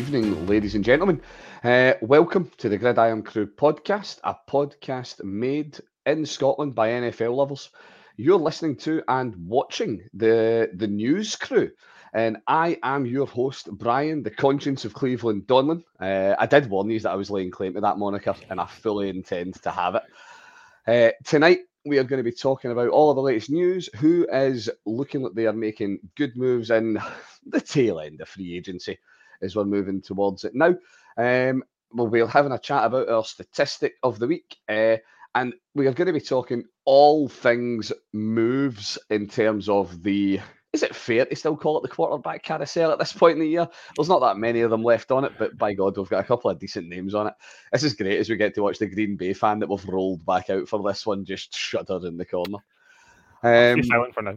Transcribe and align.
evening, 0.00 0.46
ladies 0.46 0.74
and 0.74 0.82
gentlemen. 0.82 1.20
Uh, 1.62 1.92
welcome 2.00 2.50
to 2.56 2.70
the 2.70 2.78
Grid 2.78 2.96
Irn-Cru 2.96 3.46
podcast, 3.46 4.18
a 4.24 4.34
podcast 4.48 5.22
made 5.22 5.78
in 6.06 6.24
Scotland 6.24 6.74
by 6.74 6.88
NFL 6.88 7.36
lovers. 7.36 7.68
You're 8.16 8.38
listening 8.38 8.76
to 8.76 9.02
and 9.08 9.36
watching 9.46 10.08
the 10.14 10.70
the 10.72 10.86
news 10.86 11.36
crew, 11.36 11.70
and 12.14 12.38
I 12.46 12.78
am 12.82 13.04
your 13.04 13.26
host, 13.26 13.68
Brian, 13.72 14.22
the 14.22 14.30
conscience 14.30 14.86
of 14.86 14.94
Cleveland 14.94 15.46
Donlan. 15.46 15.84
Uh, 16.00 16.34
I 16.38 16.46
did 16.46 16.70
warn 16.70 16.88
you 16.88 16.98
that 17.00 17.10
I 17.10 17.16
was 17.16 17.30
laying 17.30 17.50
claim 17.50 17.74
to 17.74 17.82
that 17.82 17.98
moniker, 17.98 18.34
and 18.48 18.58
I 18.58 18.64
fully 18.64 19.10
intend 19.10 19.62
to 19.64 19.70
have 19.70 19.96
it. 19.96 20.02
Uh, 20.86 21.10
tonight, 21.26 21.58
we 21.84 21.98
are 21.98 22.04
going 22.04 22.24
to 22.24 22.30
be 22.30 22.34
talking 22.34 22.70
about 22.70 22.88
all 22.88 23.10
of 23.10 23.16
the 23.16 23.22
latest 23.22 23.50
news. 23.50 23.90
Who 23.96 24.26
is 24.32 24.70
looking 24.86 25.20
like 25.20 25.34
they 25.34 25.46
are 25.46 25.52
making 25.52 25.98
good 26.16 26.38
moves 26.38 26.70
in 26.70 26.98
the 27.46 27.60
tail 27.60 28.00
end 28.00 28.22
of 28.22 28.30
free 28.30 28.56
agency 28.56 28.98
as 29.42 29.56
we're 29.56 29.64
moving 29.64 30.00
towards 30.00 30.44
it 30.44 30.54
now. 30.54 30.74
Um, 31.16 31.62
we'll 31.92 32.08
be 32.08 32.24
having 32.24 32.52
a 32.52 32.58
chat 32.58 32.84
about 32.84 33.08
our 33.08 33.24
statistic 33.24 33.94
of 34.02 34.18
the 34.18 34.26
week. 34.26 34.56
Uh, 34.68 34.96
and 35.34 35.54
we 35.74 35.86
are 35.86 35.92
going 35.92 36.06
to 36.06 36.12
be 36.12 36.20
talking 36.20 36.64
all 36.84 37.28
things 37.28 37.92
moves 38.12 38.98
in 39.10 39.28
terms 39.28 39.68
of 39.68 40.02
the. 40.02 40.40
Is 40.72 40.84
it 40.84 40.94
fair 40.94 41.24
to 41.24 41.34
still 41.34 41.56
call 41.56 41.78
it 41.78 41.82
the 41.82 41.88
quarterback 41.88 42.44
carousel 42.44 42.92
at 42.92 42.98
this 43.00 43.12
point 43.12 43.34
in 43.34 43.40
the 43.40 43.48
year? 43.48 43.68
There's 43.96 44.08
not 44.08 44.20
that 44.20 44.36
many 44.36 44.60
of 44.60 44.70
them 44.70 44.84
left 44.84 45.10
on 45.10 45.24
it, 45.24 45.32
but 45.36 45.58
by 45.58 45.74
God, 45.74 45.96
we've 45.96 46.08
got 46.08 46.22
a 46.22 46.26
couple 46.26 46.48
of 46.48 46.60
decent 46.60 46.88
names 46.88 47.12
on 47.12 47.26
it. 47.26 47.34
This 47.72 47.82
is 47.82 47.94
great 47.94 48.20
as 48.20 48.30
we 48.30 48.36
get 48.36 48.54
to 48.54 48.62
watch 48.62 48.78
the 48.78 48.86
Green 48.86 49.16
Bay 49.16 49.32
fan 49.32 49.58
that 49.58 49.68
we've 49.68 49.84
rolled 49.86 50.24
back 50.24 50.48
out 50.48 50.68
for 50.68 50.80
this 50.82 51.04
one 51.04 51.24
just 51.24 51.56
shudder 51.56 51.98
in 52.06 52.16
the 52.16 52.24
corner. 52.24 52.58
Um, 53.42 53.82
silent 53.82 54.14
for 54.14 54.22
now. 54.22 54.36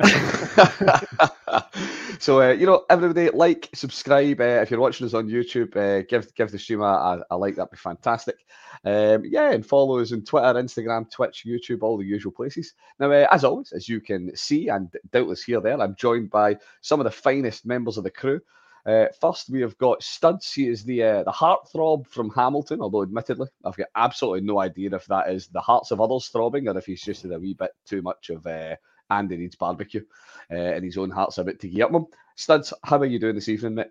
so 2.18 2.42
uh, 2.42 2.52
you 2.52 2.66
know, 2.66 2.84
everybody 2.90 3.30
like, 3.30 3.68
subscribe. 3.74 4.40
Uh, 4.40 4.60
if 4.62 4.70
you're 4.70 4.80
watching 4.80 5.06
us 5.06 5.14
on 5.14 5.28
YouTube, 5.28 5.76
uh, 5.76 6.04
give 6.08 6.34
give 6.34 6.50
the 6.50 6.58
stream 6.58 6.82
a, 6.82 7.22
a, 7.30 7.36
like. 7.36 7.56
That'd 7.56 7.70
be 7.70 7.76
fantastic. 7.76 8.36
Um, 8.84 9.22
yeah, 9.24 9.52
and 9.52 9.64
follow 9.64 10.00
us 10.00 10.12
on 10.12 10.22
Twitter, 10.22 10.54
Instagram, 10.54 11.10
Twitch, 11.10 11.44
YouTube, 11.46 11.82
all 11.82 11.98
the 11.98 12.04
usual 12.04 12.32
places. 12.32 12.74
Now, 12.98 13.12
uh, 13.12 13.26
as 13.30 13.44
always, 13.44 13.72
as 13.72 13.88
you 13.88 14.00
can 14.00 14.34
see 14.34 14.68
and 14.68 14.88
doubtless 15.12 15.44
hear 15.44 15.60
there, 15.60 15.80
I'm 15.80 15.94
joined 15.96 16.30
by 16.30 16.56
some 16.80 16.98
of 16.98 17.04
the 17.04 17.10
finest 17.10 17.66
members 17.66 17.98
of 17.98 18.04
the 18.04 18.10
crew. 18.10 18.40
Uh, 18.86 19.06
first, 19.20 19.50
we 19.50 19.60
have 19.60 19.76
got 19.78 20.02
Studs. 20.02 20.52
He 20.52 20.68
is 20.68 20.84
the 20.84 21.02
uh, 21.02 21.22
the 21.24 21.32
heartthrob 21.32 22.06
from 22.06 22.30
Hamilton, 22.30 22.80
although 22.80 23.02
admittedly, 23.02 23.48
I've 23.64 23.76
got 23.76 23.88
absolutely 23.94 24.40
no 24.42 24.60
idea 24.60 24.94
if 24.94 25.06
that 25.06 25.30
is 25.30 25.48
the 25.48 25.60
hearts 25.60 25.90
of 25.90 26.00
others 26.00 26.28
throbbing 26.28 26.68
or 26.68 26.76
if 26.78 26.86
he's 26.86 27.02
just 27.02 27.24
a 27.24 27.38
wee 27.38 27.54
bit 27.54 27.72
too 27.86 28.02
much 28.02 28.30
of 28.30 28.46
uh, 28.46 28.76
Andy 29.10 29.36
Reid's 29.36 29.56
barbecue 29.56 30.04
uh, 30.50 30.54
and 30.54 30.84
his 30.84 30.96
own 30.96 31.10
heart's 31.10 31.38
a 31.38 31.44
bit 31.44 31.60
to 31.60 31.68
get 31.68 31.84
up 31.84 31.92
him. 31.92 32.06
Studs, 32.36 32.72
how 32.82 32.98
are 32.98 33.06
you 33.06 33.18
doing 33.18 33.34
this 33.34 33.48
evening, 33.48 33.74
mate? 33.74 33.90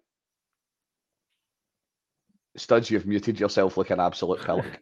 Studs, 2.58 2.90
you've 2.90 3.06
muted 3.06 3.40
yourself 3.40 3.78
like 3.78 3.92
an 3.92 4.00
absolute 4.00 4.42
pillock. 4.46 4.80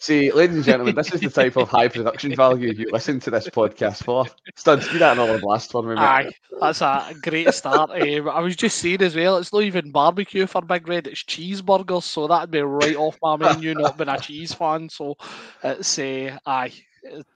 See, 0.00 0.30
ladies 0.30 0.56
and 0.56 0.64
gentlemen, 0.64 0.94
this 0.94 1.12
is 1.12 1.20
the 1.20 1.28
type 1.28 1.56
of 1.56 1.68
high 1.68 1.88
production 1.88 2.32
value 2.34 2.72
you 2.72 2.88
listen 2.92 3.18
to 3.20 3.30
this 3.30 3.48
podcast 3.48 4.04
for. 4.04 4.26
Studs, 4.54 4.88
do 4.88 4.98
that 4.98 5.18
another 5.18 5.40
blast 5.40 5.72
for 5.72 5.82
me, 5.82 5.96
mate. 5.96 5.98
Aye, 5.98 6.30
that's 6.60 6.82
a 6.82 7.14
great 7.20 7.52
start. 7.52 7.90
um, 7.90 8.28
I 8.28 8.40
was 8.40 8.54
just 8.54 8.78
saying 8.78 9.02
as 9.02 9.16
well, 9.16 9.38
it's 9.38 9.52
not 9.52 9.64
even 9.64 9.90
barbecue 9.90 10.46
for 10.46 10.62
Big 10.62 10.86
Red, 10.86 11.08
it's 11.08 11.24
cheeseburgers, 11.24 12.04
so 12.04 12.28
that'd 12.28 12.50
be 12.50 12.60
right 12.60 12.94
off 12.94 13.18
my 13.20 13.36
menu, 13.36 13.74
not 13.74 13.98
being 13.98 14.08
a 14.08 14.20
cheese 14.20 14.54
fan. 14.54 14.88
So 14.88 15.16
it's, 15.64 15.98
uh, 15.98 16.38
aye, 16.46 16.72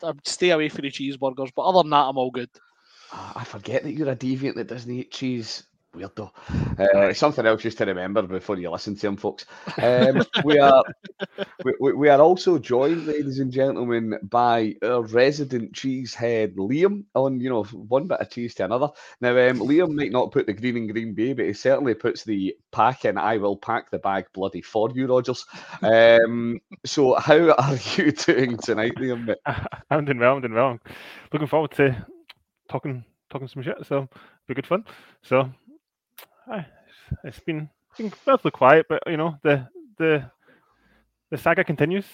I'd 0.05 0.27
stay 0.29 0.51
away 0.51 0.69
from 0.69 0.83
the 0.83 0.91
cheeseburgers, 0.93 1.51
but 1.57 1.63
other 1.63 1.83
than 1.83 1.91
that, 1.91 2.07
I'm 2.09 2.19
all 2.19 2.31
good. 2.31 2.51
Ah, 3.13 3.41
I 3.41 3.45
forget 3.45 3.83
that 3.83 3.93
you're 3.93 4.09
a 4.09 4.17
deviant 4.17 4.55
that 4.55 4.69
doesn't 4.69 4.91
eat 4.91 5.11
cheese 5.11 5.65
weirdo. 5.93 6.31
Uh, 6.79 7.13
something 7.13 7.47
else 7.47 7.63
just 7.63 7.79
to 7.79 7.85
remember 7.85 8.23
before 8.23 8.59
you 8.59 8.71
listen 8.71 8.97
to 8.97 9.07
him, 9.07 9.17
folks. 9.17 9.47
Um, 9.81 10.25
we 10.45 10.59
are 10.59 10.85
we, 11.65 11.93
we, 11.93 12.09
are 12.09 12.21
also 12.21 12.59
joined, 12.59 13.07
ladies 13.07 13.39
and 13.39 13.53
gentlemen, 13.53 14.19
by 14.23 14.75
our 14.83 15.03
resident 15.03 15.73
cheesehead 15.73 16.55
Liam 16.57 17.05
on 17.15 17.41
you 17.41 17.51
know 17.51 17.65
one 17.65 18.07
bit 18.07 18.21
of 18.21 18.31
cheese 18.31 18.55
to 18.57 18.65
another. 18.65 18.89
Now, 19.21 19.31
um, 19.31 19.61
Liam 19.61 19.95
might 19.95 20.13
not 20.13 20.33
put 20.33 20.47
the 20.47 20.53
green 20.53 20.77
in 20.77 20.87
green 20.89 21.15
bay, 21.15 21.33
but 21.33 21.47
he 21.47 21.53
certainly 21.53 21.95
puts 21.95 22.25
the 22.25 22.57
pack 22.71 23.05
in. 23.05 23.19
I 23.19 23.37
will 23.37 23.57
pack 23.57 23.91
the 23.91 23.99
bag 23.99 24.27
bloody 24.33 24.63
for 24.63 24.91
you, 24.95 25.07
Rodgers. 25.07 25.45
Um, 25.83 26.61
so, 26.85 27.15
how 27.15 27.51
are 27.51 27.79
you 27.97 28.13
doing 28.13 28.57
tonight, 28.57 28.95
Liam? 28.97 29.35
I'm 29.91 30.05
doing 30.05 30.19
well. 30.19 30.37
I'm 30.37 30.41
doing 30.43 30.55
well. 30.55 30.79
looking 31.33 31.49
forward 31.49 31.73
to 31.73 32.07
talking 32.69 33.05
talking 33.31 33.49
some 33.49 33.63
shit. 33.63 33.77
So, 33.87 34.09
be 34.49 34.55
good 34.55 34.67
fun. 34.67 34.85
So 35.23 35.49
it's 37.25 37.41
been, 37.41 37.69
been 37.97 38.13
relatively 38.27 38.51
quiet, 38.51 38.87
but 38.89 39.03
you 39.07 39.17
know 39.17 39.39
the 39.43 39.67
the 39.99 40.31
the 41.31 41.39
saga 41.39 41.65
continues. 41.65 42.05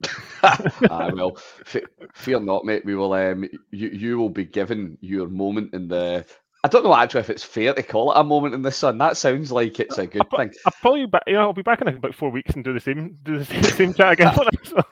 I 0.42 1.10
will. 1.12 1.36
F- 1.66 1.82
fear 2.14 2.40
not, 2.40 2.64
mate. 2.64 2.84
We 2.84 2.94
will. 2.94 3.12
Um, 3.12 3.48
you 3.70 3.88
you 3.88 4.18
will 4.18 4.30
be 4.30 4.44
given 4.44 4.96
your 5.00 5.28
moment 5.28 5.74
in 5.74 5.88
the. 5.88 6.24
I 6.64 6.68
don't 6.68 6.84
know 6.84 6.94
actually 6.94 7.20
if 7.20 7.30
it's 7.30 7.44
fair 7.44 7.72
to 7.72 7.82
call 7.82 8.12
it 8.12 8.18
a 8.18 8.24
moment 8.24 8.54
in 8.54 8.62
the 8.62 8.70
sun. 8.70 8.98
That 8.98 9.16
sounds 9.16 9.52
like 9.52 9.78
it's 9.78 9.98
a 9.98 10.06
good 10.06 10.22
I'll, 10.30 10.38
thing. 10.38 10.52
I'll 10.66 10.72
probably 10.80 11.06
back. 11.06 11.22
You 11.26 11.34
know, 11.34 11.40
I'll 11.40 11.52
be 11.52 11.62
back 11.62 11.80
in 11.80 11.88
about 11.88 12.14
four 12.14 12.30
weeks 12.30 12.54
and 12.54 12.64
do 12.64 12.72
the 12.72 12.80
same 12.80 13.18
do 13.22 13.38
the 13.38 13.44
same, 13.46 13.62
same 13.62 13.94
chat 13.94 14.12
again. 14.12 14.34
so. 14.64 14.82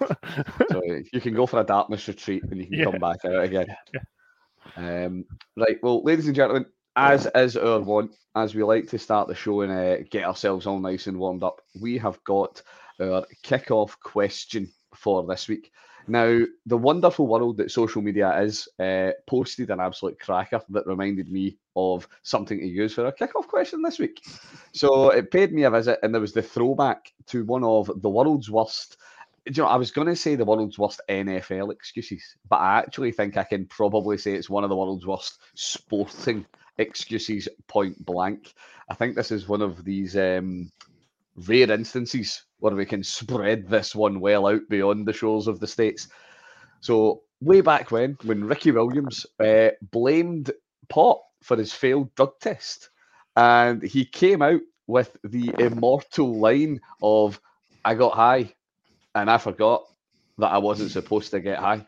so. 0.70 0.82
you 1.12 1.20
can 1.20 1.34
go 1.34 1.46
for 1.46 1.60
a 1.60 1.64
darkness 1.64 2.06
retreat 2.08 2.42
and 2.44 2.60
you 2.60 2.66
can 2.66 2.78
yeah. 2.78 2.84
come 2.84 2.98
back 2.98 3.24
out 3.24 3.44
again. 3.44 3.66
Yeah. 3.94 4.00
Um, 4.76 5.24
right. 5.56 5.78
Well, 5.82 6.02
ladies 6.02 6.26
and 6.26 6.34
gentlemen, 6.34 6.66
as 6.96 7.28
is 7.34 7.56
our 7.56 7.80
want, 7.80 8.16
as 8.34 8.54
we 8.54 8.62
like 8.62 8.88
to 8.88 8.98
start 8.98 9.28
the 9.28 9.34
show 9.34 9.60
and 9.60 9.72
uh, 9.72 10.02
get 10.10 10.24
ourselves 10.24 10.66
all 10.66 10.80
nice 10.80 11.06
and 11.06 11.18
warmed 11.18 11.42
up, 11.42 11.60
we 11.80 11.98
have 11.98 12.22
got 12.24 12.62
our 13.00 13.24
kick-off 13.42 13.98
question 14.00 14.70
for 14.94 15.24
this 15.26 15.46
week. 15.46 15.70
Now, 16.08 16.40
the 16.64 16.76
wonderful 16.76 17.26
world 17.26 17.56
that 17.58 17.70
social 17.70 18.00
media 18.00 18.40
is 18.40 18.68
uh, 18.78 19.10
posted 19.26 19.70
an 19.70 19.80
absolute 19.80 20.18
cracker 20.20 20.60
that 20.70 20.86
reminded 20.86 21.30
me 21.30 21.58
of 21.74 22.08
something 22.22 22.58
to 22.58 22.66
use 22.66 22.94
for 22.94 23.06
a 23.06 23.12
kick-off 23.12 23.48
question 23.48 23.82
this 23.82 23.98
week. 23.98 24.22
So 24.72 25.10
it 25.10 25.30
paid 25.30 25.52
me 25.52 25.64
a 25.64 25.70
visit, 25.70 25.98
and 26.02 26.14
there 26.14 26.20
was 26.20 26.32
the 26.32 26.42
throwback 26.42 27.12
to 27.26 27.44
one 27.44 27.64
of 27.64 27.90
the 28.00 28.08
world's 28.08 28.50
worst. 28.50 28.96
You 29.44 29.62
know, 29.62 29.68
I 29.68 29.76
was 29.76 29.90
going 29.90 30.08
to 30.08 30.16
say 30.16 30.34
the 30.34 30.44
world's 30.44 30.78
worst 30.78 31.00
NFL 31.08 31.72
excuses, 31.72 32.36
but 32.48 32.56
I 32.56 32.78
actually 32.78 33.12
think 33.12 33.36
I 33.36 33.44
can 33.44 33.66
probably 33.66 34.16
say 34.16 34.34
it's 34.34 34.50
one 34.50 34.64
of 34.64 34.70
the 34.70 34.76
world's 34.76 35.06
worst 35.06 35.40
sporting 35.54 36.46
excuses 36.78 37.48
point 37.68 38.04
blank. 38.04 38.54
I 38.88 38.94
think 38.94 39.14
this 39.14 39.30
is 39.32 39.48
one 39.48 39.62
of 39.62 39.84
these 39.84 40.16
um, 40.16 40.70
rare 41.48 41.70
instances 41.70 42.44
where 42.58 42.74
we 42.74 42.86
can 42.86 43.02
spread 43.02 43.68
this 43.68 43.94
one 43.94 44.20
well 44.20 44.46
out 44.46 44.62
beyond 44.68 45.06
the 45.06 45.12
shores 45.12 45.46
of 45.46 45.60
the 45.60 45.66
states. 45.66 46.08
So 46.80 47.22
way 47.40 47.60
back 47.60 47.90
when, 47.90 48.16
when 48.24 48.44
Ricky 48.44 48.70
Williams 48.70 49.26
uh, 49.40 49.70
blamed 49.90 50.52
Pot 50.88 51.20
for 51.42 51.56
his 51.56 51.72
failed 51.72 52.14
drug 52.14 52.38
test, 52.40 52.90
and 53.36 53.82
he 53.82 54.04
came 54.04 54.40
out 54.42 54.60
with 54.86 55.16
the 55.24 55.52
immortal 55.58 56.38
line 56.38 56.80
of 57.02 57.40
"I 57.84 57.94
got 57.94 58.14
high, 58.14 58.54
and 59.14 59.30
I 59.30 59.38
forgot 59.38 59.84
that 60.38 60.52
I 60.52 60.58
wasn't 60.58 60.92
supposed 60.92 61.32
to 61.32 61.40
get 61.40 61.58
high." 61.58 61.86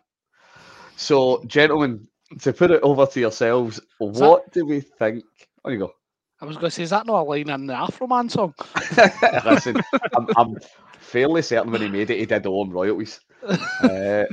So, 0.97 1.45
gentlemen, 1.47 2.09
to 2.41 2.53
put 2.53 2.71
it 2.71 2.83
over 2.83 3.07
to 3.07 3.21
yourselves, 3.21 3.81
what 3.99 4.45
that... 4.45 4.53
do 4.53 4.67
we 4.67 4.81
think? 4.81 5.25
On 5.65 5.73
you 5.73 5.79
go. 5.79 5.93
I 6.41 6.45
was 6.45 6.57
going 6.57 6.67
to 6.67 6.71
say, 6.71 6.85
is 6.85 6.91
that 6.91 7.07
not 7.07 7.21
a 7.21 7.25
line 7.25 7.51
in 7.51 7.67
the 7.67 7.75
Afroman 7.75 8.31
song? 8.31 8.55
Listen, 9.45 9.77
I'm, 10.17 10.29
I'm, 10.37 10.57
fairly 11.01 11.43
certain 11.43 11.73
when 11.73 11.81
he 11.81 11.89
made 11.89 12.11
it, 12.11 12.19
he 12.19 12.27
did 12.27 12.43
the 12.43 12.51
own 12.51 12.71
royalties. 12.71 13.21
Uh, 13.83 14.25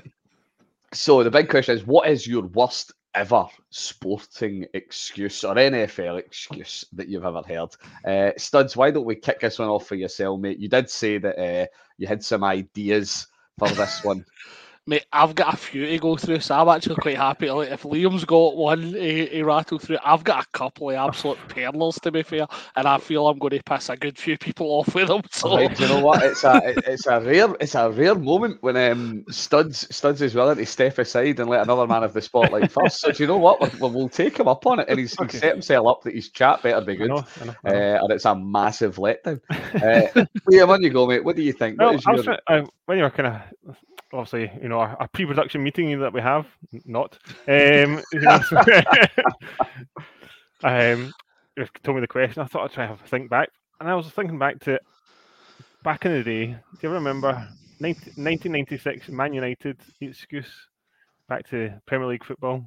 so 0.91 1.23
the 1.23 1.31
big 1.31 1.50
question 1.50 1.75
is, 1.75 1.85
what 1.85 2.09
is 2.09 2.28
your 2.28 2.44
worst 2.47 2.91
ever 3.16 3.45
sporting 3.69 4.66
excuse 4.73 5.43
or 5.43 5.55
NFL 5.55 6.20
excuse 6.20 6.85
that 6.93 7.08
you've 7.08 7.25
ever 7.25 7.41
heard? 7.47 7.70
Uh, 8.05 8.31
Studs, 8.37 8.75
why 8.75 8.91
don't 8.91 9.05
we 9.05 9.16
kick 9.16 9.40
this 9.40 9.58
one 9.58 9.70
off 9.70 9.87
for 9.87 9.96
yourself, 9.96 10.40
mate? 10.40 10.59
You 10.59 10.67
did 10.67 10.90
say 10.90 11.17
that 11.17 11.40
uh, 11.40 11.66
you 11.97 12.08
had 12.08 12.23
some 12.23 12.43
ideas 12.43 13.28
for 13.58 13.70
this 13.70 14.03
one. 14.03 14.25
Mate, 14.87 15.05
I've 15.11 15.34
got 15.34 15.55
a 15.55 15.58
few 15.58 15.87
to 15.87 15.97
go 15.97 16.16
through, 16.16 16.41
so 16.41 16.53
I'm 16.53 16.70
actually 16.70 16.97
quite 16.97 17.17
happy. 17.17 17.49
Like, 17.49 17.72
if 17.72 17.82
Liam's 17.82 18.23
got 18.23 18.55
one 18.55 18.84
he, 18.84 19.26
he 19.26 19.41
rattle 19.41 19.79
through, 19.79 19.97
I've 20.05 20.23
got 20.23 20.43
a 20.43 20.47
couple 20.49 20.91
of 20.91 20.96
absolute 20.96 21.40
perlers 21.47 21.99
to 22.02 22.11
be 22.11 22.22
fair, 22.22 22.46
and 22.76 22.87
I 22.87 22.99
feel 22.99 23.28
I'm 23.28 23.40
going 23.40 23.58
to 23.58 23.64
piss 23.64 23.90
a 23.90 23.97
good 23.97 24.16
few 24.16 24.37
people 24.37 24.67
off 24.67 24.93
with 24.93 25.08
them. 25.08 25.23
So 25.32 25.55
right, 25.55 25.79
you 25.79 25.87
know 25.87 26.02
what? 26.02 26.22
It's 26.22 26.43
a 26.43 26.61
it's 26.91 27.08
a 27.08 27.20
rare 27.20 27.55
it's 27.59 27.73
a 27.73 27.90
rare 27.90 28.14
moment 28.14 28.61
when 28.61 28.78
um 28.78 29.26
Studs 29.32 29.87
Studs 29.96 30.22
is 30.22 30.35
willing 30.35 30.58
to 30.58 30.66
step 30.67 30.99
aside 30.99 31.40
and 31.40 31.49
let 31.49 31.64
another 31.64 31.87
man 31.87 32.03
have 32.03 32.14
the 32.14 32.22
spotlight 32.22 32.72
first. 32.72 32.99
So 32.99 33.11
do 33.11 33.23
you 33.23 33.28
know 33.28 33.37
what? 33.37 33.79
We'll, 33.79 33.90
we'll 33.90 34.09
take 34.09 34.37
him 34.37 34.47
up 34.47 34.67
on 34.67 34.82
it, 34.82 34.87
and 34.87 34.99
he's, 34.99 35.20
okay. 35.20 35.32
he's 35.32 35.41
set 35.41 35.53
himself 35.53 35.87
up 35.87 36.03
that 36.03 36.14
his 36.14 36.29
chat 36.29 36.61
better 36.61 36.85
be 36.85 36.96
good, 36.96 37.09
I 37.09 37.16
know, 37.16 37.26
I 37.41 37.46
know, 37.46 37.55
I 37.66 37.72
know. 37.72 37.79
Uh, 37.79 37.99
and 38.03 38.11
it's 38.11 38.26
a 38.26 38.35
massive 38.35 38.97
letdown. 38.97 39.41
Uh, 39.76 40.26
Liam, 40.49 40.70
on 40.70 40.82
you 40.82 40.90
go, 40.90 41.05
mate. 41.05 41.23
What 41.23 41.35
do 41.35 41.41
you 41.41 41.52
think? 41.52 41.79
Well, 41.79 41.93
your... 41.93 42.23
trying, 42.23 42.37
uh, 42.47 42.66
when 42.85 42.97
you're 42.97 43.09
kind 43.09 43.41
of 43.67 43.76
obviously, 44.13 44.52
you 44.61 44.69
know, 44.69 44.79
our, 44.79 44.97
a 44.99 45.07
pre-production 45.07 45.63
meeting 45.63 45.99
that 45.99 46.13
we 46.13 46.22
have, 46.22 46.47
not. 46.85 47.17
Um, 47.47 48.02
you 48.13 48.22
know, 48.22 48.40
um, 50.63 51.13
told 51.84 51.97
me 51.97 52.02
the 52.02 52.07
question. 52.07 52.41
I 52.41 52.46
thought 52.46 52.66
I'd 52.66 52.73
try 52.73 52.85
have 52.85 53.02
think 53.02 53.29
back. 53.29 53.49
and 53.79 53.90
I 53.90 53.96
was 53.96 54.07
thinking 54.09 54.40
back 54.40 54.59
to 54.61 54.79
back 55.84 56.05
in 56.05 56.13
the 56.13 56.23
day. 56.23 56.46
Do 56.47 56.79
you 56.81 56.90
remember 56.90 57.31
19, 57.79 58.23
1996 58.23 59.09
Man 59.09 59.34
United 59.34 59.78
excuse 60.02 60.51
back 61.28 61.47
to 61.49 61.81
Premier 61.85 62.08
League 62.08 62.23
football 62.23 62.66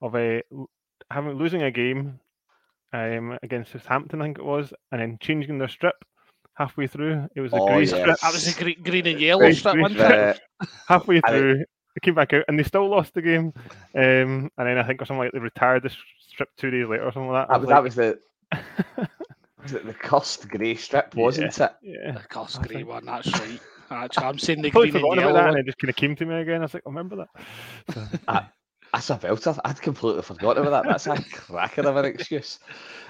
of 0.00 0.14
a 0.14 0.42
having 1.10 1.32
losing 1.34 1.62
a 1.62 1.70
game 1.70 2.20
um, 2.92 3.38
against 3.42 3.72
Southampton, 3.72 4.22
I 4.22 4.26
think 4.26 4.38
it 4.38 4.44
was, 4.44 4.72
and 4.92 5.00
then 5.00 5.18
changing 5.20 5.58
their 5.58 5.68
strip 5.68 5.96
halfway 6.58 6.86
through. 6.88 7.28
It 7.34 7.40
was 7.40 7.52
a 7.52 7.56
Oh, 7.56 7.66
grey 7.68 7.80
yes. 7.84 7.90
strip. 7.90 8.18
That 8.20 8.32
was 8.32 8.46
a 8.56 8.60
green, 8.60 8.82
green 8.82 9.06
and 9.06 9.20
yellow 9.20 9.40
Grey 9.40 9.54
strip, 9.54 9.72
strip. 9.72 9.82
wasn't 9.82 10.00
it? 10.00 10.40
Uh, 10.60 10.66
halfway 10.88 11.20
through, 11.20 11.58
they 11.58 12.00
came 12.02 12.14
back 12.14 12.32
out 12.32 12.44
and 12.48 12.58
they 12.58 12.64
still 12.64 12.88
lost 12.88 13.14
the 13.14 13.22
game. 13.22 13.52
Um, 13.94 14.50
and 14.58 14.66
then 14.66 14.76
I 14.78 14.82
think 14.82 15.00
or 15.00 15.04
something 15.06 15.20
like 15.24 15.32
they 15.32 15.38
retired 15.38 15.84
the 15.84 15.90
strip 16.28 16.48
two 16.58 16.70
days 16.70 16.86
later 16.88 17.04
or 17.04 17.12
something 17.12 17.30
like 17.30 17.48
that. 17.48 17.54
I 17.54 17.58
that, 17.58 17.82
was, 17.82 17.96
was 17.96 17.96
that 17.96 18.18
was 18.52 18.66
the 18.96 19.08
was 19.62 19.72
it 19.72 19.86
the 19.86 19.94
cost 19.94 20.48
grey 20.48 20.74
strip, 20.74 21.14
wasn't 21.14 21.58
it? 21.58 21.70
yeah. 21.82 22.12
The 22.12 22.20
cost 22.28 22.58
I 22.60 22.62
grey 22.66 22.76
think- 22.76 22.88
one, 22.88 23.04
that's 23.06 23.32
right. 23.40 23.60
Actually, 23.90 24.24
I'm 24.26 24.38
seeing 24.38 24.60
the 24.60 24.70
Totally 24.72 24.90
green 24.90 25.02
and 25.04 25.14
forgotten 25.14 25.18
about 25.20 25.28
yellow 25.28 25.32
that, 25.38 25.46
and 25.46 25.54
one. 25.54 25.60
it 25.60 25.64
just 25.66 25.78
kind 25.78 25.88
of 25.88 25.96
came 25.96 26.14
to 26.16 26.26
me 26.26 26.34
again. 26.40 26.60
I 26.60 26.64
was 26.64 26.74
like, 26.74 26.82
I 26.86 26.90
remember 26.90 27.16
that. 27.16 27.94
So, 27.94 28.40
That's 28.92 29.10
a 29.10 29.16
belter. 29.16 29.58
I'd 29.64 29.80
completely 29.80 30.22
forgotten 30.22 30.66
about 30.66 30.84
that. 30.86 30.86
That's 30.86 31.06
a 31.06 31.22
cracker 31.32 31.82
of 31.82 31.96
an 31.96 32.04
excuse. 32.06 32.58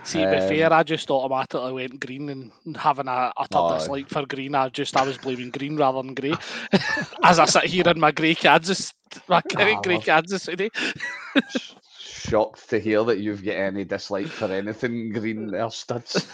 See, 0.03 0.21
to 0.23 0.29
be 0.29 0.41
Um, 0.41 0.41
fair, 0.41 0.73
I 0.73 0.83
just 0.83 1.11
automatically 1.11 1.73
went 1.73 2.01
green 2.01 2.29
and 2.29 2.77
having 2.77 3.09
a 3.09 3.33
utter 3.37 3.63
Oh. 3.63 3.63
dislike 3.63 4.09
for 4.11 4.27
green. 4.27 4.55
I 4.55 4.69
just 4.69 4.97
I 4.97 5.03
was 5.03 5.19
blaming 5.19 5.51
green 5.51 5.77
rather 5.77 6.03
than 6.03 6.15
grey. 6.15 6.39
As 7.23 7.39
I 7.39 7.45
sit 7.47 7.65
here 7.65 7.89
in 7.89 8.01
my 8.01 8.13
grey 8.13 8.35
Kansas, 8.35 8.93
my 9.29 9.43
Oh, 9.57 9.83
grey. 9.83 9.99
Kansas 9.99 10.45
today. 10.45 10.71
Shocked 12.29 12.69
to 12.71 12.79
hear 12.79 13.05
that 13.05 13.19
you've 13.19 13.45
got 13.45 13.57
any 13.57 13.85
dislike 13.85 14.27
for 14.27 14.47
anything 14.47 15.13
green 15.13 15.47
there, 15.51 15.71
studs. 15.71 16.27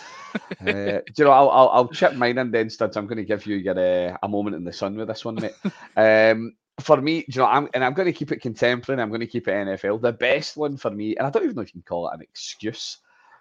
uh, 0.60 0.64
do 0.64 1.02
you 1.18 1.24
know? 1.24 1.30
I'll, 1.30 1.50
I'll, 1.50 1.68
I'll 1.68 1.88
chip 1.88 2.14
mine 2.14 2.38
in 2.38 2.50
then, 2.50 2.70
studs. 2.70 2.96
I'm 2.96 3.06
going 3.06 3.18
to 3.18 3.24
give 3.24 3.46
you 3.46 3.56
your, 3.56 3.78
uh, 3.78 4.16
a 4.22 4.28
moment 4.28 4.56
in 4.56 4.64
the 4.64 4.72
sun 4.72 4.96
with 4.96 5.08
this 5.08 5.24
one, 5.24 5.36
mate. 5.36 5.54
Um, 5.96 6.54
for 6.80 7.00
me, 7.00 7.20
do 7.20 7.26
you 7.28 7.40
know, 7.40 7.46
I'm 7.46 7.68
and 7.72 7.84
I'm 7.84 7.94
going 7.94 8.06
to 8.06 8.12
keep 8.12 8.32
it 8.32 8.40
contemporary. 8.40 8.96
and 8.96 9.02
I'm 9.02 9.10
going 9.10 9.20
to 9.20 9.28
keep 9.28 9.46
it 9.46 9.52
NFL. 9.52 10.02
The 10.02 10.12
best 10.12 10.56
one 10.56 10.76
for 10.76 10.90
me, 10.90 11.14
and 11.16 11.24
I 11.26 11.30
don't 11.30 11.44
even 11.44 11.54
know 11.54 11.62
if 11.62 11.68
you 11.68 11.80
can 11.80 11.82
call 11.82 12.08
it 12.08 12.14
an 12.14 12.22
excuse, 12.22 12.98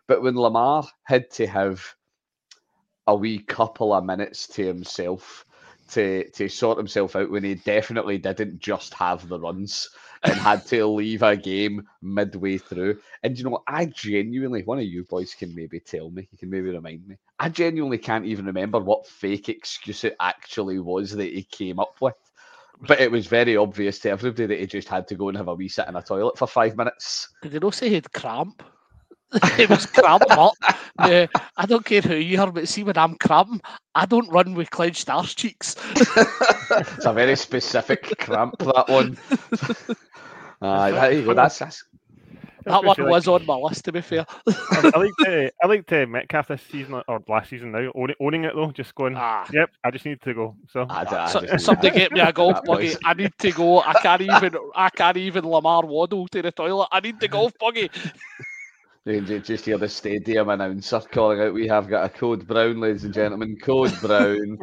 but 0.07 0.21
when 0.21 0.35
Lamar 0.35 0.87
had 1.03 1.31
to 1.31 1.47
have 1.47 1.83
a 3.07 3.15
wee 3.15 3.39
couple 3.39 3.91
of 3.91 4.05
minutes 4.05 4.47
to 4.47 4.65
himself 4.65 5.45
to 5.89 6.29
to 6.31 6.49
sort 6.49 6.77
himself 6.77 7.15
out 7.15 7.29
when 7.29 7.43
he 7.43 7.55
definitely 7.55 8.17
didn't 8.17 8.59
just 8.59 8.93
have 8.93 9.27
the 9.27 9.39
runs 9.39 9.89
and 10.23 10.35
had 10.35 10.65
to 10.67 10.85
leave 10.87 11.21
a 11.23 11.35
game 11.35 11.87
midway 12.01 12.57
through. 12.57 12.99
And 13.23 13.37
you 13.37 13.43
know, 13.43 13.63
I 13.67 13.85
genuinely, 13.85 14.63
one 14.63 14.79
of 14.79 14.85
you 14.85 15.03
boys 15.03 15.33
can 15.33 15.53
maybe 15.53 15.79
tell 15.79 16.09
me, 16.09 16.27
you 16.31 16.37
can 16.37 16.49
maybe 16.49 16.69
remind 16.69 17.07
me. 17.07 17.17
I 17.39 17.49
genuinely 17.49 17.97
can't 17.97 18.25
even 18.25 18.45
remember 18.45 18.79
what 18.79 19.07
fake 19.07 19.49
excuse 19.49 20.03
it 20.03 20.15
actually 20.19 20.79
was 20.79 21.11
that 21.11 21.33
he 21.33 21.43
came 21.43 21.79
up 21.79 21.95
with. 22.01 22.15
But 22.81 22.99
it 22.99 23.11
was 23.11 23.27
very 23.27 23.55
obvious 23.55 23.99
to 23.99 24.09
everybody 24.09 24.47
that 24.47 24.59
he 24.59 24.65
just 24.65 24.89
had 24.89 25.07
to 25.07 25.15
go 25.15 25.29
and 25.29 25.37
have 25.37 25.47
a 25.47 25.55
wee 25.55 25.69
sit 25.69 25.87
in 25.87 25.95
a 25.95 26.01
toilet 26.01 26.37
for 26.37 26.47
five 26.47 26.75
minutes. 26.75 27.29
Did 27.41 27.53
they 27.53 27.59
not 27.59 27.75
say 27.75 27.89
he 27.89 27.95
had 27.95 28.11
cramp? 28.11 28.63
it 29.57 29.69
was 29.69 29.85
cramping 29.85 30.31
up. 30.31 30.53
Now, 30.99 31.27
I 31.57 31.65
don't 31.65 31.85
care 31.85 32.01
who 32.01 32.15
you 32.15 32.39
are, 32.39 32.51
but 32.51 32.67
see 32.67 32.83
when 32.83 32.97
I'm 32.97 33.15
cramping, 33.15 33.61
I 33.95 34.05
don't 34.05 34.29
run 34.29 34.53
with 34.53 34.69
clenched 34.71 35.09
arse 35.09 35.33
cheeks. 35.33 35.75
It's 36.75 37.05
a 37.05 37.13
very 37.13 37.35
specific 37.35 38.17
cramp, 38.19 38.57
that 38.59 38.89
one. 38.89 39.17
Aye, 40.61 40.91
there 40.91 41.11
you 41.11 41.25
go. 41.25 41.33
That's, 41.35 41.59
that's 41.59 41.83
That 42.65 42.75
Especially 42.83 42.87
one 42.87 42.97
like- 42.97 43.11
was 43.11 43.27
on 43.27 43.45
my 43.45 43.55
list, 43.55 43.85
to 43.85 43.91
be 43.91 44.01
fair. 44.01 44.25
I, 44.47 44.91
I 44.95 44.97
like 44.97 45.11
to 45.25 45.51
I 45.63 45.67
like 45.67 45.85
to 45.87 46.05
Metcalf 46.07 46.47
this 46.47 46.61
season 46.71 47.01
or 47.07 47.21
last 47.27 47.49
season 47.49 47.71
now 47.73 47.91
owning, 47.93 48.15
owning 48.21 48.43
it 48.45 48.55
though, 48.55 48.71
just 48.71 48.95
going. 48.95 49.15
Ah. 49.17 49.45
Yep, 49.51 49.69
I 49.83 49.91
just 49.91 50.05
need 50.05 50.21
to 50.21 50.33
go. 50.33 50.55
So 50.71 50.87
I, 50.89 51.03
I 51.05 51.27
So, 51.27 51.39
need 51.41 51.59
somebody 51.61 51.91
get 51.91 52.11
me 52.11 52.21
a 52.21 52.31
golf 52.31 52.59
buggy. 52.63 52.93
I 53.03 53.13
need 53.13 53.33
to 53.39 53.51
go. 53.51 53.81
I 53.81 53.93
can't 54.01 54.21
even. 54.21 54.55
I 54.75 54.89
can't 54.89 55.17
even 55.17 55.45
Lamar 55.45 55.85
waddle 55.85 56.27
to 56.29 56.41
the 56.41 56.51
toilet. 56.51 56.87
I 56.91 57.01
need 57.01 57.19
the 57.19 57.27
golf 57.27 57.51
buggy. 57.59 57.89
You 59.05 59.15
can 59.17 59.25
ju- 59.25 59.39
just 59.39 59.65
hear 59.65 59.77
the 59.77 59.89
stadium 59.89 60.47
announcer 60.47 61.01
calling 61.01 61.41
out, 61.41 61.53
"We 61.53 61.67
have 61.67 61.89
got 61.89 62.05
a 62.05 62.09
code 62.09 62.47
brown, 62.47 62.79
ladies 62.79 63.03
and 63.03 63.13
gentlemen. 63.13 63.57
Code 63.57 63.93
brown. 63.99 64.57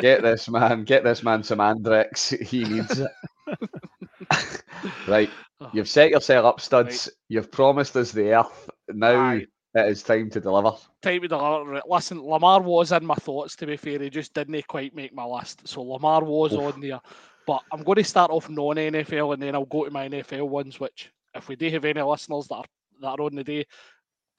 get 0.00 0.22
this 0.22 0.48
man. 0.48 0.84
Get 0.84 1.02
this 1.02 1.24
man 1.24 1.42
some 1.42 1.58
Andrex. 1.58 2.40
He 2.46 2.62
needs 2.62 3.00
it." 3.00 3.10
right, 5.08 5.30
oh. 5.60 5.70
you've 5.72 5.88
set 5.88 6.10
yourself 6.10 6.44
up, 6.44 6.60
studs. 6.60 7.10
You've 7.28 7.50
promised 7.50 7.96
us 7.96 8.12
the 8.12 8.32
earth. 8.34 8.70
Now 8.88 9.20
Aye. 9.20 9.46
it 9.74 9.88
is 9.88 10.04
time 10.04 10.30
to 10.30 10.40
deliver. 10.40 10.76
Time 11.02 11.22
to 11.22 11.28
deliver. 11.28 11.82
Listen, 11.88 12.22
Lamar 12.22 12.62
was 12.62 12.92
in 12.92 13.04
my 13.04 13.16
thoughts. 13.16 13.56
To 13.56 13.66
be 13.66 13.76
fair, 13.76 13.98
he 13.98 14.10
just 14.10 14.32
didn't 14.32 14.64
quite 14.68 14.94
make 14.94 15.12
my 15.12 15.24
list. 15.24 15.66
So 15.66 15.82
Lamar 15.82 16.22
was 16.22 16.52
Oof. 16.52 16.74
on 16.74 16.80
there. 16.80 17.00
But 17.48 17.62
I'm 17.72 17.82
going 17.82 17.96
to 17.96 18.04
start 18.04 18.30
off 18.30 18.48
non-NFL 18.48 19.34
and 19.34 19.42
then 19.42 19.56
I'll 19.56 19.64
go 19.64 19.84
to 19.84 19.90
my 19.90 20.08
NFL 20.08 20.48
ones. 20.48 20.78
Which, 20.78 21.10
if 21.34 21.48
we 21.48 21.56
do 21.56 21.68
have 21.70 21.84
any 21.84 22.00
listeners 22.00 22.46
that 22.46 22.54
are 22.54 22.64
that 23.02 23.08
are 23.18 23.22
on 23.22 23.34
the 23.34 23.44
day, 23.44 23.66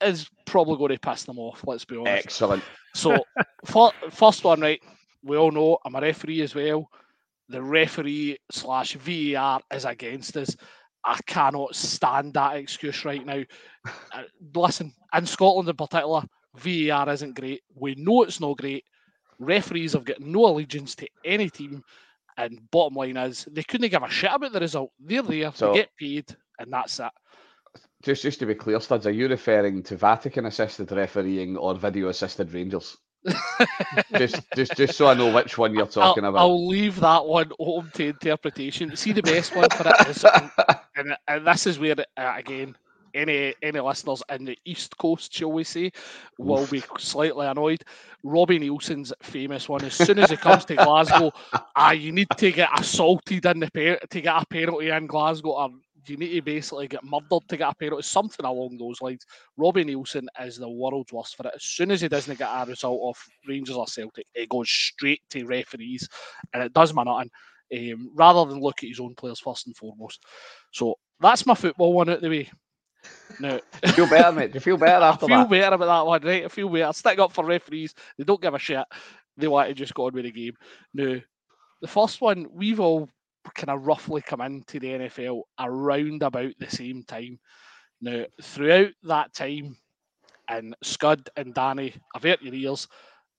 is 0.02 0.28
probably 0.46 0.78
going 0.78 0.92
to 0.94 1.00
piss 1.00 1.24
them 1.24 1.40
off. 1.40 1.64
Let's 1.66 1.86
be 1.86 1.98
honest. 1.98 2.26
Excellent. 2.26 2.64
So, 2.96 3.24
fir- 3.66 3.92
first 4.10 4.44
one, 4.44 4.62
right? 4.62 4.82
We 5.24 5.38
all 5.38 5.52
know 5.52 5.78
I'm 5.86 5.96
a 5.96 6.02
referee 6.02 6.42
as 6.42 6.54
well. 6.56 6.90
The 7.50 7.62
referee 7.62 8.38
slash 8.52 8.94
VAR 8.96 9.62
is 9.74 9.86
against 9.86 10.36
us. 10.38 10.56
I 11.06 11.20
cannot 11.28 11.76
stand 11.76 12.34
that 12.34 12.56
excuse 12.56 13.04
right 13.06 13.26
now. 13.26 13.44
Uh, 14.14 14.24
listen, 14.56 14.94
in 15.14 15.26
Scotland 15.26 15.68
in 15.70 15.76
particular, 15.76 16.24
VAR 16.56 17.10
isn't 17.10 17.40
great. 17.40 17.62
We 17.76 17.96
know 17.96 18.24
it's 18.24 18.40
not 18.40 18.58
great. 18.58 18.86
Referees 19.40 19.94
have 19.94 20.06
got 20.06 20.22
no 20.22 20.46
allegiance 20.48 20.96
to 20.96 21.08
any 21.26 21.50
team. 21.50 21.84
And 22.38 22.60
bottom 22.72 22.96
line 22.96 23.18
is, 23.18 23.48
they 23.52 23.64
couldn't 23.64 23.90
give 23.92 24.02
a 24.02 24.10
shit 24.10 24.32
about 24.34 24.54
the 24.54 24.60
result. 24.60 24.92
They're 25.00 25.22
there, 25.22 25.52
So- 25.54 25.72
they 25.74 25.80
get 25.80 25.90
paid, 26.00 26.36
and 26.60 26.72
that's 26.72 27.00
it. 27.00 27.12
Just, 28.04 28.24
just 28.24 28.40
to 28.40 28.46
be 28.46 28.56
clear, 28.56 28.80
studs, 28.82 29.08
are 29.08 29.12
you 29.12 29.30
referring 29.30 29.82
to 29.84 29.96
Vatican 29.96 30.46
assisted 30.46 30.92
refereeing 30.92 31.56
or 31.56 31.74
video 31.76 32.10
assisted 32.10 32.54
Rangers? 32.54 32.98
just, 34.18 34.42
just, 34.56 34.76
just 34.76 34.98
so 34.98 35.08
I 35.08 35.14
know 35.14 35.34
which 35.34 35.58
one 35.58 35.74
you're 35.74 35.88
talking 35.88 36.26
I'll, 36.26 36.32
about. 36.32 36.42
I'll 36.42 36.68
leave 36.68 37.00
that 37.00 37.26
one 37.26 37.52
open 37.60 37.92
to 37.92 38.10
interpretation. 38.10 38.94
See, 38.98 39.14
the 39.14 39.22
best 39.22 39.56
one 39.56 39.70
for 39.70 39.88
it 39.88 40.08
is, 40.10 40.26
and, 40.98 41.16
and 41.30 41.48
this 41.48 41.66
is 41.66 41.80
where, 41.80 41.96
uh, 42.18 42.34
again, 42.36 42.76
any 43.14 43.54
any 43.62 43.80
listeners 43.80 44.24
in 44.30 44.46
the 44.46 44.58
East 44.66 44.98
Coast, 44.98 45.34
shall 45.34 45.52
we 45.52 45.64
say, 45.64 45.92
will 46.38 46.66
be 46.68 46.84
slightly 46.98 47.46
annoyed. 47.46 47.84
Robbie 48.24 48.60
Neilson's 48.60 49.14
famous 49.22 49.70
one. 49.70 49.84
As 49.84 49.94
soon 49.94 50.20
as 50.20 50.30
he 50.30 50.38
comes 50.38 50.66
to 50.66 50.76
Glasgow, 50.76 51.32
ah, 51.76 51.92
you 51.92 52.12
need 52.12 52.30
to 52.38 52.52
get 52.52 52.70
assaulted 52.78 53.46
in 53.46 53.60
the 53.60 54.00
to 54.10 54.22
get 54.22 54.42
a 54.42 54.46
penalty 54.46 54.90
in 54.90 55.08
Glasgow, 55.08 55.52
or 55.52 55.70
you 56.10 56.18
need 56.18 56.34
to 56.34 56.42
basically 56.42 56.88
get 56.88 57.04
murdered 57.04 57.48
to 57.48 57.58
get 57.58 57.70
a 57.70 57.76
penalty, 57.76 58.04
something 58.04 58.46
along 58.46 58.78
those 58.78 59.02
lines. 59.02 59.26
Robbie 59.58 59.86
Neilson 59.86 60.28
is 60.42 60.58
the 60.58 60.70
world's 60.70 61.14
worst 61.14 61.36
for 61.36 61.48
it. 61.48 61.54
As 61.56 61.64
soon 61.64 61.92
as 61.92 62.02
he 62.02 62.08
doesn't 62.08 62.38
get 62.40 62.50
a 62.50 62.66
result 62.66 63.02
of 63.04 63.24
Rangers 63.48 63.76
or 63.76 63.88
Celtic, 63.88 64.28
it 64.34 64.50
goes 64.50 64.70
straight 64.70 65.22
to 65.30 65.46
referees, 65.46 66.08
and 66.54 66.64
it 66.64 66.74
does 66.74 66.94
me 66.94 67.04
nothing. 67.04 67.30
Um, 67.74 68.12
rather 68.14 68.46
than 68.50 68.62
look 68.62 68.84
at 68.84 68.90
his 68.90 69.00
own 69.00 69.16
players 69.16 69.40
first 69.40 69.66
and 69.66 69.76
foremost. 69.76 70.24
So 70.72 70.96
that's 71.20 71.46
my 71.46 71.56
football 71.56 71.94
one 71.94 72.10
out 72.10 72.22
the 72.22 72.30
way. 72.30 72.50
No, 73.40 73.60
feel 73.94 74.08
better, 74.08 74.32
mate? 74.32 74.54
You 74.54 74.60
feel 74.60 74.78
better 74.78 75.04
I 75.04 75.10
after 75.10 75.26
feel 75.26 75.40
that? 75.40 75.50
better 75.50 75.76
about 75.76 75.86
that 75.86 76.06
one, 76.06 76.22
right? 76.22 76.46
I 76.46 76.48
feel 76.50 76.70
better. 76.70 76.94
Stick 76.94 77.20
up 77.20 77.32
for 77.32 77.46
referees. 77.46 77.96
They 78.18 78.24
don't 78.24 78.42
give 78.42 78.54
a 78.54 78.60
shit. 78.60 78.86
They 79.38 79.48
want 79.48 79.70
to 79.70 79.74
just 79.74 79.94
go 79.96 80.06
on 80.06 80.14
with 80.14 80.26
the 80.26 80.32
game. 80.32 80.54
Now, 80.94 81.16
the 81.82 81.88
first 81.88 82.22
one, 82.22 82.48
we've 82.52 82.80
all 82.80 83.10
kind 83.56 83.70
of 83.70 83.86
roughly 83.86 84.22
come 84.22 84.42
into 84.42 84.80
the 84.80 84.88
NFL 84.88 85.42
around 85.60 86.24
about 86.24 86.54
the 86.60 86.70
same 86.70 87.04
time. 87.04 87.40
Now, 88.02 88.26
throughout 88.42 88.92
that 89.04 89.34
time, 89.34 89.78
and 90.50 90.76
Scud 90.84 91.30
and 91.38 91.54
Danny, 91.54 91.94
avert 92.16 92.42
your 92.42 92.54
ears, 92.54 92.88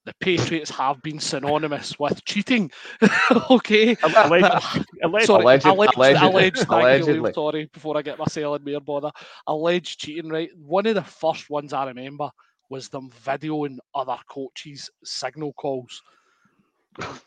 the 0.07 0.15
Patriots 0.21 0.71
have 0.71 1.01
been 1.03 1.19
synonymous 1.19 1.99
with 1.99 2.25
cheating. 2.25 2.71
okay. 3.51 3.97
alleged, 4.03 4.87
alleged, 5.03 5.27
Sorry, 5.27 5.43
Alleged- 5.45 5.67
alleged, 5.67 5.97
alleged- 5.97 6.23
alleged, 6.23 6.57
thank 6.59 6.71
you, 6.71 6.77
allegedly. 6.77 7.31
Liam, 7.31 7.35
sorry, 7.35 7.71
before 7.73 7.97
I 7.97 8.03
get 8.03 8.19
myself 8.19 8.59
in 8.59 8.65
more 8.73 8.81
bother. 8.81 9.11
Alleged 9.47 10.01
cheating, 10.01 10.31
right? 10.31 10.51
One 10.57 10.87
of 10.87 10.95
the 10.95 11.03
first 11.05 11.49
ones 11.49 11.73
I 11.73 11.87
remember 11.87 12.31
was 12.71 12.89
them 12.89 13.11
videoing 13.25 13.79
other 13.95 14.19
coaches' 14.29 14.91
signal 15.05 15.53
calls. 15.55 16.03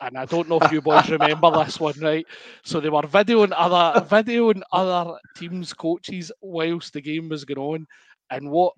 And 0.02 0.18
I 0.18 0.26
don't 0.26 0.48
know 0.48 0.60
if 0.60 0.72
you 0.72 0.82
boys 0.82 1.10
remember 1.10 1.52
this 1.52 1.80
one, 1.80 2.00
right? 2.02 2.26
So 2.64 2.80
they 2.80 2.90
were 2.90 3.02
videoing 3.02 3.54
other 3.56 4.00
videoing 4.02 4.62
other 4.72 5.18
teams' 5.36 5.74
coaches 5.74 6.32
whilst 6.42 6.94
the 6.94 7.02
game 7.02 7.30
was 7.30 7.46
going 7.46 7.60
on. 7.82 7.88
And 8.30 8.50
what 8.50 8.74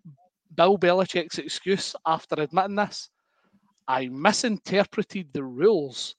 Bill 0.55 0.77
Belichick's 0.77 1.37
excuse 1.37 1.95
after 2.05 2.35
admitting 2.41 2.75
this, 2.75 3.09
I 3.87 4.07
misinterpreted 4.07 5.27
the 5.33 5.43
rules 5.43 6.15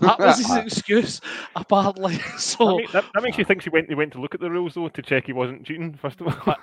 That 0.00 0.18
was 0.18 0.38
his 0.38 0.50
excuse, 0.56 1.20
apparently. 1.56 2.18
So 2.38 2.78
that, 2.78 2.92
that, 2.92 3.04
that, 3.14 3.22
makes 3.22 3.38
you 3.38 3.44
think 3.44 3.62
he 3.62 3.70
went 3.70 3.88
he 3.88 3.94
went 3.94 4.12
to 4.12 4.20
look 4.20 4.34
at 4.34 4.40
the 4.40 4.50
rules 4.50 4.74
though 4.74 4.88
to 4.88 5.02
check 5.02 5.26
he 5.26 5.32
wasn't 5.32 5.64
cheating 5.66 5.94
first 5.94 6.20
of 6.20 6.28
all. 6.28 6.54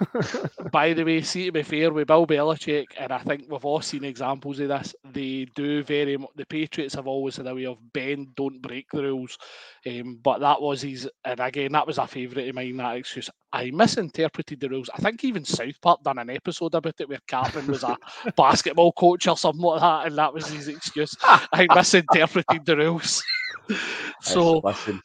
by 0.71 0.93
the 0.93 1.03
way, 1.03 1.21
see 1.21 1.45
to 1.45 1.51
be 1.51 1.63
fair 1.63 1.91
with 1.91 2.07
Bill 2.07 2.25
Belichick, 2.25 2.87
and 2.97 3.11
I 3.11 3.19
think 3.19 3.45
we've 3.49 3.65
all 3.65 3.81
seen 3.81 4.03
examples 4.03 4.59
of 4.59 4.69
this. 4.69 4.95
They 5.11 5.47
do 5.55 5.83
very 5.83 6.17
the 6.35 6.45
Patriots 6.45 6.95
have 6.95 7.07
always 7.07 7.37
had 7.37 7.47
a 7.47 7.55
way 7.55 7.65
of 7.65 7.77
bend, 7.93 8.35
don't 8.35 8.61
break 8.61 8.87
the 8.91 9.03
rules. 9.03 9.37
Um, 9.85 10.19
but 10.23 10.39
that 10.39 10.61
was 10.61 10.81
his, 10.81 11.09
and 11.25 11.39
again 11.39 11.71
that 11.73 11.87
was 11.87 11.97
a 11.97 12.07
favourite 12.07 12.49
of 12.49 12.55
mine. 12.55 12.77
That 12.77 12.97
excuse. 12.97 13.29
I 13.53 13.71
misinterpreted 13.71 14.59
the 14.59 14.69
rules. 14.69 14.89
I 14.93 14.97
think 14.97 15.23
even 15.23 15.45
South 15.45 15.79
Park 15.81 16.03
done 16.03 16.19
an 16.19 16.29
episode 16.29 16.75
about 16.75 16.99
it 16.99 17.07
where 17.07 17.19
Cartman 17.27 17.67
was 17.67 17.83
a 17.83 17.97
basketball 18.37 18.91
coach 18.91 19.27
or 19.27 19.37
something 19.37 19.61
like 19.61 19.81
that, 19.81 20.07
and 20.07 20.17
that 20.17 20.33
was 20.33 20.47
his 20.47 20.67
excuse. 20.67 21.15
I 21.21 21.67
misinterpreted 21.73 22.65
the 22.65 22.77
rules. 22.77 23.23
so 24.21 24.59
listen. 24.59 25.01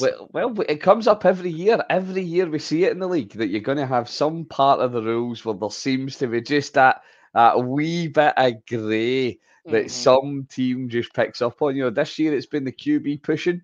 Well, 0.00 0.28
well, 0.32 0.54
it 0.68 0.80
comes 0.80 1.06
up 1.06 1.24
every 1.24 1.50
year. 1.50 1.84
Every 1.88 2.22
year 2.22 2.48
we 2.48 2.58
see 2.58 2.84
it 2.84 2.92
in 2.92 2.98
the 2.98 3.08
league 3.08 3.32
that 3.34 3.48
you're 3.48 3.60
going 3.60 3.78
to 3.78 3.86
have 3.86 4.08
some 4.08 4.44
part 4.44 4.80
of 4.80 4.92
the 4.92 5.02
rules 5.02 5.44
where 5.44 5.54
there 5.54 5.70
seems 5.70 6.16
to 6.16 6.26
be 6.26 6.40
just 6.40 6.74
that, 6.74 7.02
that 7.34 7.62
wee 7.62 8.08
bit 8.08 8.34
of 8.36 8.66
grey 8.66 9.38
that 9.66 9.86
mm-hmm. 9.86 9.88
some 9.88 10.46
team 10.50 10.88
just 10.88 11.14
picks 11.14 11.40
up 11.42 11.62
on. 11.62 11.76
You 11.76 11.84
know, 11.84 11.90
this 11.90 12.18
year 12.18 12.34
it's 12.34 12.46
been 12.46 12.64
the 12.64 12.72
QB 12.72 13.22
pushing 13.22 13.62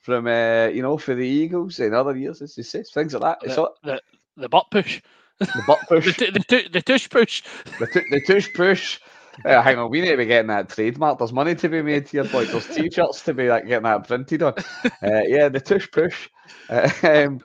from 0.00 0.26
uh, 0.26 0.68
you 0.68 0.82
know 0.82 0.98
for 0.98 1.14
the 1.14 1.26
Eagles. 1.26 1.80
In 1.80 1.94
other 1.94 2.16
years, 2.16 2.40
it's 2.40 2.54
just 2.54 2.74
it's 2.74 2.92
things 2.92 3.14
like 3.14 3.22
that. 3.22 3.38
It's 3.42 3.54
the, 3.54 3.62
all... 3.62 3.74
the, 3.82 4.00
the 4.36 4.48
butt 4.48 4.66
push, 4.70 5.00
the 5.38 5.62
butt 5.66 5.80
push, 5.88 6.16
the, 6.16 6.30
the, 6.48 6.68
the, 6.72 6.82
tush 6.82 7.08
push, 7.08 7.42
the, 7.78 7.86
t- 7.86 8.06
the 8.10 8.20
tush 8.20 8.52
push. 8.54 9.00
Uh, 9.44 9.62
hang 9.62 9.78
on, 9.78 9.90
we 9.90 10.00
need 10.00 10.10
to 10.10 10.16
be 10.16 10.26
getting 10.26 10.48
that 10.48 10.68
trademark. 10.68 11.18
There's 11.18 11.32
money 11.32 11.54
to 11.54 11.68
be 11.68 11.80
made 11.82 12.08
here, 12.08 12.24
boys. 12.24 12.50
There's 12.50 12.66
t-shirts 12.76 13.22
to 13.22 13.32
be 13.32 13.48
like 13.48 13.66
getting 13.66 13.84
that 13.84 14.06
printed 14.06 14.42
on. 14.42 14.54
Uh, 14.84 15.22
yeah, 15.26 15.48
the 15.48 15.60
tush 15.60 15.90
push. 15.90 16.28
Uh, 16.68 16.90
um, 17.02 17.40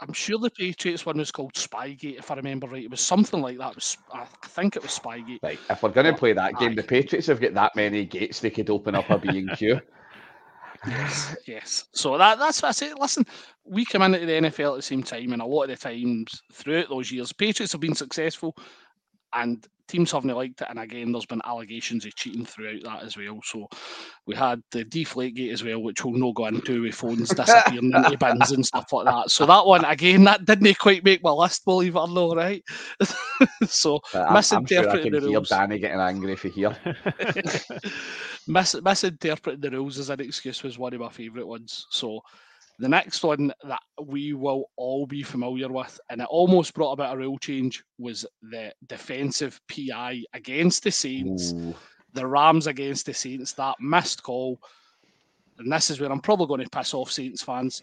I'm 0.00 0.12
sure 0.12 0.38
the 0.38 0.50
Patriots 0.50 1.04
one 1.04 1.18
was 1.18 1.32
called 1.32 1.54
Spygate, 1.54 2.18
if 2.18 2.30
I 2.30 2.36
remember 2.36 2.68
right. 2.68 2.84
It 2.84 2.90
was 2.90 3.00
something 3.00 3.40
like 3.40 3.58
that. 3.58 3.74
Was, 3.74 3.96
I 4.12 4.26
think 4.44 4.76
it 4.76 4.82
was 4.82 4.96
Spygate. 4.96 5.42
Right. 5.42 5.58
If 5.68 5.82
we're 5.82 5.88
going 5.88 6.06
to 6.06 6.14
play 6.14 6.32
that 6.34 6.56
game, 6.58 6.76
the 6.76 6.84
Patriots 6.84 7.26
have 7.26 7.40
got 7.40 7.54
that 7.54 7.74
many 7.74 8.04
gates 8.04 8.38
they 8.38 8.50
could 8.50 8.70
open 8.70 8.94
up 8.94 9.10
a 9.10 9.18
B 9.18 9.28
and 9.28 9.50
Q. 9.56 9.80
Yes, 10.88 11.36
yes. 11.46 11.84
So 11.92 12.16
that 12.18 12.38
that's 12.38 12.62
what 12.62 12.68
I 12.68 12.72
say. 12.72 12.92
Listen, 12.98 13.24
we 13.64 13.84
come 13.84 14.02
into 14.02 14.24
the 14.24 14.32
NFL 14.32 14.72
at 14.72 14.76
the 14.76 14.82
same 14.82 15.02
time, 15.02 15.32
and 15.32 15.42
a 15.42 15.46
lot 15.46 15.64
of 15.64 15.68
the 15.70 15.76
times 15.76 16.42
throughout 16.52 16.88
those 16.88 17.10
years, 17.12 17.32
Patriots 17.32 17.72
have 17.72 17.80
been 17.80 17.94
successful, 17.94 18.56
and 19.32 19.66
teams 19.88 20.12
haven't 20.12 20.34
liked 20.36 20.60
it. 20.60 20.68
And 20.70 20.78
again, 20.78 21.10
there's 21.10 21.26
been 21.26 21.40
allegations 21.44 22.04
of 22.04 22.14
cheating 22.14 22.44
throughout 22.44 22.82
that 22.84 23.02
as 23.02 23.16
well. 23.16 23.40
So 23.42 23.68
we 24.26 24.34
had 24.34 24.62
the 24.70 24.84
deflate 24.84 25.34
gate 25.34 25.50
as 25.50 25.64
well, 25.64 25.82
which 25.82 26.04
we'll 26.04 26.14
not 26.14 26.34
go 26.34 26.46
into 26.46 26.82
with 26.82 26.94
phones 26.94 27.30
disappearing 27.30 27.92
into 27.94 28.18
bins 28.20 28.52
and 28.52 28.64
stuff 28.64 28.92
like 28.92 29.06
that. 29.06 29.30
So 29.30 29.46
that 29.46 29.66
one 29.66 29.84
again, 29.84 30.24
that 30.24 30.44
didn't 30.44 30.78
quite 30.78 31.04
make 31.04 31.22
my 31.22 31.30
list, 31.30 31.64
believe 31.64 31.96
it 31.96 31.98
or 31.98 32.08
not, 32.08 32.36
right? 32.36 32.62
so 33.66 34.00
uh, 34.14 34.32
misinterpreting 34.32 35.14
I'm, 35.14 35.14
I'm 35.14 35.20
sure 35.20 35.20
the 35.20 35.20
rules. 35.26 35.48
Danny 35.48 35.78
getting 35.78 36.00
angry 36.00 36.36
for 36.36 36.48
here. 36.48 36.76
Mis- 38.46 38.82
misinterpreting 38.82 39.60
the 39.60 39.70
rules 39.70 39.98
as 39.98 40.10
an 40.10 40.20
excuse 40.20 40.62
was 40.62 40.78
one 40.78 40.94
of 40.94 41.00
my 41.00 41.08
favourite 41.08 41.46
ones. 41.46 41.86
So 41.90 42.20
the 42.78 42.88
next 42.88 43.24
one 43.24 43.52
that 43.64 43.80
we 44.04 44.34
will 44.34 44.70
all 44.76 45.06
be 45.06 45.22
familiar 45.22 45.68
with, 45.68 45.98
and 46.10 46.20
it 46.20 46.28
almost 46.30 46.74
brought 46.74 46.92
about 46.92 47.14
a 47.14 47.18
rule 47.18 47.38
change, 47.38 47.82
was 47.98 48.24
the 48.42 48.72
defensive 48.86 49.60
PI 49.68 50.22
against 50.32 50.84
the 50.84 50.90
Saints, 50.90 51.52
Ooh. 51.52 51.74
the 52.12 52.26
Rams 52.26 52.68
against 52.68 53.06
the 53.06 53.14
Saints, 53.14 53.52
that 53.54 53.74
missed 53.80 54.22
call. 54.22 54.60
And 55.58 55.72
this 55.72 55.90
is 55.90 55.98
where 55.98 56.10
I'm 56.10 56.20
probably 56.20 56.46
going 56.46 56.62
to 56.62 56.70
piss 56.70 56.94
off 56.94 57.10
Saints 57.10 57.42
fans. 57.42 57.82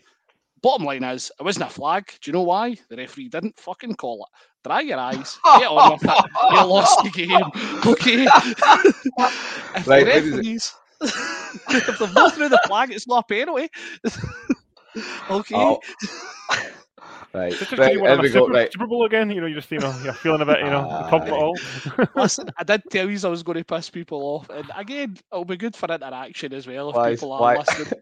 Bottom 0.61 0.85
line 0.85 1.03
is, 1.03 1.29
it 1.39 1.43
wasn't 1.43 1.65
a 1.65 1.69
flag. 1.69 2.07
Do 2.21 2.29
you 2.29 2.33
know 2.33 2.43
why? 2.43 2.77
The 2.89 2.95
referee 2.95 3.27
didn't 3.27 3.59
fucking 3.59 3.95
call 3.95 4.23
it. 4.23 4.39
Dry 4.67 4.79
your 4.79 4.97
eyes. 4.97 5.37
Get 5.59 5.67
on 5.67 5.91
with 5.91 6.05
it. 6.05 6.09
You 6.51 6.65
lost 6.65 7.03
the 7.03 7.09
game. 7.09 7.51
Okay. 7.85 8.23
if 9.75 9.87
right, 9.87 10.05
the 10.05 10.31
referees, 10.31 10.73
if 11.01 11.99
they've 11.99 12.13
not 12.13 12.33
through 12.33 12.49
the 12.49 12.61
flag, 12.65 12.91
it's 12.91 13.07
not 13.07 13.25
a 13.25 13.27
penalty. 13.27 13.69
okay. 15.29 15.55
Oh. 15.55 15.79
Right. 17.35 17.51
Just 17.51 17.73
right, 17.73 18.01
there 18.01 18.21
we 18.21 18.29
Super. 18.29 18.53
Right. 18.53 18.71
Super 18.71 18.87
Bowl 18.87 19.03
again. 19.05 19.29
You 19.29 19.41
know, 19.41 19.47
you're 19.47 19.59
just 19.59 19.69
you 19.69 19.79
know 19.79 19.93
you're 20.05 20.13
feeling 20.23 20.39
a 20.39 20.45
bit 20.45 20.59
you 20.59 20.69
know 20.69 20.89
uh, 20.89 21.09
top 21.09 21.29
all. 21.29 21.53
Listen, 22.15 22.49
I 22.57 22.63
did 22.63 22.83
tell 22.89 23.09
you 23.09 23.19
I 23.25 23.27
was 23.27 23.43
going 23.43 23.57
to 23.57 23.65
piss 23.65 23.89
people 23.89 24.21
off, 24.23 24.49
and 24.49 24.71
again, 24.73 25.17
it'll 25.33 25.43
be 25.43 25.57
good 25.57 25.75
for 25.75 25.91
interaction 25.91 26.53
as 26.53 26.65
well 26.65 26.91
if 26.91 26.95
why 26.95 27.13
people 27.13 27.35
is, 27.35 27.37
are 27.37 27.41
why, 27.41 27.57
listening. 27.57 27.93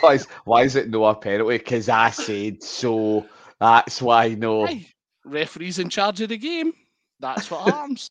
why 0.00 0.14
is 0.14 0.26
why 0.44 0.62
is 0.64 0.74
it 0.74 0.90
no 0.90 1.04
a 1.04 1.14
penalty? 1.14 1.58
Because 1.58 1.88
I 1.88 2.10
said 2.10 2.64
so. 2.64 3.26
That's 3.60 4.02
why 4.02 4.30
no. 4.30 4.66
Hey, 4.66 4.88
referee's 5.24 5.78
in 5.78 5.88
charge 5.88 6.20
of 6.20 6.30
the 6.30 6.38
game. 6.38 6.72
That's 7.20 7.48
what 7.48 7.72
happens. 7.72 8.10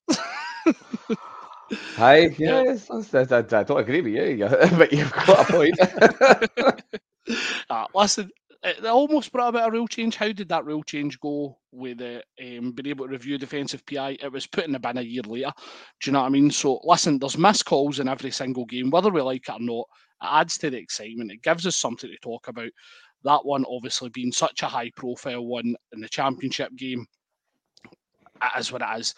Hi, 1.98 2.34
yes, 2.38 2.90
I, 2.90 3.20
I, 3.20 3.38
I, 3.38 3.64
don't 3.64 3.80
agree 3.80 4.02
with 4.02 4.14
you, 4.14 4.48
but 4.78 4.94
you've 4.94 5.12
got 5.12 5.50
a 5.50 5.52
point. 5.52 7.00
uh, 7.70 7.86
listen, 7.94 8.30
it 8.64 8.86
almost 8.86 9.32
brought 9.32 9.50
about 9.50 9.70
a 9.70 9.72
rule 9.72 9.88
change. 9.88 10.16
How 10.16 10.32
did 10.32 10.50
that 10.50 10.66
rule 10.66 10.84
change 10.84 11.20
go 11.20 11.58
with 11.72 12.00
the 12.00 12.24
um, 12.42 12.72
being 12.72 12.88
able 12.88 13.06
to 13.06 13.12
review 13.12 13.38
defensive 13.38 13.86
PI? 13.86 14.18
It 14.22 14.32
was 14.32 14.48
put 14.48 14.66
in 14.66 14.74
the 14.74 14.80
bin 14.80 14.98
a 14.98 15.02
year 15.02 15.22
later. 15.24 15.52
Do 16.02 16.10
you 16.10 16.14
know 16.14 16.22
what 16.22 16.28
I 16.28 16.30
mean? 16.30 16.52
So 16.52 16.82
listen, 16.84 17.20
there's 17.20 17.38
missed 17.38 17.66
calls 17.66 18.00
in 18.00 18.10
every 18.10 18.32
single 18.32 18.66
game, 18.66 18.90
whether 18.90 19.10
we 19.10 19.22
like 19.22 19.48
it 19.48 19.54
or 19.54 19.60
not. 19.60 19.86
It 20.22 20.28
adds 20.30 20.58
to 20.60 20.70
the 20.70 20.78
excitement. 20.78 21.32
It 21.32 21.42
gives 21.42 21.66
us 21.66 21.78
something 21.78 22.10
to 22.10 22.18
talk 22.18 22.48
about. 22.50 22.70
That 23.24 23.46
one 23.46 23.66
obviously 23.70 24.10
being 24.10 24.32
such 24.32 24.64
a 24.64 24.68
high 24.68 24.92
profile 24.96 25.46
one 25.46 25.76
in 25.94 26.02
the 26.02 26.10
championship 26.10 26.76
game. 26.76 27.06
Is 28.58 28.72
what 28.72 28.82
it 28.82 29.00
is. 29.00 29.14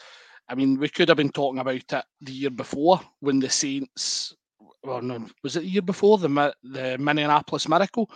I 0.50 0.56
mean, 0.56 0.80
we 0.80 0.90
could 0.90 1.08
have 1.08 1.18
been 1.18 1.32
talking 1.32 1.60
about 1.60 1.76
it 1.76 2.04
the 2.22 2.32
year 2.32 2.50
before 2.50 3.00
when 3.20 3.40
the 3.40 3.50
Saints 3.50 4.36
well, 4.84 5.02
no, 5.02 5.26
was 5.44 5.56
it 5.56 5.62
the 5.62 5.70
year 5.70 5.82
before 5.82 6.18
the 6.18 6.54
the 6.64 6.98
Minneapolis 6.98 7.68
Miracle, 7.68 8.10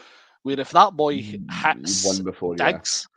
where 0.44 0.60
if 0.60 0.72
that 0.72 0.94
boy 0.94 1.16
mm, 1.18 1.52
hits 1.52 2.06
one 2.06 2.24
before 2.24 2.56
Diggs, 2.56 3.08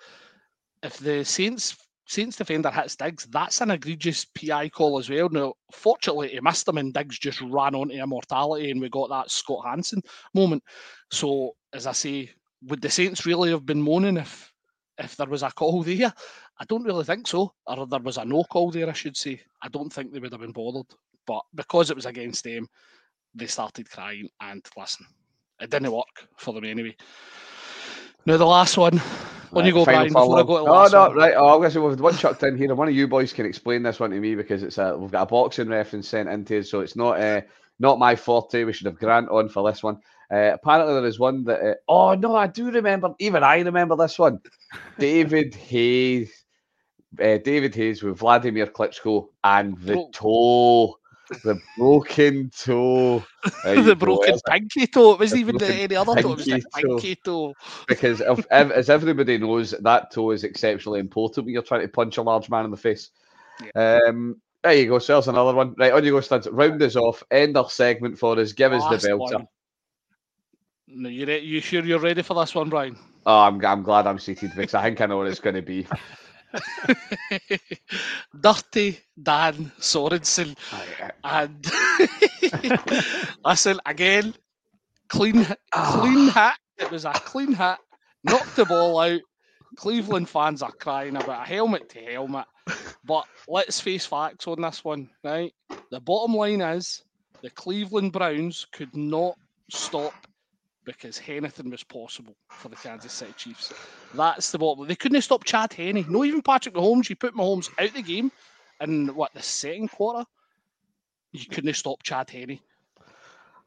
yeah. 0.83 0.89
if 0.89 0.99
the 0.99 1.25
Saints 1.25 1.77
Saints 2.07 2.37
defender 2.37 2.71
hits 2.71 2.97
Diggs, 2.97 3.27
that's 3.27 3.61
an 3.61 3.71
egregious 3.71 4.25
PI 4.25 4.71
call 4.71 4.99
as 4.99 5.11
well. 5.11 5.29
Now, 5.29 5.55
fortunately, 5.73 6.29
he 6.29 6.41
missed 6.41 6.67
him 6.67 6.79
and 6.79 6.93
Diggs 6.93 7.19
just 7.19 7.41
ran 7.43 7.75
onto 7.75 7.95
immortality, 7.95 8.71
and 8.71 8.81
we 8.81 8.89
got 8.89 9.11
that 9.11 9.31
Scott 9.31 9.67
Hanson 9.67 10.03
moment. 10.35 10.63
So, 11.11 11.53
as 11.73 11.87
I 11.87 11.93
say, 11.93 12.31
would 12.63 12.81
the 12.81 12.91
Saints 12.91 13.27
really 13.27 13.51
have 13.51 13.67
been 13.67 13.83
moaning 13.83 14.17
if 14.17 14.53
if 14.99 15.17
there 15.17 15.29
was 15.29 15.43
a 15.43 15.51
call 15.51 15.83
there? 15.83 16.13
I 16.61 16.65
don't 16.65 16.85
really 16.85 17.05
think 17.05 17.29
so. 17.29 17.53
Or 17.67 17.87
there 17.87 18.01
was 18.01 18.19
a 18.19 18.25
no 18.25 18.43
call 18.45 18.71
there, 18.71 18.89
I 18.89 18.95
should 18.95 19.17
say. 19.17 19.41
I 19.63 19.69
don't 19.69 19.93
think 19.93 20.13
they 20.13 20.19
would 20.19 20.33
have 20.33 20.41
been 20.41 20.53
bothered. 20.53 20.87
But 21.27 21.43
because 21.55 21.91
it 21.91 21.97
was 21.97 22.07
against 22.07 22.43
them, 22.43 22.69
they 23.35 23.47
started 23.47 23.91
crying 23.91 24.29
and 24.41 24.65
listen, 24.77 25.07
it 25.61 25.71
didn't 25.71 25.93
work 25.93 26.29
for 26.37 26.55
them 26.55 26.65
anyway. 26.65 26.97
Now 28.27 28.37
the 28.37 28.47
last 28.47 28.77
one. 28.77 29.01
When 29.51 29.63
right, 29.63 29.69
you 29.69 29.73
go, 29.73 29.85
Brian, 29.85 30.09
before 30.09 30.39
I 30.39 30.43
go 30.43 30.59
to 30.59 30.65
the 30.65 30.71
last 30.71 30.93
no, 30.93 31.09
one. 31.09 31.17
right. 31.17 31.35
Oh, 31.35 31.55
I'm 31.55 31.59
going 31.59 31.71
to 31.71 31.75
say 31.75 31.81
we've 31.81 31.99
one 31.99 32.15
chucked 32.15 32.43
in 32.43 32.59
here, 32.59 32.69
and 32.69 32.77
one 32.77 32.89
of 32.89 32.95
you 32.95 33.09
boys 33.09 33.33
can 33.33 33.47
explain 33.47 33.83
this 33.83 33.99
one 33.99 34.11
to 34.11 34.21
me 34.21 34.35
because 34.35 34.63
it's 34.63 34.77
a 34.77 34.97
we've 34.97 35.11
got 35.11 35.23
a 35.23 35.27
boxing 35.27 35.69
reference 35.69 36.09
sent 36.09 36.29
into 36.29 36.59
us, 36.59 36.71
so 36.71 36.81
it's 36.81 36.97
not 36.97 37.19
uh, 37.19 37.41
not 37.79 37.99
my 37.99 38.15
forte. 38.15 38.65
We 38.65 38.75
should 38.75 38.87
have 38.87 38.99
Grant 38.99 39.31
on 39.31 39.49
for 39.49 39.69
this 39.71 39.83
one. 39.83 40.01
Uh, 40.31 40.51
apparently, 40.53 40.93
there 40.95 41.07
is 41.07 41.19
one 41.19 41.45
that. 41.45 41.61
Uh, 41.61 41.75
oh 41.89 42.15
no, 42.15 42.37
I 42.37 42.47
do 42.47 42.71
remember. 42.71 43.15
Even 43.21 43.43
I 43.43 43.61
remember 43.61 43.97
this 43.97 44.19
one. 44.19 44.41
David 44.99 45.55
Hayes, 45.55 46.45
uh, 47.19 47.39
David 47.39 47.75
Hayes 47.75 48.03
with 48.03 48.19
Vladimir 48.19 48.67
Klitschko 48.67 49.29
and 49.45 49.79
the 49.79 49.97
oh. 49.97 50.11
toe 50.13 50.99
the 51.43 51.61
broken 51.77 52.51
toe. 52.51 53.25
the 53.65 53.97
broken 53.99 54.35
go. 54.35 54.41
pinky 54.49 54.87
toe. 54.87 55.13
It 55.13 55.21
wasn't 55.21 55.41
even 55.41 55.63
any 55.63 55.97
other 55.97 56.21
toe. 56.21 56.33
It 56.33 56.37
was 56.37 56.45
the 56.45 56.65
pinky 56.75 57.17
toe. 57.17 57.55
Because 57.87 58.21
if, 58.21 58.47
as 58.51 58.91
everybody 58.91 59.39
knows, 59.39 59.71
that 59.71 60.11
toe 60.11 60.31
is 60.31 60.45
exceptionally 60.45 61.01
important 61.01 61.47
when 61.47 61.53
you're 61.53 61.63
trying 61.63 61.83
to 61.83 61.89
punch 61.89 62.17
a 62.17 62.23
large 62.23 62.49
man 62.51 62.65
in 62.65 62.71
the 62.71 62.77
face. 62.77 63.11
Yeah. 63.75 64.01
Um, 64.07 64.41
there 64.63 64.75
you 64.75 64.89
go. 64.89 64.99
So 64.99 65.15
there's 65.15 65.29
another 65.29 65.55
one. 65.55 65.75
Right, 65.79 65.93
on 65.93 66.05
you 66.05 66.13
go, 66.13 66.21
Studs. 66.21 66.49
Round 66.49 66.83
us 66.83 66.97
off. 66.97 67.23
End 67.31 67.57
our 67.57 67.71
segment 67.71 68.19
for 68.19 68.39
us. 68.39 68.53
Give 68.53 68.73
Last 68.73 68.93
us 68.93 69.03
the 69.03 69.09
belter. 69.09 69.47
No, 70.89 71.09
you 71.09 71.27
re- 71.27 71.41
you 71.41 71.61
sure 71.61 71.85
you're 71.85 71.99
ready 71.99 72.23
for 72.23 72.35
this 72.35 72.55
one, 72.55 72.71
Brian? 72.71 72.97
Oh, 73.27 73.41
I'm, 73.41 73.65
I'm 73.65 73.83
glad 73.83 74.07
I'm 74.07 74.19
seated 74.19 74.53
because 74.57 74.75
I 74.75 74.83
think 74.83 75.01
I 75.01 75.07
know 75.07 75.19
what 75.19 75.27
it's 75.27 75.41
going 75.41 75.57
to 75.57 75.63
be. 75.63 75.87
Dirty 78.41 78.99
Dan 79.23 79.73
Sorensen. 79.79 80.57
And 81.25 81.67
listen, 83.45 83.81
again, 83.87 84.35
clean 85.09 85.47
oh. 85.75 85.99
clean 86.01 86.29
hit. 86.29 86.55
It 86.79 86.91
was 86.91 87.05
a 87.05 87.13
clean 87.13 87.53
hit. 87.53 87.79
Knocked 88.25 88.57
the 88.57 88.65
ball 88.65 88.99
out. 89.01 89.21
Cleveland 89.77 90.29
fans 90.29 90.63
are 90.63 90.73
crying 90.73 91.17
about 91.17 91.43
a 91.43 91.49
helmet 91.49 91.89
to 91.91 92.01
helmet. 92.01 92.47
But 93.05 93.25
let's 93.47 93.81
face 93.81 94.07
facts 94.07 94.47
on 94.47 94.61
this 94.61 94.85
one, 94.85 95.11
right? 95.23 95.53
The 95.91 96.01
bottom 96.01 96.35
line 96.35 96.61
is 96.61 97.03
the 97.43 97.51
Cleveland 97.51 98.13
Browns 98.13 98.67
could 98.73 98.95
not 98.97 99.37
stop 99.71 100.15
because 100.89 101.21
anything 101.29 101.71
was 101.71 101.85
possible 101.85 102.35
for 102.49 102.71
the 102.71 102.77
Kansas 102.77 103.13
City 103.13 103.35
Chiefs. 103.37 103.75
That's 104.15 104.51
the 104.51 104.59
bottom. 104.59 104.87
They 104.89 104.95
couldn't 104.95 105.21
stop 105.21 105.45
Chad 105.45 105.73
Henne. 105.75 106.07
No, 106.09 106.25
even 106.25 106.41
Patrick 106.41 106.75
Mahomes. 106.75 107.11
You 107.11 107.17
put 107.17 107.35
Mahomes 107.35 107.69
out 107.79 107.93
the 107.93 108.01
game 108.01 108.33
in 108.81 109.15
what 109.15 109.35
the 109.35 109.43
second 109.43 109.91
quarter. 109.91 110.25
You 111.33 111.45
couldn't 111.47 111.75
stop 111.75 112.03
Chad 112.03 112.31
Henne. 112.31 112.59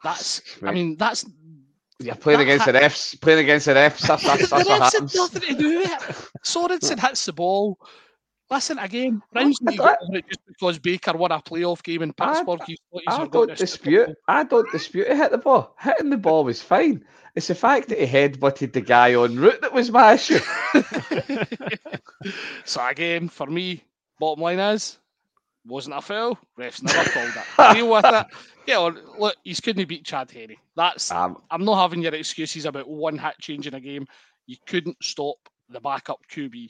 That's. 0.03 0.41
I 0.63 0.71
mean, 0.71 0.95
that's. 0.97 1.23
You're 1.99 2.15
playing 2.15 2.39
that 2.39 2.43
against 2.45 2.65
ha- 2.65 2.71
the 2.71 2.79
refs. 2.79 3.21
Playing 3.21 3.39
against 3.41 3.67
the 3.67 3.73
refs. 3.73 4.07
That's, 4.07 4.23
that's, 4.23 4.49
that's 4.49 4.49
the 4.49 4.69
what 4.69 4.81
refs 4.81 4.99
had 4.99 5.15
nothing 5.15 5.41
to 5.41 5.61
do 5.61 5.77
with 5.77 5.91
it. 5.91 5.99
Sorensen 6.43 6.99
hits 6.99 7.25
the 7.25 7.33
ball. 7.33 7.77
Listen 8.51 8.77
again, 8.79 9.21
Browns 9.31 9.59
I- 9.65 9.95
over 10.01 10.17
it 10.17 10.25
just 10.27 10.45
because 10.45 10.77
Baker 10.77 11.13
won 11.13 11.31
a 11.31 11.39
playoff 11.39 11.81
game 11.83 12.01
in 12.03 12.13
I- 12.19 12.33
Pittsburgh. 12.33 12.61
he's 12.67 12.77
I 13.07 13.19
forgotten 13.23 13.31
don't 13.31 13.57
dispute. 13.57 14.05
Bowl. 14.07 14.15
I 14.27 14.43
don't 14.43 14.71
dispute 14.71 15.07
he 15.07 15.15
hit 15.15 15.31
the 15.31 15.37
ball. 15.37 15.73
Hitting 15.79 16.09
the 16.09 16.17
ball 16.17 16.43
was 16.43 16.61
fine. 16.61 17.03
It's 17.33 17.47
the 17.47 17.55
fact 17.55 17.87
that 17.87 17.97
he 17.97 18.05
headbutted 18.05 18.73
the 18.73 18.81
guy 18.81 19.15
on 19.15 19.37
route 19.37 19.61
that 19.61 19.71
was 19.73 19.89
my 19.89 20.13
issue. 20.15 20.39
So 22.65 22.85
again, 22.85 23.29
for 23.29 23.47
me, 23.47 23.83
bottom 24.19 24.43
line 24.43 24.59
is 24.59 24.99
wasn't 25.65 25.95
a 25.95 26.01
foul. 26.01 26.37
Refs 26.59 26.83
never 26.83 27.09
called 27.09 27.31
it. 27.35 27.73
Deal 27.75 27.89
with 27.91 28.05
it. 28.05 28.27
Yeah, 28.67 28.79
on, 28.79 28.99
look, 29.17 29.35
he's 29.43 29.59
couldn't 29.59 29.87
beat 29.87 30.05
Chad 30.05 30.29
Henne. 30.29 30.55
That's 30.75 31.11
Um, 31.11 31.41
I'm 31.49 31.65
not 31.65 31.81
having 31.81 32.01
your 32.01 32.13
excuses 32.13 32.65
about 32.65 32.87
one 32.87 33.17
hit 33.17 33.37
change 33.39 33.65
in 33.67 33.73
a 33.73 33.79
game. 33.79 34.05
You 34.45 34.57
couldn't 34.67 34.97
stop 35.01 35.37
the 35.69 35.79
backup 35.79 36.19
QB. 36.31 36.69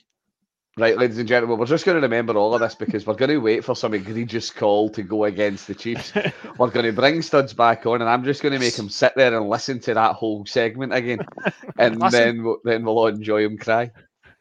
Right, 0.78 0.98
ladies 0.98 1.18
and 1.18 1.28
gentlemen, 1.28 1.58
we're 1.58 1.66
just 1.66 1.86
going 1.86 1.96
to 1.98 2.02
remember 2.02 2.36
all 2.38 2.54
of 2.54 2.62
this 2.62 2.76
because 2.76 3.06
we're 3.06 3.16
going 3.16 3.30
to 3.30 3.38
wait 3.38 3.64
for 3.64 3.76
some 3.76 3.94
egregious 3.94 4.50
call 4.50 4.90
to 4.90 5.04
go 5.04 5.26
against 5.26 5.68
the 5.68 5.76
Chiefs. 5.76 6.14
We're 6.58 6.70
going 6.70 6.86
to 6.86 6.94
bring 6.94 7.22
Studs 7.22 7.54
back 7.54 7.86
on, 7.86 8.02
and 8.02 8.10
I'm 8.10 8.24
just 8.24 8.42
going 8.42 8.54
to 8.54 8.60
make 8.60 8.76
him 8.76 8.90
sit 8.90 9.14
there 9.16 9.36
and 9.36 9.50
listen 9.50 9.80
to 9.82 9.94
that 9.94 10.16
whole 10.16 10.46
segment 10.46 10.94
again, 10.94 11.20
and 11.78 12.00
Listen. 12.00 12.12
then 12.12 12.44
we'll, 12.44 12.58
then 12.64 12.86
we'll 12.86 12.98
all 12.98 13.08
enjoy 13.08 13.44
him 13.44 13.58
cry. 13.58 13.92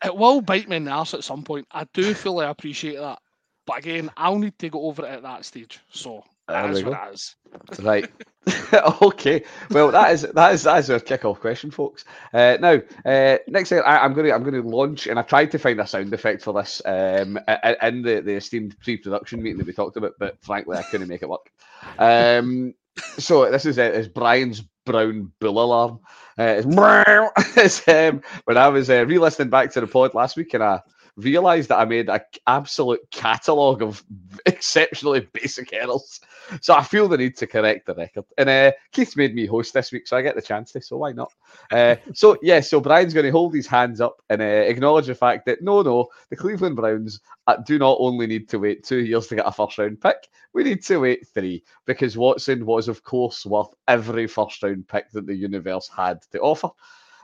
It 0.05 0.17
will 0.17 0.41
bite 0.41 0.69
me 0.69 0.77
in 0.77 0.85
the 0.85 0.91
arse 0.93 1.15
at 1.15 1.25
some 1.25 1.43
point. 1.43 1.67
I 1.73 1.87
do 1.93 2.15
fully 2.15 2.47
appreciate 2.47 2.99
that. 2.99 3.19
But 3.67 3.79
again, 3.79 4.11
I'll 4.17 4.39
need 4.39 4.59
to 4.59 4.71
go 4.71 4.83
over 4.87 5.05
it 5.05 5.11
at 5.11 5.23
that 5.23 5.45
stage. 5.45 5.81
So 5.91 6.25
There 6.51 6.63
that 6.63 6.71
is 6.71 6.85
we 6.85 6.91
what 6.91 6.99
go. 6.99 7.83
Right. 7.83 8.11
okay. 9.03 9.45
Well, 9.71 9.91
that 9.91 10.13
is 10.13 10.23
that 10.23 10.55
is 10.55 10.63
that 10.65 10.79
is 10.79 10.91
our 10.91 11.01
kick-off 11.01 11.41
question, 11.41 11.71
folks. 11.71 12.05
Uh, 12.33 12.57
now, 12.61 12.81
uh, 13.05 13.39
next 13.49 13.69
thing 13.69 13.81
I, 13.85 13.99
I'm 13.99 14.15
going 14.15 14.27
to 14.27 14.35
I'm 14.35 14.43
going 14.43 14.61
to 14.61 14.69
launch, 14.69 15.07
and 15.07 15.19
I 15.19 15.23
tried 15.23 15.51
to 15.53 15.59
find 15.59 15.81
a 15.81 15.87
sound 15.87 16.13
effect 16.13 16.43
for 16.43 16.55
this 16.55 16.81
um, 16.85 17.39
in 17.83 18.03
the 18.03 18.23
the 18.25 18.37
esteemed 18.37 18.79
pre-production 18.81 19.43
meeting 19.43 19.59
that 19.59 19.67
we 19.67 19.73
talked 19.73 19.97
about, 19.97 20.15
but 20.19 20.43
frankly, 20.43 20.77
I 20.77 20.83
couldn't 20.83 21.09
make 21.09 21.23
it 21.23 21.29
work. 21.29 21.51
Um, 21.99 22.75
so 23.19 23.51
this 23.51 23.67
is 23.67 23.79
uh, 23.79 23.83
is 23.83 24.09
Brian's 24.09 24.63
brown 24.85 25.33
bull 25.39 25.63
alarm. 25.63 26.01
Uh, 26.39 26.63
it's, 26.65 26.67
it's, 27.57 27.89
um, 27.89 28.23
when 28.45 28.57
I 28.57 28.69
was 28.69 28.89
uh, 28.89 29.05
re-listening 29.07 29.51
back 29.51 29.71
to 29.73 29.81
the 29.81 29.87
pod 29.87 30.15
last 30.15 30.37
week, 30.37 30.55
and 30.55 30.63
I 30.63 30.81
realised 31.25 31.69
that 31.69 31.79
I 31.79 31.85
made 31.85 32.09
an 32.09 32.21
absolute 32.47 33.01
catalogue 33.11 33.83
of 33.83 34.03
exceptionally 34.47 35.29
basic 35.33 35.73
errors. 35.73 36.21
So 36.61 36.75
I 36.75 36.83
feel 36.83 37.09
the 37.09 37.19
need 37.19 37.37
to 37.39 37.47
correct 37.47 37.87
the 37.87 37.95
record. 37.95 38.25
And 38.39 38.49
uh, 38.49 38.73
Keith's 38.93 39.17
made 39.17 39.35
me 39.35 39.47
host 39.47 39.73
this 39.73 39.93
week, 39.93 40.07
so 40.07 40.17
I 40.17 40.23
get 40.23 40.35
the 40.35 40.43
chance 40.43 40.73
to, 40.73 40.83
so 40.83 40.97
why 40.99 41.13
not? 41.13 41.33
Uh, 41.71 41.97
so, 42.15 42.37
yeah, 42.43 42.61
so 42.61 42.81
Brian's 42.81 43.15
going 43.15 43.27
to 43.27 43.33
hold 43.33 43.55
his 43.55 43.67
hands 43.67 44.01
up 44.01 44.23
and 44.29 44.43
uh, 44.43 44.45
acknowledge 44.45 45.07
the 45.07 45.15
fact 45.15 45.47
that 45.47 45.63
no, 45.63 45.83
no, 45.83 46.09
the 46.31 46.37
Cleveland 46.37 46.77
Browns 46.77 47.21
uh, 47.47 47.57
do 47.57 47.79
not 47.79 47.97
only 48.01 48.27
need 48.27 48.49
to 48.49 48.59
wait 48.59 48.85
two 48.85 49.01
years 49.01 49.27
to 49.29 49.37
get 49.37 49.47
a 49.47 49.53
first 49.53 49.79
round 49.79 50.01
pick, 50.01 50.29
we 50.53 50.65
need 50.65 50.83
to 50.85 50.99
wait 50.99 51.27
three 51.29 51.63
because 51.87 52.17
Watson 52.17 52.67
was, 52.67 52.89
of 52.89 53.03
course, 53.05 53.47
worth 53.47 53.73
every 53.87 54.27
first 54.27 54.63
round 54.63 54.89
pick 54.89 55.11
that 55.13 55.27
the 55.27 55.35
universe 55.35 55.89
had 55.95 56.23
to 56.33 56.41
offer. 56.41 56.71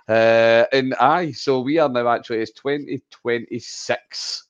Uh, 0.08 0.64
and 0.72 0.94
aye, 1.00 1.32
so 1.32 1.60
we 1.60 1.78
are 1.78 1.88
now 1.88 2.08
actually, 2.08 2.38
it's 2.38 2.52
2026 2.52 4.46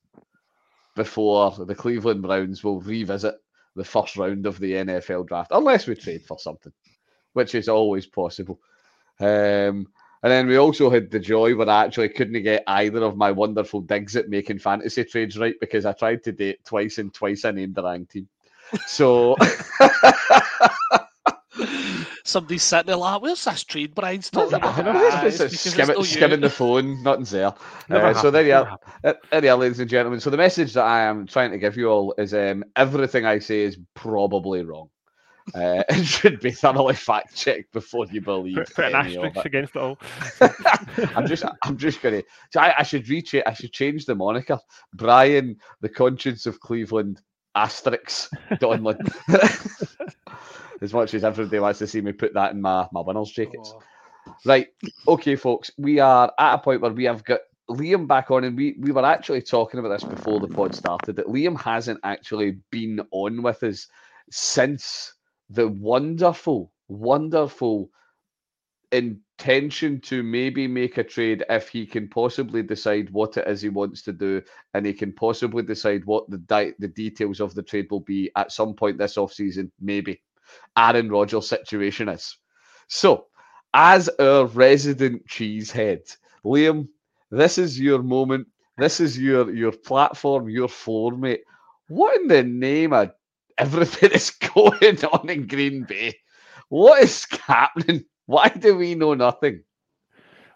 before 0.95 1.53
the 1.67 1.75
Cleveland 1.75 2.23
Browns 2.23 2.65
will 2.65 2.81
revisit 2.81 3.37
the 3.75 3.85
first 3.85 4.17
round 4.17 4.47
of 4.47 4.59
the 4.59 4.77
NFL 4.77 5.25
draft, 5.25 5.53
unless 5.55 5.87
we 5.87 5.95
trade 5.95 6.23
for 6.25 6.39
something, 6.39 6.73
which 7.35 7.55
is 7.55 7.69
always 7.69 8.07
possible. 8.07 8.61
Um, 9.21 9.87
and 10.23 10.33
then 10.33 10.47
we 10.49 10.57
also 10.57 10.91
had 10.91 11.11
the 11.11 11.21
joy 11.21 11.55
where 11.55 11.69
I 11.69 11.85
actually 11.85 12.09
couldn't 12.11 12.43
get 12.43 12.65
either 12.67 13.03
of 13.05 13.17
my 13.17 13.31
wonderful 13.33 13.81
digs 13.83 14.17
at 14.17 14.29
making 14.29 14.59
fantasy 14.59 15.05
trades 15.05 15.39
right 15.39 15.55
because 15.61 15.87
I 15.87 15.93
tried 15.93 16.25
to 16.25 16.33
date 16.33 16.65
twice 16.65 16.99
and 16.99 17.13
twice 17.15 17.45
I 17.45 17.53
named 17.53 17.75
the 17.77 17.83
wrong 17.85 18.07
team. 18.07 18.29
So 18.87 19.37
Somebody's 22.27 22.65
sitting 22.65 22.87
there 22.89 22.97
like, 22.97 23.23
where's 23.23 23.45
this 23.45 23.63
trade 23.65 23.95
Brian's 23.95 24.31
talking 24.31 24.55
about? 24.55 25.25
It's 25.25 25.39
just 25.39 25.41
it's 25.41 25.41
a 25.41 25.45
because 25.45 25.61
skim- 25.73 25.91
it's 25.91 25.99
not 25.99 26.07
skimming 26.07 26.31
you. 26.39 26.49
the 26.49 26.51
phone, 26.51 27.03
nothing's 27.03 27.31
there. 27.31 27.55
Never 27.89 28.07
Uh, 28.07 28.15
so 28.15 28.31
there 28.33 28.45
you 28.45 28.55
are. 28.55 28.65
happened. 28.65 28.93
Uh, 29.05 29.13
There 29.31 29.45
you 29.45 29.51
are, 29.53 29.57
ladies 29.57 29.79
and 29.81 29.89
gentlemen. 29.89 30.19
So 30.21 30.31
the 30.31 30.37
message 30.37 30.73
that 30.75 30.85
I 30.85 31.03
am 31.03 31.27
trying 31.27 31.53
to 31.53 31.59
give 31.59 31.77
you 31.77 31.89
all 31.89 32.15
is 32.19 32.35
um, 32.35 32.65
everything 32.75 33.25
I 33.27 33.39
say 33.39 33.61
is 33.61 33.79
probably 33.95 34.65
wrong. 34.65 34.89
Uh, 35.55 35.85
it 35.89 36.05
should 36.05 36.41
be 36.41 36.51
thoroughly 36.51 36.95
fact 36.95 37.37
checked 37.37 37.73
before 37.73 38.07
you 38.11 38.21
believe 38.21 38.57
Put, 38.57 38.75
put 38.75 38.85
an 38.87 38.97
any 38.97 39.17
of 39.17 39.25
asterisk 39.27 39.37
it. 39.37 39.47
against 39.47 39.77
it 39.77 39.81
all. 39.81 39.97
I'm 41.15 41.29
just, 41.29 41.45
I'm 41.63 41.77
just 41.77 42.03
gonna. 42.03 42.23
So 42.53 42.61
I, 42.61 42.75
I 42.79 42.83
should 42.83 43.09
reach 43.09 43.35
it. 43.35 43.45
I 43.47 43.53
should 43.53 43.73
change 43.73 44.05
the 44.05 44.17
moniker. 44.17 44.59
Brian, 44.95 45.57
the 45.81 45.89
conscience 45.89 46.47
of 46.47 46.59
Cleveland, 46.59 47.21
asterisk 47.55 48.31
Donlan. 48.55 48.99
As 50.83 50.93
much 50.93 51.15
as 51.15 51.25
everybody 51.25 51.59
wants 51.59 51.79
to 51.81 51.87
see 51.87 52.01
me 52.01 52.13
put 52.13 52.35
that 52.35 52.53
in 52.53 52.61
my 52.61 52.87
my 52.93 53.01
winners 53.01 53.31
jackets. 53.31 53.73
Oh, 53.75 53.83
Right. 54.45 54.69
Okay, 55.07 55.37
folks. 55.37 55.71
We 55.79 55.99
are 56.01 56.33
at 56.39 56.55
a 56.55 56.59
point 56.59 56.81
where 56.81 56.93
we 56.93 57.05
have 57.05 57.25
got 57.25 57.41
Liam 57.71 58.07
back 58.07 58.31
on, 58.31 58.45
and 58.45 58.57
we, 58.57 58.77
we 58.79 58.93
were 58.93 59.05
actually 59.05 59.43
talking 59.43 59.81
about 59.81 59.91
this 59.91 60.05
before 60.05 60.41
the 60.41 60.49
pod 60.49 60.75
started 60.75 61.17
that 61.17 61.27
Liam 61.27 61.61
hasn't 61.61 62.01
actually 62.05 62.59
been 62.71 63.01
on 63.11 63.43
with 63.43 63.63
us 63.63 63.87
since 64.31 65.15
the 65.51 65.69
wonderful, 65.69 66.73
wonderful 66.89 67.91
intention 68.93 70.01
to 70.01 70.23
maybe 70.23 70.67
make 70.69 70.97
a 70.99 71.05
trade 71.05 71.45
if 71.51 71.69
he 71.69 71.85
can 71.87 72.09
possibly 72.09 72.63
decide 72.63 73.11
what 73.11 73.37
it 73.37 73.47
is 73.49 73.61
he 73.61 73.69
wants 73.69 74.03
to 74.03 74.13
do 74.13 74.41
and 74.75 74.87
he 74.87 74.93
can 74.93 75.13
possibly 75.13 75.63
decide 75.63 76.05
what 76.05 76.29
the 76.31 76.39
di- 76.39 76.73
the 76.79 76.89
details 76.89 77.41
of 77.41 77.53
the 77.55 77.63
trade 77.63 77.89
will 77.91 78.01
be 78.01 78.31
at 78.37 78.53
some 78.53 78.75
point 78.75 78.97
this 78.97 79.17
offseason 79.17 79.71
maybe 79.81 80.23
Aaron 80.77 81.11
Rodgers 81.11 81.49
situation 81.49 82.09
is 82.09 82.37
so 82.89 83.27
as 83.75 84.09
our 84.21 84.47
resident 84.47 85.27
cheesehead 85.29 86.17
Liam 86.45 86.89
this 87.31 87.59
is 87.59 87.79
your 87.81 88.03
moment 88.03 88.47
this 88.79 89.01
is 89.01 89.19
your 89.19 89.53
your 89.53 89.73
platform 89.73 90.49
your 90.49 90.69
floor 90.69 91.13
mate 91.13 91.41
what 91.89 92.21
in 92.21 92.29
the 92.29 92.43
name 92.43 92.93
of 92.93 93.13
everything 93.59 94.11
is 94.15 94.31
going 94.31 95.05
on 95.05 95.29
in 95.29 95.47
Green 95.47 95.85
Bay 95.85 96.15
what 96.69 97.03
is 97.03 97.27
happening 97.47 98.05
why 98.27 98.49
do 98.49 98.77
we 98.77 98.95
know 98.95 99.15
nothing? 99.15 99.63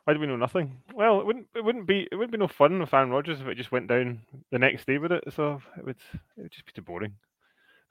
Why 0.05 0.15
do 0.15 0.21
we 0.21 0.27
know 0.27 0.37
nothing? 0.37 0.77
Well, 0.93 1.21
it 1.21 1.27
wouldn't 1.27 1.47
it 1.55 1.65
wouldn't 1.65 1.87
be 1.87 2.09
it 2.11 2.17
wouldn't 2.17 2.33
be 2.33 2.39
no 2.39 2.49
fun 2.49 2.81
with 2.81 2.93
Aaron 2.93 3.11
Rodgers 3.11 3.41
if 3.41 3.47
it 3.47 3.55
just 3.55 3.73
went 3.73 3.87
down 3.87 4.21
the 4.51 4.59
next 4.59 4.87
day 4.87 4.99
with 4.99 5.13
it. 5.13 5.25
So 5.35 5.63
it 5.79 5.85
would 5.85 5.97
it 6.37 6.43
would 6.43 6.51
just 6.51 6.67
be 6.67 6.73
too 6.73 6.83
boring. 6.83 7.15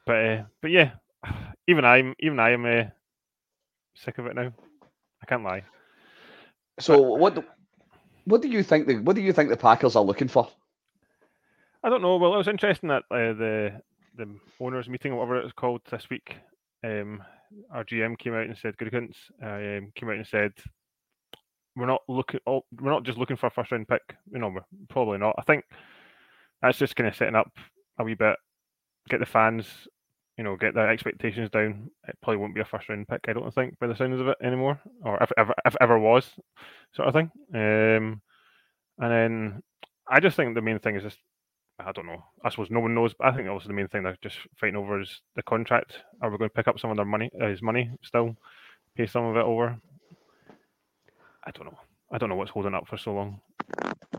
But 0.05 0.25
uh, 0.25 0.43
but 0.61 0.71
yeah, 0.71 0.91
even 1.67 1.85
I'm 1.85 2.15
even 2.19 2.39
I 2.39 2.51
am 2.51 2.65
uh, 2.65 2.83
sick 3.95 4.17
of 4.17 4.25
it 4.25 4.35
now. 4.35 4.51
I 5.21 5.25
can't 5.25 5.43
lie. 5.43 5.63
So 6.79 7.01
what 7.01 7.35
do, 7.35 7.43
what 8.25 8.41
do 8.41 8.47
you 8.47 8.63
think 8.63 8.87
the 8.87 8.97
what 8.99 9.15
do 9.15 9.21
you 9.21 9.33
think 9.33 9.49
the 9.49 9.57
Packers 9.57 9.95
are 9.95 10.03
looking 10.03 10.27
for? 10.27 10.49
I 11.83 11.89
don't 11.89 12.01
know. 12.01 12.17
Well, 12.17 12.33
it 12.33 12.37
was 12.37 12.47
interesting 12.47 12.89
that 12.89 13.03
uh, 13.11 13.33
the 13.33 13.81
the 14.15 14.27
owners 14.59 14.89
meeting, 14.89 15.13
or 15.13 15.19
whatever 15.19 15.39
it's 15.39 15.53
called 15.53 15.81
this 15.89 16.09
week, 16.09 16.35
um, 16.83 17.23
our 17.71 17.83
GM 17.83 18.17
came 18.17 18.33
out 18.33 18.47
and 18.47 18.57
said, 18.57 18.75
Goodkins 18.77 19.15
uh, 19.41 19.77
um, 19.77 19.91
came 19.95 20.09
out 20.09 20.17
and 20.17 20.27
said, 20.27 20.51
we're 21.75 21.85
not 21.85 22.01
looking. 22.07 22.39
Oh, 22.45 22.61
we're 22.79 22.91
not 22.91 23.03
just 23.03 23.17
looking 23.17 23.37
for 23.37 23.47
a 23.47 23.51
first 23.51 23.71
round 23.71 23.87
pick. 23.87 24.01
You 24.31 24.39
know, 24.39 24.49
we're 24.49 24.61
probably 24.89 25.17
not. 25.17 25.35
I 25.37 25.43
think 25.43 25.63
that's 26.61 26.77
just 26.77 26.95
kind 26.95 27.07
of 27.07 27.15
setting 27.15 27.35
up 27.35 27.51
a 27.97 28.03
wee 28.03 28.15
bit, 28.15 28.35
get 29.09 29.19
the 29.19 29.25
fans, 29.25 29.65
you 30.39 30.43
know, 30.43 30.55
get 30.55 30.73
their 30.73 30.89
expectations 30.89 31.49
down. 31.49 31.91
It 32.07 32.17
probably 32.23 32.37
won't 32.37 32.55
be 32.55 32.61
a 32.61 32.65
first 32.65 32.87
round 32.87 33.09
pick. 33.09 33.25
I 33.27 33.33
don't 33.33 33.53
think 33.53 33.77
by 33.77 33.87
the 33.87 33.95
sounds 33.95 34.21
of 34.21 34.29
it 34.29 34.37
anymore, 34.41 34.79
or 35.03 35.21
if 35.21 35.29
ever 35.37 35.53
if 35.65 35.75
ever 35.81 35.99
was, 35.99 36.31
sort 36.93 37.09
of 37.09 37.13
thing. 37.13 37.29
Um, 37.53 38.21
and 38.99 39.11
then 39.11 39.63
I 40.07 40.21
just 40.21 40.37
think 40.37 40.55
the 40.55 40.61
main 40.61 40.79
thing 40.79 40.95
is 40.95 41.03
just 41.03 41.17
I 41.77 41.91
don't 41.91 42.05
know. 42.05 42.23
I 42.45 42.49
suppose 42.49 42.69
no 42.71 42.79
one 42.79 42.95
knows, 42.95 43.13
but 43.13 43.27
I 43.27 43.35
think 43.35 43.49
also 43.49 43.67
the 43.67 43.73
main 43.73 43.89
thing 43.89 44.03
they're 44.03 44.17
just 44.23 44.37
fighting 44.55 44.77
over 44.77 45.01
is 45.01 45.19
the 45.35 45.43
contract. 45.43 45.95
Are 46.21 46.31
we 46.31 46.37
going 46.37 46.49
to 46.49 46.53
pick 46.53 46.69
up 46.69 46.79
some 46.79 46.89
of 46.89 46.95
their 46.95 47.05
money, 47.05 47.29
uh, 47.41 47.47
his 47.47 47.61
money 47.61 47.91
still, 48.01 48.37
pay 48.95 49.07
some 49.07 49.25
of 49.25 49.35
it 49.35 49.43
over? 49.43 49.77
I 51.45 51.51
don't 51.51 51.65
know. 51.65 51.77
I 52.13 52.17
don't 52.17 52.29
know 52.29 52.35
what's 52.35 52.51
holding 52.51 52.75
up 52.75 52.87
for 52.87 52.97
so 52.97 53.13
long. 53.13 53.41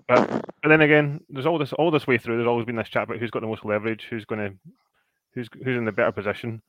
But 0.07 0.29
but 0.29 0.69
then 0.69 0.83
again, 0.83 1.21
there's 1.31 1.47
all 1.47 1.57
this 1.57 1.73
all 1.73 1.91
this 1.91 2.07
way 2.07 2.19
through. 2.19 2.37
There's 2.37 2.47
always 2.47 2.67
been 2.67 2.77
this 2.77 2.91
chat 2.91 3.05
about 3.05 3.21
who's 3.21 3.31
got 3.31 3.41
the 3.41 3.47
most 3.47 3.65
leverage, 3.65 4.05
who's 4.11 4.27
going 4.27 4.51
to, 4.51 4.55
who's 5.35 5.49
who's 5.65 5.77
in 5.77 5.85
the 5.85 5.93
better 5.93 6.13
position. 6.13 6.63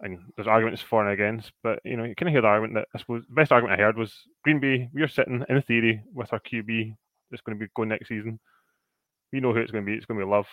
and 0.00 0.18
there's 0.36 0.48
arguments 0.48 0.82
for 0.82 1.02
and 1.02 1.12
against. 1.12 1.52
But 1.62 1.80
you 1.84 1.96
know, 1.96 2.04
you 2.04 2.14
kind 2.14 2.28
of 2.28 2.32
hear 2.32 2.42
the 2.42 2.48
argument 2.48 2.74
that 2.74 2.88
I 2.94 2.98
suppose 2.98 3.24
the 3.28 3.34
best 3.34 3.52
argument 3.52 3.78
I 3.78 3.82
heard 3.82 3.96
was 3.96 4.12
Green 4.44 4.60
Bay. 4.60 4.88
We're 4.92 5.08
sitting 5.08 5.44
in 5.48 5.62
theory 5.62 6.02
with 6.14 6.32
our 6.32 6.40
QB 6.40 6.94
that's 7.30 7.42
going 7.42 7.58
to 7.58 7.64
be 7.64 7.70
going 7.74 7.88
next 7.88 8.08
season. 8.08 8.38
We 9.32 9.40
know 9.40 9.52
who 9.52 9.60
it's 9.60 9.72
going 9.72 9.84
to 9.84 9.90
be. 9.90 9.96
It's 9.96 10.06
going 10.06 10.20
to 10.20 10.26
be 10.26 10.30
Love, 10.30 10.46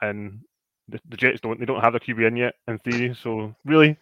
and 0.00 0.40
the, 0.88 1.00
the 1.08 1.16
Jets 1.16 1.40
don't. 1.40 1.58
They 1.58 1.66
don't 1.66 1.80
have 1.80 1.92
their 1.92 2.00
QB 2.00 2.26
in 2.26 2.36
yet 2.36 2.54
in 2.66 2.78
theory. 2.78 3.14
So 3.20 3.54
really, 3.64 3.96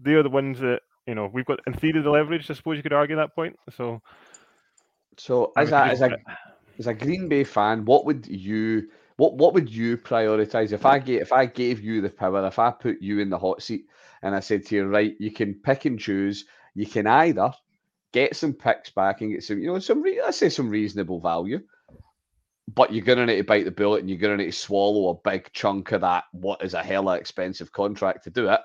they 0.00 0.12
are 0.14 0.22
the 0.22 0.30
ones 0.30 0.58
that 0.60 0.80
you 1.06 1.14
know 1.14 1.30
we've 1.32 1.46
got 1.46 1.60
in 1.66 1.72
theory 1.74 2.00
the 2.00 2.10
leverage. 2.10 2.50
I 2.50 2.54
suppose 2.54 2.76
you 2.76 2.82
could 2.82 2.92
argue 2.92 3.16
that 3.16 3.34
point. 3.34 3.58
So, 3.76 4.00
so 5.16 5.52
as 5.56 5.72
a 5.72 5.84
as 5.84 6.02
a 6.02 6.10
as 6.78 6.86
a 6.86 6.94
Green 6.94 7.28
Bay 7.28 7.44
fan, 7.44 7.84
what 7.84 8.04
would 8.04 8.26
you 8.26 8.88
what 9.18 9.34
what 9.34 9.52
would 9.52 9.68
you 9.68 9.98
prioritize 9.98 10.72
if 10.72 10.86
I 10.86 11.00
gave 11.00 11.20
if 11.20 11.32
I 11.32 11.44
gave 11.44 11.80
you 11.80 12.00
the 12.00 12.08
power, 12.08 12.46
if 12.46 12.58
I 12.58 12.70
put 12.70 13.02
you 13.02 13.18
in 13.18 13.28
the 13.28 13.38
hot 13.38 13.62
seat 13.62 13.86
and 14.22 14.34
I 14.34 14.40
said 14.40 14.64
to 14.66 14.76
you, 14.76 14.86
right, 14.86 15.14
you 15.18 15.32
can 15.32 15.54
pick 15.54 15.84
and 15.84 15.98
choose. 15.98 16.46
You 16.74 16.86
can 16.86 17.08
either 17.08 17.52
get 18.12 18.36
some 18.36 18.52
picks 18.52 18.90
back 18.90 19.20
and 19.20 19.32
get 19.32 19.42
some, 19.42 19.58
you 19.58 19.66
know, 19.66 19.80
some 19.80 20.02
re- 20.02 20.20
I 20.20 20.30
say 20.30 20.48
some 20.48 20.70
reasonable 20.70 21.20
value, 21.20 21.60
but 22.72 22.92
you're 22.92 23.04
gonna 23.04 23.26
need 23.26 23.38
to 23.38 23.44
bite 23.44 23.64
the 23.64 23.72
bullet 23.72 24.00
and 24.00 24.08
you're 24.08 24.20
gonna 24.20 24.36
need 24.36 24.52
to 24.52 24.52
swallow 24.52 25.10
a 25.10 25.28
big 25.28 25.52
chunk 25.52 25.90
of 25.90 26.02
that. 26.02 26.24
What 26.30 26.62
is 26.62 26.74
a 26.74 26.82
hella 26.82 27.16
expensive 27.16 27.72
contract 27.72 28.22
to 28.24 28.30
do 28.30 28.48
it? 28.48 28.60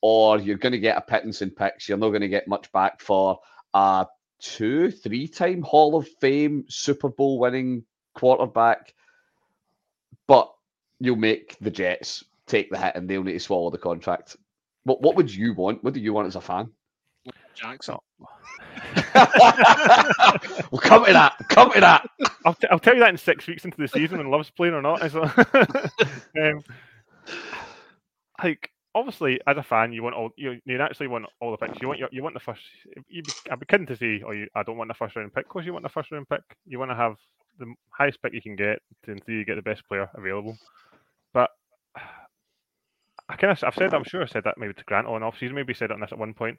Or 0.00 0.38
you're 0.38 0.56
to 0.56 0.78
get 0.78 0.96
a 0.96 1.02
pittance 1.02 1.42
in 1.42 1.50
picks. 1.50 1.90
You're 1.90 1.98
not 1.98 2.18
to 2.18 2.28
get 2.28 2.48
much 2.48 2.72
back 2.72 3.02
for 3.02 3.38
a 3.74 4.06
two, 4.38 4.90
three 4.90 5.28
time 5.28 5.60
Hall 5.60 5.94
of 5.94 6.08
Fame 6.22 6.64
Super 6.70 7.10
Bowl 7.10 7.38
winning 7.38 7.84
quarterback 8.14 8.94
but 10.30 10.54
you'll 11.00 11.16
make 11.16 11.56
the 11.60 11.72
Jets 11.72 12.22
take 12.46 12.70
the 12.70 12.78
hit 12.78 12.94
and 12.94 13.10
they'll 13.10 13.24
need 13.24 13.32
to 13.32 13.40
swallow 13.40 13.68
the 13.68 13.78
contract. 13.78 14.36
What 14.84 15.02
what 15.02 15.16
would 15.16 15.34
you 15.34 15.54
want? 15.54 15.82
What 15.82 15.92
do 15.92 15.98
you 15.98 16.12
want 16.12 16.28
as 16.28 16.36
a 16.36 16.40
fan? 16.40 16.70
Jackson. 17.52 17.96
we'll 20.70 20.80
come 20.80 21.04
to 21.04 21.12
that. 21.12 21.34
Come 21.48 21.72
to 21.72 21.80
that. 21.80 22.08
I'll, 22.46 22.54
t- 22.54 22.68
I'll 22.70 22.78
tell 22.78 22.94
you 22.94 23.00
that 23.00 23.08
in 23.10 23.18
six 23.18 23.48
weeks 23.48 23.64
into 23.64 23.76
the 23.76 23.88
season 23.88 24.18
when 24.18 24.30
Love's 24.30 24.50
playing 24.50 24.72
or 24.72 24.82
not. 24.82 25.02
um, 25.14 26.62
like 28.40 28.70
obviously, 28.94 29.40
as 29.46 29.56
a 29.56 29.62
fan, 29.62 29.92
you 29.92 30.02
want 30.02 30.16
all 30.16 30.30
you 30.36 30.60
you 30.64 30.80
actually 30.80 31.08
want 31.08 31.26
all 31.40 31.50
the 31.50 31.56
picks. 31.56 31.80
You 31.80 31.88
want 31.88 32.00
your, 32.00 32.08
you 32.12 32.22
want 32.22 32.34
the 32.34 32.40
first. 32.40 32.62
You, 33.08 33.22
I'd 33.50 33.60
be 33.60 33.66
kidding 33.66 33.86
to 33.86 33.96
say, 33.96 34.22
oh, 34.26 34.32
you, 34.32 34.48
I 34.54 34.62
don't 34.62 34.76
want 34.76 34.88
the 34.88 34.94
first 34.94 35.16
round 35.16 35.34
pick 35.34 35.48
because 35.48 35.66
you 35.66 35.72
want 35.72 35.82
the 35.82 35.88
first 35.88 36.10
round 36.10 36.28
pick. 36.28 36.42
You 36.66 36.78
want 36.78 36.90
to 36.90 36.96
have 36.96 37.16
the 37.58 37.72
highest 37.90 38.22
pick 38.22 38.32
you 38.32 38.42
can 38.42 38.56
get 38.56 38.80
to 39.04 39.16
you 39.26 39.44
get 39.44 39.56
the 39.56 39.62
best 39.62 39.86
player 39.88 40.08
available. 40.14 40.56
But 41.32 41.50
I 43.28 43.36
kind 43.36 43.52
of 43.52 43.62
I've 43.64 43.74
said 43.74 43.94
I'm 43.94 44.04
sure 44.04 44.22
I 44.22 44.26
said 44.26 44.44
that 44.44 44.58
maybe 44.58 44.74
to 44.74 44.84
Grant 44.84 45.06
on 45.06 45.22
off 45.22 45.38
season, 45.38 45.54
maybe 45.54 45.74
said 45.74 45.90
it 45.90 45.94
on 45.94 46.00
this 46.00 46.12
at 46.12 46.18
one 46.18 46.34
point. 46.34 46.58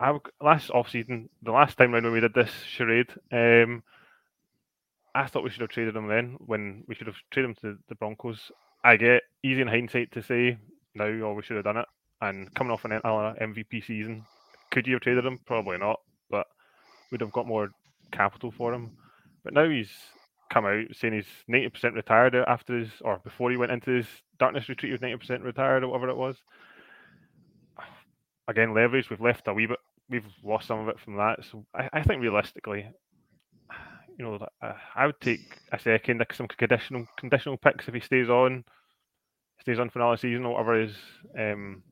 I 0.00 0.18
last 0.40 0.70
off 0.70 0.90
season, 0.90 1.30
the 1.42 1.52
last 1.52 1.78
time 1.78 1.94
around 1.94 2.04
when 2.04 2.12
we 2.12 2.20
did 2.20 2.34
this 2.34 2.50
charade, 2.68 3.08
um, 3.30 3.82
I 5.14 5.26
thought 5.26 5.44
we 5.44 5.50
should 5.50 5.62
have 5.62 5.70
traded 5.70 5.96
him 5.96 6.08
then 6.08 6.36
when 6.40 6.84
we 6.86 6.94
should 6.94 7.06
have 7.06 7.16
traded 7.30 7.50
him 7.50 7.56
to 7.62 7.78
the 7.88 7.94
Broncos. 7.94 8.50
I 8.84 8.96
get 8.96 9.22
easy 9.42 9.62
in 9.62 9.68
hindsight 9.68 10.12
to 10.12 10.22
say 10.22 10.58
now, 10.94 11.04
or 11.04 11.34
we 11.34 11.42
should 11.42 11.56
have 11.56 11.64
done 11.64 11.78
it. 11.78 11.86
And 12.20 12.52
coming 12.54 12.72
off 12.72 12.84
an 12.84 12.92
MVP 12.92 13.84
season, 13.84 14.24
could 14.70 14.86
you 14.86 14.94
have 14.94 15.02
traded 15.02 15.26
him? 15.26 15.40
Probably 15.46 15.78
not, 15.78 16.00
but 16.30 16.46
we'd 17.10 17.20
have 17.20 17.32
got 17.32 17.46
more 17.46 17.70
capital 18.12 18.52
for 18.52 18.72
him. 18.72 18.96
But 19.44 19.54
now 19.54 19.68
he's 19.68 19.90
come 20.50 20.66
out 20.66 20.84
saying 20.92 21.14
he's 21.14 21.26
ninety 21.48 21.68
percent 21.68 21.94
retired 21.94 22.34
after 22.34 22.78
his 22.78 22.90
or 23.00 23.18
before 23.24 23.50
he 23.50 23.56
went 23.56 23.72
into 23.72 23.90
his 23.90 24.06
darkness 24.38 24.68
retreat, 24.68 24.90
he 24.90 24.92
was 24.92 25.00
ninety 25.00 25.16
percent 25.16 25.42
retired 25.42 25.82
or 25.82 25.88
whatever 25.88 26.10
it 26.10 26.16
was. 26.16 26.36
Again, 28.48 28.74
leverage. 28.74 29.08
We've 29.10 29.20
left 29.20 29.48
a 29.48 29.54
wee 29.54 29.66
bit. 29.66 29.78
We've 30.08 30.26
lost 30.44 30.68
some 30.68 30.80
of 30.80 30.88
it 30.88 31.00
from 31.00 31.16
that. 31.16 31.40
So 31.50 31.64
I, 31.74 31.88
I 31.92 32.02
think 32.02 32.20
realistically, 32.22 32.86
you 34.18 34.24
know, 34.24 34.38
I 34.94 35.06
would 35.06 35.20
take 35.20 35.58
a 35.72 35.78
second, 35.78 36.24
some 36.32 36.48
conditional 36.48 37.06
conditional 37.18 37.56
picks 37.56 37.88
if 37.88 37.94
he 37.94 38.00
stays 38.00 38.28
on, 38.28 38.64
stays 39.62 39.78
on 39.78 39.90
for 39.90 40.00
another 40.00 40.16
season 40.16 40.44
or 40.44 40.52
whatever 40.52 40.80
is 40.80 40.94
um, 41.38 41.82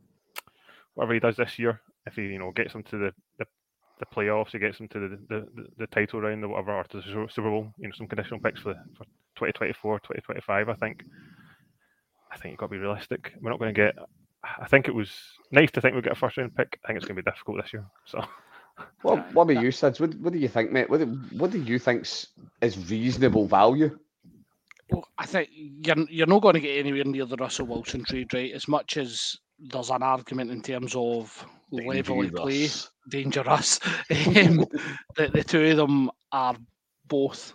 whatever 0.94 1.14
he 1.14 1.20
does 1.20 1.36
this 1.36 1.58
year. 1.58 1.80
If 2.06 2.16
he 2.16 2.22
you 2.22 2.38
know 2.38 2.52
gets 2.52 2.74
him 2.74 2.82
to 2.84 2.98
the, 2.98 3.10
the 3.38 3.46
the 4.00 4.06
playoffs, 4.06 4.52
he 4.52 4.58
gets 4.58 4.78
them 4.78 4.88
to 4.88 4.98
the, 4.98 5.18
the, 5.28 5.66
the, 5.76 5.86
title 5.88 6.22
round 6.22 6.42
or 6.42 6.48
whatever, 6.48 6.74
or 6.74 6.84
to 6.84 6.96
the 6.96 7.02
Super 7.02 7.50
Bowl, 7.50 7.72
you 7.78 7.86
know, 7.86 7.94
some 7.94 8.08
conditional 8.08 8.40
picks 8.40 8.60
for, 8.60 8.72
for 8.96 9.04
2024, 9.36 9.98
2025, 9.98 10.68
I 10.70 10.74
think. 10.74 11.04
I 12.32 12.36
think 12.38 12.52
you've 12.52 12.58
got 12.58 12.66
to 12.66 12.72
be 12.72 12.78
realistic. 12.78 13.32
We're 13.40 13.50
not 13.50 13.58
going 13.58 13.74
to 13.74 13.78
get. 13.78 13.96
I 14.42 14.66
think 14.68 14.88
it 14.88 14.94
was 14.94 15.10
nice 15.52 15.70
to 15.72 15.80
think 15.80 15.94
we'd 15.94 16.04
get 16.04 16.14
a 16.14 16.16
first 16.16 16.38
round 16.38 16.56
pick. 16.56 16.78
I 16.82 16.88
think 16.88 16.96
it's 16.96 17.06
going 17.06 17.16
to 17.16 17.22
be 17.22 17.30
difficult 17.30 17.62
this 17.62 17.74
year. 17.74 17.84
So, 18.06 18.24
well, 19.02 19.18
what 19.32 19.42
about 19.42 19.62
you, 19.62 19.68
Sids? 19.68 20.00
What, 20.00 20.14
what 20.14 20.32
do 20.32 20.38
you 20.38 20.48
think, 20.48 20.72
mate? 20.72 20.88
What 20.88 21.02
what 21.32 21.50
do 21.50 21.60
you 21.60 21.78
think 21.78 22.06
is 22.62 22.90
reasonable 22.90 23.46
value? 23.46 23.98
Well, 24.90 25.06
I 25.18 25.26
think 25.26 25.48
you're 25.52 26.06
you're 26.08 26.26
not 26.26 26.42
going 26.42 26.54
to 26.54 26.60
get 26.60 26.78
anywhere 26.78 27.04
near 27.04 27.26
the 27.26 27.36
Russell 27.36 27.66
Wilson 27.66 28.04
trade, 28.04 28.32
right? 28.34 28.52
As 28.52 28.68
much 28.68 28.96
as 28.96 29.36
there's 29.58 29.90
an 29.90 30.02
argument 30.02 30.50
in 30.50 30.62
terms 30.62 30.94
of 30.96 31.46
level 31.70 32.24
of 32.24 32.34
play, 32.34 32.68
dangerous. 33.08 33.78
um, 34.10 34.64
the, 35.16 35.28
the 35.32 35.44
two 35.46 35.64
of 35.66 35.76
them 35.76 36.10
are 36.32 36.56
both 37.06 37.54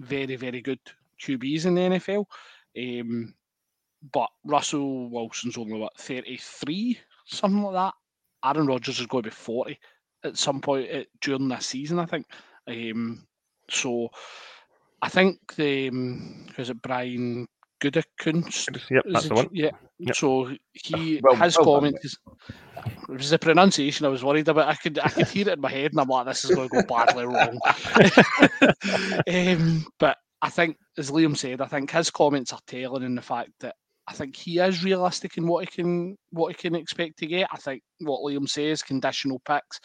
very, 0.00 0.36
very 0.36 0.60
good 0.60 0.80
QBs 1.20 1.66
in 1.66 1.74
the 1.74 1.80
NFL. 1.80 2.24
Um, 2.78 3.34
but 4.12 4.28
Russell 4.44 5.10
Wilson's 5.10 5.58
only 5.58 5.78
what 5.78 5.98
33, 5.98 6.98
something 7.26 7.62
like 7.62 7.74
that. 7.74 7.94
Aaron 8.44 8.66
Rodgers 8.66 8.98
is 8.98 9.06
going 9.06 9.24
to 9.24 9.30
be 9.30 9.34
40 9.34 9.78
at 10.24 10.36
some 10.36 10.60
point 10.60 10.88
at, 10.88 11.06
during 11.20 11.48
this 11.48 11.66
season, 11.66 11.98
I 11.98 12.06
think. 12.06 12.26
Um, 12.66 13.26
so 13.70 14.08
I 15.02 15.08
think 15.08 15.38
the 15.56 15.88
um, 15.88 16.46
it 16.56 16.82
Brian 16.82 17.46
Gutekunst? 17.82 18.80
Yep, 18.90 19.04
that's 19.10 19.28
the 19.28 19.34
one. 19.34 19.48
Yeah. 19.52 19.70
Yep. 19.98 20.16
So 20.16 20.52
he 20.72 21.20
well, 21.22 21.34
his 21.36 21.56
well 21.58 21.64
comment 21.64 21.98
is 22.02 22.16
it 23.08 23.18
was 23.18 23.30
the 23.30 23.38
pronunciation 23.38 24.06
I 24.06 24.10
was 24.10 24.24
worried 24.24 24.48
about. 24.48 24.68
I 24.68 24.74
could 24.74 24.98
I 25.00 25.08
could 25.08 25.28
hear 25.28 25.48
it 25.48 25.54
in 25.54 25.60
my 25.60 25.70
head, 25.70 25.90
and 25.92 26.00
I'm 26.00 26.08
like, 26.08 26.26
this 26.26 26.44
is 26.44 26.54
going 26.54 26.68
to 26.68 26.82
go 26.82 26.86
badly 26.88 27.26
wrong. 27.26 27.58
um, 29.28 29.86
but 29.98 30.16
I 30.40 30.50
think, 30.50 30.76
as 30.98 31.10
Liam 31.10 31.36
said, 31.36 31.60
I 31.60 31.66
think 31.66 31.90
his 31.90 32.10
comments 32.10 32.52
are 32.52 32.60
telling 32.66 33.02
in 33.02 33.14
the 33.14 33.22
fact 33.22 33.50
that 33.60 33.74
I 34.08 34.12
think 34.12 34.36
he 34.36 34.58
is 34.58 34.84
realistic 34.84 35.36
in 35.36 35.46
what 35.46 35.64
he 35.64 35.82
can 35.82 36.16
what 36.30 36.48
he 36.48 36.54
can 36.54 36.74
expect 36.74 37.18
to 37.18 37.26
get. 37.26 37.48
I 37.52 37.56
think 37.56 37.82
what 38.00 38.20
Liam 38.20 38.48
says, 38.48 38.82
conditional 38.82 39.40
picks. 39.46 39.80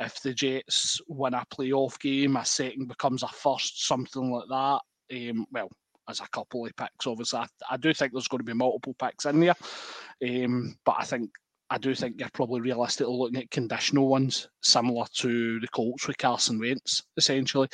If 0.00 0.20
the 0.22 0.34
Jets 0.34 1.00
win 1.08 1.34
a 1.34 1.44
playoff 1.52 1.98
game, 2.00 2.36
a 2.36 2.44
second 2.44 2.88
becomes 2.88 3.22
a 3.22 3.28
first, 3.28 3.86
something 3.86 4.30
like 4.30 4.48
that. 4.48 4.80
Um, 5.30 5.46
well, 5.52 5.70
as 6.08 6.20
a 6.20 6.28
couple 6.28 6.66
of 6.66 6.76
picks, 6.76 7.06
obviously, 7.06 7.40
I, 7.40 7.46
I, 7.70 7.76
do 7.76 7.92
think 7.92 8.12
there's 8.12 8.28
going 8.28 8.40
to 8.40 8.44
be 8.44 8.54
multiple 8.54 8.94
picks 8.98 9.26
in 9.26 9.40
there. 9.40 9.54
Um, 10.24 10.76
but 10.84 10.96
I 10.98 11.04
think 11.04 11.30
I 11.70 11.78
do 11.78 11.94
think 11.94 12.16
you're 12.18 12.28
probably 12.34 12.60
realistically 12.60 13.14
looking 13.14 13.40
at 13.40 13.50
conditional 13.50 14.08
ones, 14.08 14.48
similar 14.62 15.06
to 15.18 15.60
the 15.60 15.68
Colts 15.68 16.06
with 16.06 16.18
Carson 16.18 16.58
Wentz, 16.58 17.02
essentially. 17.16 17.68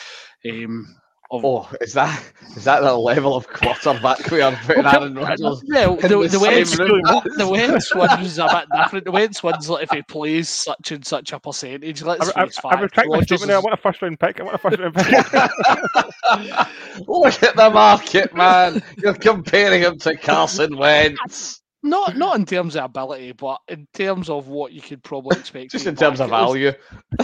Um, 0.48 0.96
of, 1.30 1.44
oh, 1.44 1.68
is 1.80 1.92
that 1.92 2.22
is 2.56 2.64
that 2.64 2.80
the 2.80 2.96
level 2.96 3.36
of 3.36 3.46
quarterback 3.48 4.30
we 4.30 4.40
are 4.40 4.58
putting 4.64 4.84
well, 4.84 5.02
Aaron 5.02 5.14
Rodgers? 5.14 5.62
Yeah, 5.64 5.86
the, 5.86 6.08
the, 6.08 6.28
the, 6.28 6.40
Wentz, 6.40 6.76
the 6.76 7.48
Wentz 7.50 7.94
one's 7.94 8.38
a 8.38 8.46
bit 8.46 8.66
different. 8.74 9.04
The 9.04 9.10
Wentz 9.10 9.42
one's 9.42 9.68
like 9.68 9.82
if 9.82 9.90
he 9.90 10.00
plays 10.02 10.48
such 10.48 10.92
and 10.92 11.06
such 11.06 11.32
a 11.32 11.38
percentage. 11.38 12.00
Let's 12.02 12.30
I, 12.30 12.46
face 12.46 12.58
I, 12.64 12.68
I 12.68 12.80
retract 12.80 13.10
my 13.10 13.20
statement. 13.20 13.50
Is... 13.50 13.56
I 13.56 13.58
want 13.58 13.74
a 13.74 13.76
first 13.76 14.00
round 14.00 14.18
pick. 14.18 14.40
I 14.40 14.44
want 14.44 14.54
a 14.54 14.58
first 14.58 14.78
round 14.78 14.94
pick. 14.94 15.06
Look 17.06 17.42
at 17.42 17.56
the 17.56 17.70
market, 17.74 18.34
man. 18.34 18.82
You're 18.96 19.14
comparing 19.14 19.82
him 19.82 19.98
to 19.98 20.16
Carson 20.16 20.78
Wentz. 20.78 21.60
Not 21.82 22.16
not 22.16 22.36
in 22.36 22.46
terms 22.46 22.74
of 22.74 22.84
ability, 22.84 23.32
but 23.32 23.60
in 23.68 23.86
terms 23.92 24.30
of 24.30 24.48
what 24.48 24.72
you 24.72 24.80
could 24.80 25.02
probably 25.02 25.38
expect. 25.38 25.72
just 25.72 25.86
in 25.86 25.94
terms 25.94 26.20
of 26.20 26.30
value. 26.30 26.72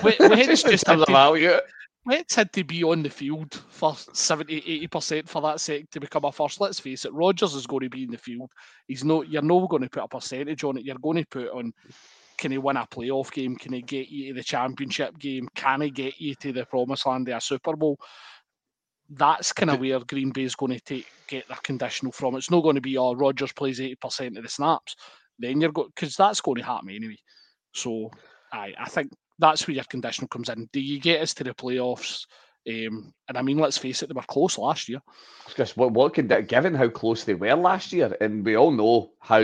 Wait, 0.02 0.18
just 0.18 0.66
in 0.66 0.78
terms 0.78 1.02
of 1.02 1.08
value. 1.08 1.58
Wentz 2.06 2.34
had 2.34 2.52
to 2.52 2.64
be 2.64 2.84
on 2.84 3.02
the 3.02 3.10
field 3.10 3.54
for 3.68 3.96
70 4.12 4.88
80% 4.88 5.28
for 5.28 5.40
that 5.42 5.60
second 5.60 5.90
to 5.92 6.00
become 6.00 6.24
a 6.24 6.32
first. 6.32 6.60
Let's 6.60 6.80
face 6.80 7.04
it, 7.04 7.12
Rodgers 7.12 7.54
is 7.54 7.66
going 7.66 7.84
to 7.84 7.90
be 7.90 8.04
in 8.04 8.10
the 8.10 8.18
field. 8.18 8.50
He's 8.88 9.04
not 9.04 9.28
you're 9.28 9.42
not 9.42 9.68
going 9.70 9.82
to 9.82 9.90
put 9.90 10.04
a 10.04 10.08
percentage 10.08 10.64
on 10.64 10.76
it. 10.76 10.84
You're 10.84 10.96
going 10.98 11.18
to 11.18 11.26
put 11.26 11.48
on 11.48 11.72
can 12.36 12.50
he 12.50 12.58
win 12.58 12.76
a 12.76 12.86
playoff 12.86 13.32
game? 13.32 13.56
Can 13.56 13.72
he 13.72 13.82
get 13.82 14.08
you 14.08 14.28
to 14.28 14.34
the 14.34 14.44
championship 14.44 15.18
game? 15.18 15.48
Can 15.54 15.82
he 15.82 15.90
get 15.90 16.20
you 16.20 16.34
to 16.36 16.52
the 16.52 16.66
promised 16.66 17.06
land 17.06 17.28
of 17.28 17.36
a 17.36 17.40
Super 17.40 17.76
Bowl? 17.76 17.98
that's 19.10 19.52
kind 19.52 19.70
of 19.70 19.80
where 19.80 20.00
Green 20.00 20.30
Bay 20.30 20.44
is 20.44 20.56
going 20.56 20.72
to 20.72 20.80
take 20.80 21.06
get 21.28 21.46
their 21.48 21.58
conditional 21.62 22.12
from. 22.12 22.36
It's 22.36 22.50
not 22.50 22.62
going 22.62 22.76
to 22.76 22.80
be 22.80 22.96
oh 22.96 23.14
Rodgers 23.14 23.52
plays 23.52 23.80
eighty 23.80 23.96
percent 23.96 24.36
of 24.36 24.42
the 24.42 24.48
snaps. 24.48 24.96
Then 25.38 25.60
you're 25.60 25.72
going 25.72 25.90
because 25.94 26.16
that's 26.16 26.40
going 26.40 26.56
to 26.56 26.64
happen 26.64 26.90
anyway. 26.90 27.18
So 27.72 28.10
I 28.54 28.74
I 28.78 28.88
think 28.88 29.12
that's 29.38 29.66
where 29.66 29.74
your 29.74 29.84
conditional 29.84 30.28
comes 30.28 30.48
in. 30.48 30.68
Do 30.72 30.80
you 30.80 31.00
get 31.00 31.20
us 31.20 31.34
to 31.34 31.44
the 31.44 31.54
playoffs? 31.54 32.26
Um, 32.66 33.12
and 33.28 33.36
I 33.36 33.42
mean, 33.42 33.58
let's 33.58 33.76
face 33.76 34.02
it, 34.02 34.08
they 34.08 34.14
were 34.14 34.22
close 34.22 34.56
last 34.56 34.88
year. 34.88 35.00
Because 35.46 35.76
what 35.76 35.92
what 35.92 36.14
could 36.14 36.28
that, 36.30 36.48
given 36.48 36.74
how 36.74 36.88
close 36.88 37.24
they 37.24 37.34
were 37.34 37.54
last 37.54 37.92
year, 37.92 38.16
and 38.20 38.44
we 38.44 38.56
all 38.56 38.70
know 38.70 39.12
how 39.20 39.42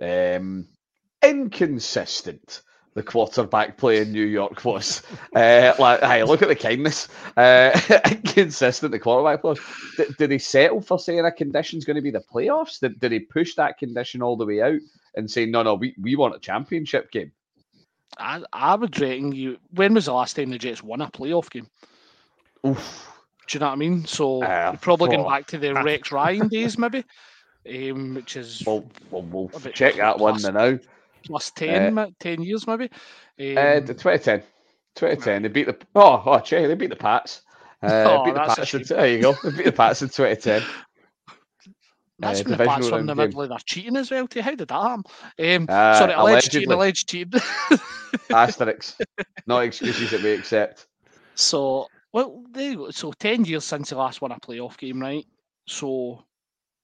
um, 0.00 0.68
inconsistent 1.22 2.62
the 2.94 3.02
quarterback 3.02 3.76
play 3.76 4.00
in 4.00 4.12
New 4.12 4.24
York 4.24 4.64
was. 4.64 5.02
uh, 5.36 5.74
like, 5.78 6.00
hey, 6.00 6.24
look 6.24 6.42
at 6.42 6.48
the 6.48 6.56
kindness. 6.56 7.08
Uh, 7.36 7.78
inconsistent 8.10 8.92
the 8.92 8.98
quarterback 8.98 9.44
was. 9.44 9.58
Did, 9.96 10.16
did 10.16 10.30
he 10.30 10.38
settle 10.38 10.80
for 10.80 10.98
saying 10.98 11.24
a 11.24 11.32
condition's 11.32 11.84
going 11.84 11.96
to 11.96 12.02
be 12.02 12.10
the 12.10 12.24
playoffs? 12.32 12.80
Did, 12.80 12.98
did 13.00 13.12
he 13.12 13.20
push 13.20 13.54
that 13.56 13.78
condition 13.78 14.22
all 14.22 14.36
the 14.36 14.46
way 14.46 14.62
out 14.62 14.80
and 15.14 15.30
say, 15.30 15.46
no, 15.46 15.62
no, 15.62 15.74
we, 15.74 15.94
we 16.00 16.16
want 16.16 16.36
a 16.36 16.40
championship 16.40 17.10
game? 17.10 17.32
I, 18.18 18.42
I 18.52 18.74
would 18.74 18.98
reckon 19.00 19.32
you. 19.32 19.58
When 19.70 19.94
was 19.94 20.06
the 20.06 20.12
last 20.12 20.36
time 20.36 20.50
the 20.50 20.58
Jets 20.58 20.82
won 20.82 21.00
a 21.02 21.10
playoff 21.10 21.50
game? 21.50 21.68
Oof. 22.66 23.12
Do 23.46 23.56
you 23.56 23.60
know 23.60 23.66
what 23.66 23.72
I 23.72 23.76
mean? 23.76 24.04
So 24.06 24.42
Uh, 24.42 24.70
you're 24.72 24.78
probably 24.78 25.10
going 25.10 25.28
back 25.28 25.46
to 25.48 25.58
the 25.58 25.74
Rex 25.84 26.10
Ryan 26.10 26.48
days, 26.48 26.78
maybe, 26.78 27.04
um, 27.68 28.14
which 28.14 28.36
is 28.36 28.62
We'll, 28.66 28.84
we'll, 29.10 29.22
we'll 29.22 29.48
check 29.72 29.96
that 29.96 30.18
one 30.18 30.40
now. 30.42 30.78
plus 31.24 31.50
10, 31.52 31.94
mi- 31.94 32.14
10 32.18 32.42
years, 32.42 32.66
maybe. 32.66 32.90
Um, 33.40 33.58
Uh, 33.58 33.80
the 33.80 33.94
2010. 33.94 34.42
2010. 34.94 35.42
They 35.42 35.48
beat 35.48 35.66
the 35.66 35.76
oh 35.94 36.22
oh 36.24 36.38
check, 36.40 36.66
they 36.66 36.74
beat 36.74 36.90
the 36.90 36.96
Pats. 36.96 37.42
Uh, 37.82 38.04
Oh, 38.06 38.24
beat 38.24 38.34
the 38.34 38.40
Pats. 38.40 38.74
in- 38.74 38.82
there 38.82 39.06
you 39.08 39.20
go. 39.22 39.32
They 39.44 39.50
beat 39.50 39.66
the 39.66 39.72
Pats 39.72 40.02
in 40.02 40.08
2010. 40.08 40.62
that's 42.18 42.40
uh, 42.40 42.44
when 42.44 42.50
the 42.58 42.64
divisional 42.64 42.90
were 42.92 42.98
in 43.00 43.06
the 43.06 43.14
game. 43.14 43.26
middle 43.28 43.42
of 43.42 43.48
their 43.50 43.58
cheating 43.64 43.96
as 43.96 44.10
well. 44.10 44.26
Too. 44.26 44.40
How 44.42 44.54
did 44.54 44.68
that 44.68 44.74
happen? 44.74 45.04
Um, 45.38 45.66
Uh, 45.68 45.98
sorry, 45.98 46.12
alleged 46.14 46.52
cheating, 46.52 46.72
alleged 46.72 47.08
cheating. 47.10 47.40
Asterix. 48.30 48.94
Not 49.46 49.64
excuses 49.64 50.10
that 50.10 50.22
we 50.22 50.32
accept. 50.32 50.86
So, 51.34 51.86
well, 52.12 52.42
there 52.50 52.70
you 52.70 52.76
go. 52.78 52.90
So, 52.90 53.12
10 53.12 53.44
years 53.44 53.64
since 53.64 53.90
the 53.90 53.96
last 53.96 54.20
won 54.20 54.32
a 54.32 54.40
playoff 54.40 54.76
game, 54.78 55.00
right? 55.00 55.26
So, 55.66 56.24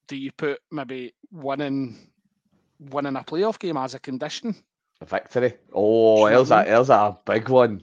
do 0.08 0.16
you 0.16 0.32
put 0.32 0.60
maybe 0.70 1.14
winning 1.30 2.08
winning 2.90 3.16
a 3.16 3.22
playoff 3.22 3.58
game 3.58 3.76
as 3.76 3.94
a 3.94 3.98
condition? 4.00 4.54
A 5.00 5.04
victory. 5.06 5.54
Oh, 5.72 6.16
Do 6.16 6.22
you 6.30 6.36
there's 6.36 6.50
a 6.50 6.64
there's 6.66 6.90
a 6.90 7.16
big 7.24 7.48
one. 7.48 7.82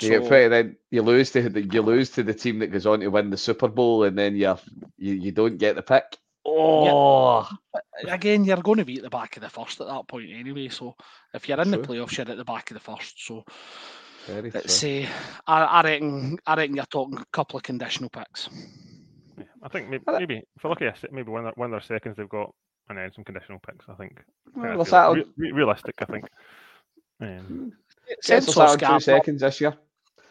You 0.00 0.20
So- 0.22 0.28
pretty, 0.28 0.48
then 0.48 0.76
you 0.90 1.02
lose 1.02 1.30
to 1.32 1.48
the 1.48 1.62
you 1.62 1.82
lose 1.82 2.10
to 2.10 2.22
the 2.22 2.34
team 2.34 2.58
that 2.58 2.68
goes 2.68 2.86
on 2.86 3.00
to 3.00 3.08
win 3.08 3.30
the 3.30 3.36
Super 3.36 3.68
Bowl, 3.68 4.02
and 4.04 4.18
then 4.18 4.36
you're, 4.36 4.58
you 4.98 5.14
you 5.14 5.32
don't 5.32 5.58
get 5.58 5.76
the 5.76 5.82
pick. 5.82 6.18
Oh, 6.58 7.48
Again, 8.08 8.44
you're 8.44 8.56
going 8.62 8.78
to 8.78 8.84
be 8.84 8.96
at 8.96 9.02
the 9.02 9.10
back 9.10 9.36
of 9.36 9.42
the 9.42 9.50
first 9.50 9.80
at 9.80 9.86
that 9.88 10.08
point 10.08 10.30
anyway. 10.32 10.68
So, 10.68 10.94
if 11.34 11.48
you're 11.48 11.60
in 11.60 11.70
the 11.70 11.78
playoffs, 11.78 12.16
you're 12.16 12.30
at 12.30 12.36
the 12.36 12.44
back 12.44 12.70
of 12.70 12.74
the 12.74 12.80
first. 12.80 13.26
So, 13.26 13.44
very 14.26 14.50
let's 14.50 14.66
true. 14.66 14.74
say, 15.04 15.08
I, 15.46 15.62
I 15.64 15.82
reckon, 15.82 16.38
I 16.46 16.54
reckon 16.56 16.76
you're 16.76 16.84
talking 16.86 17.18
a 17.18 17.24
couple 17.32 17.56
of 17.58 17.62
conditional 17.62 18.10
picks. 18.10 18.48
Yeah, 19.38 19.44
I 19.62 19.68
think 19.68 19.88
maybe, 19.88 20.04
Well, 20.06 20.18
maybe 20.18 20.42
if 20.56 20.64
I 20.64 20.68
look 20.68 20.82
at 20.82 21.04
it, 21.04 21.12
maybe 21.12 21.30
one 21.30 21.40
of 21.40 21.44
their, 21.44 21.52
one 21.56 21.66
of 21.66 21.70
their 21.72 21.80
seconds 21.98 22.16
they've 22.16 22.28
got, 22.28 22.52
and 22.88 22.96
then 22.98 23.10
some 23.14 23.24
conditional 23.24 23.58
picks. 23.66 23.84
I 23.88 23.94
think. 23.94 24.18
I 24.56 24.60
Well, 24.60 24.78
that's 24.78 24.90
what's 24.90 25.16
re- 25.16 25.24
re- 25.36 25.52
realistic. 25.52 25.94
I 26.00 26.04
think. 26.06 26.24
Um, 27.20 27.72
Send 28.20 28.44
Send 28.44 28.44
Sauce 28.44 28.72
on 28.72 28.78
two 28.78 28.80
Gardner. 28.80 29.00
seconds 29.00 29.40
this 29.40 29.60
year. 29.60 29.74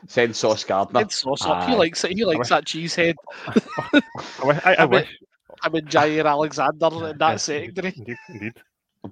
Send 0.07 0.35
Sauce 0.35 0.63
Gardner. 0.63 1.01
Send 1.01 1.11
Sauce 1.11 1.45
up. 1.45 1.63
He 1.67 1.73
Aye. 1.73 1.77
likes 1.77 2.03
it. 2.03 2.11
He 2.13 2.23
likes 2.25 2.49
that 2.49 2.65
cheese 2.65 2.95
head. 2.95 3.15
I, 3.47 4.01
wi- 4.39 4.61
I, 4.63 4.73
I 4.73 4.75
I 4.81 4.85
wish. 4.85 5.17
I 5.61 5.69
mean, 5.69 5.85
Jaire 5.87 6.25
Alexander 6.25 6.89
in 7.09 7.17
Yeah, 7.27 7.37
that 7.37 7.39
secondary. 7.41 7.95
Indeed, 7.95 8.17
indeed. 8.29 8.53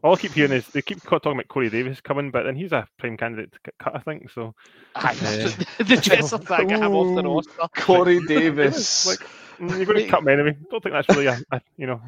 All 0.04 0.14
I 0.14 0.18
keep 0.18 0.34
hearing 0.34 0.52
is 0.54 0.68
they 0.70 0.82
keep 0.82 1.02
talking 1.04 1.32
about 1.34 1.48
Corey 1.48 1.70
Davis 1.70 2.02
coming, 2.02 2.32
but 2.32 2.44
then 2.44 2.56
he's 2.56 2.72
a 2.72 2.88
prime 2.98 3.18
candidate 3.18 3.52
to 3.54 3.72
cut, 3.80 3.96
I 3.96 4.00
think. 4.00 4.30
So 4.32 4.56
Aye, 4.96 5.16
Uh, 5.22 5.52
the 5.84 5.98
Jets 5.98 6.34
are 6.34 6.40
trying 6.40 6.68
to 6.70 6.78
him 6.78 6.96
off 6.96 7.14
the 7.14 7.24
roster. 7.24 7.68
Corey 7.76 8.20
Davis. 8.28 9.06
like 9.06 9.20
mm, 9.60 9.76
you're 9.78 9.86
going 9.86 9.98
to 10.00 10.08
cut 10.08 10.24
me 10.24 10.34
anyway. 10.34 10.58
Don't 10.70 10.82
think 10.84 10.94
that's 10.94 11.10
really 11.10 11.28
a, 11.28 11.40
a 11.52 11.62
you 11.78 11.88
know 11.88 12.02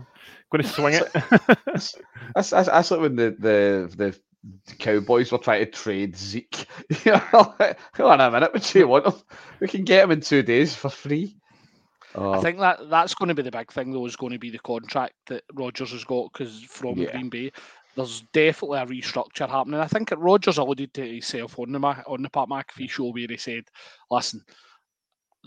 going 0.52 0.64
to 0.64 0.70
swing 0.70 0.96
it. 0.96 1.10
That's, 1.66 1.96
that's, 2.36 2.50
that's 2.68 2.92
like 2.92 3.00
when 3.02 3.16
the, 3.16 3.36
the 3.40 3.96
the 3.98 4.20
Cowboys 4.78 5.32
were 5.32 5.38
trying 5.40 5.66
to 5.66 5.72
trade 5.72 6.16
Zeke. 6.16 6.66
You 7.06 7.14
know, 7.14 7.20
Hold 7.20 8.12
on 8.12 8.22
a 8.22 8.32
minute, 8.32 8.54
what 8.54 8.64
do 8.64 8.80
you 8.80 8.88
want 8.88 9.06
him? 9.08 9.14
We 9.60 9.68
can 9.68 9.84
get 9.84 10.04
him 10.04 10.12
in 10.12 10.22
two 10.22 10.44
days 10.44 10.76
for 10.76 10.90
free. 10.90 11.38
I 12.32 12.38
Oh, 12.38 12.40
think 12.40 12.60
that 12.60 12.90
that's 12.90 13.14
going 13.16 13.30
to 13.30 13.36
be 13.36 13.42
the 13.44 13.52
big 13.52 13.72
thing, 13.72 13.92
though, 13.92 14.06
is 14.06 14.16
going 14.16 14.34
to 14.34 14.40
be 14.40 14.50
the 14.50 14.60
contract 14.60 15.14
that 15.28 15.44
Rodgers 15.54 15.92
has 15.92 16.04
got 16.04 16.32
because 16.34 16.62
from 16.64 16.96
Yeah. 16.96 17.06
Green 17.06 17.30
Bay, 17.30 17.52
there's 17.96 18.22
definitely 18.34 18.80
a 18.80 18.86
restructure 18.86 19.50
happening. 19.50 19.80
I 19.80 19.88
think 19.88 20.12
Rodgers 20.16 20.58
alluded 20.58 20.94
to 20.96 21.08
himself 21.08 21.58
on 21.60 21.72
the 21.72 21.80
on 21.80 22.22
the 22.24 22.30
Pat 22.30 22.48
McAfee 22.50 22.90
show 22.90 23.12
where 23.12 23.28
he 23.30 23.38
said, 23.38 23.66
"Listen, 24.10 24.42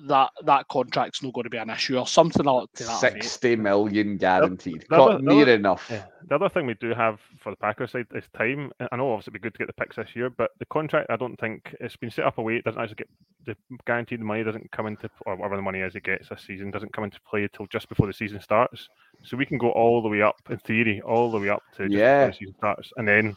that 0.07 0.31
that 0.45 0.69
contract's 0.69 1.23
not 1.23 1.33
going 1.33 1.45
to 1.45 1.51
be 1.51 1.57
an 1.59 1.71
issue 1.71 1.99
or 1.99 2.07
something 2.07 2.45
like 2.45 2.73
to 2.75 2.85
that 2.85 2.97
effect." 2.97 3.25
60 3.25 3.57
million 3.57 4.17
guaranteed. 4.17 4.83
the 4.83 4.97
Got 4.97 5.11
other- 5.11 5.23
near 5.23 5.43
other- 5.43 5.55
enough. 5.55 5.89
Yeah. 5.91 6.05
The 6.29 6.35
other 6.35 6.49
thing 6.51 6.67
we 6.67 6.75
do 6.75 6.93
have 6.95 7.21
for 7.39 7.51
the 7.51 7.57
Packers 7.57 7.93
side 7.93 8.07
is 8.15 8.25
time. 8.37 8.71
I 8.93 8.97
know 8.97 9.11
obviously 9.13 9.31
it'd 9.31 9.35
be 9.35 9.47
good 9.47 9.55
to 9.55 9.59
get 9.59 9.67
the 9.67 9.73
picks 9.73 9.97
this 9.97 10.15
year, 10.15 10.29
but 10.31 10.51
the 10.59 10.67
contract 10.67 11.11
I 11.11 11.17
don't 11.17 11.37
think 11.41 11.75
it's 11.81 11.97
been 11.97 12.11
set 12.11 12.27
up 12.27 12.39
a 12.39 12.43
way. 12.43 12.57
It 12.57 12.65
doesn't 12.65 12.81
actually 12.81 12.97
get 12.97 13.09
the 13.47 13.57
guaranteed 13.87 14.21
money 14.21 14.45
doesn't 14.45 14.71
come 14.73 14.87
into 14.87 15.09
or 15.25 15.37
whatever 15.37 15.57
the 15.57 15.63
money 15.63 15.81
is 15.81 15.95
it 15.95 16.03
gets 16.03 16.29
this 16.29 16.43
season 16.47 16.71
doesn't 16.71 16.93
come 16.93 17.05
into 17.05 17.19
play 17.23 17.45
until 17.45 17.67
just 17.69 17.89
before 17.89 18.07
the 18.07 18.13
season 18.13 18.41
starts. 18.43 18.89
So 19.23 19.37
we 19.39 19.47
can 19.47 19.57
go 19.59 19.71
all 19.71 20.03
the 20.03 20.09
way 20.09 20.21
up 20.21 20.37
in 20.51 20.59
theory, 20.59 21.01
all 21.01 21.31
the 21.31 21.39
way 21.39 21.49
up 21.49 21.63
to 21.77 21.85
just 21.85 21.93
Yeah. 21.95 22.27
before 22.27 22.31
the 22.33 22.37
season 22.39 22.55
starts, 22.59 22.93
and 22.97 23.09
then. 23.09 23.37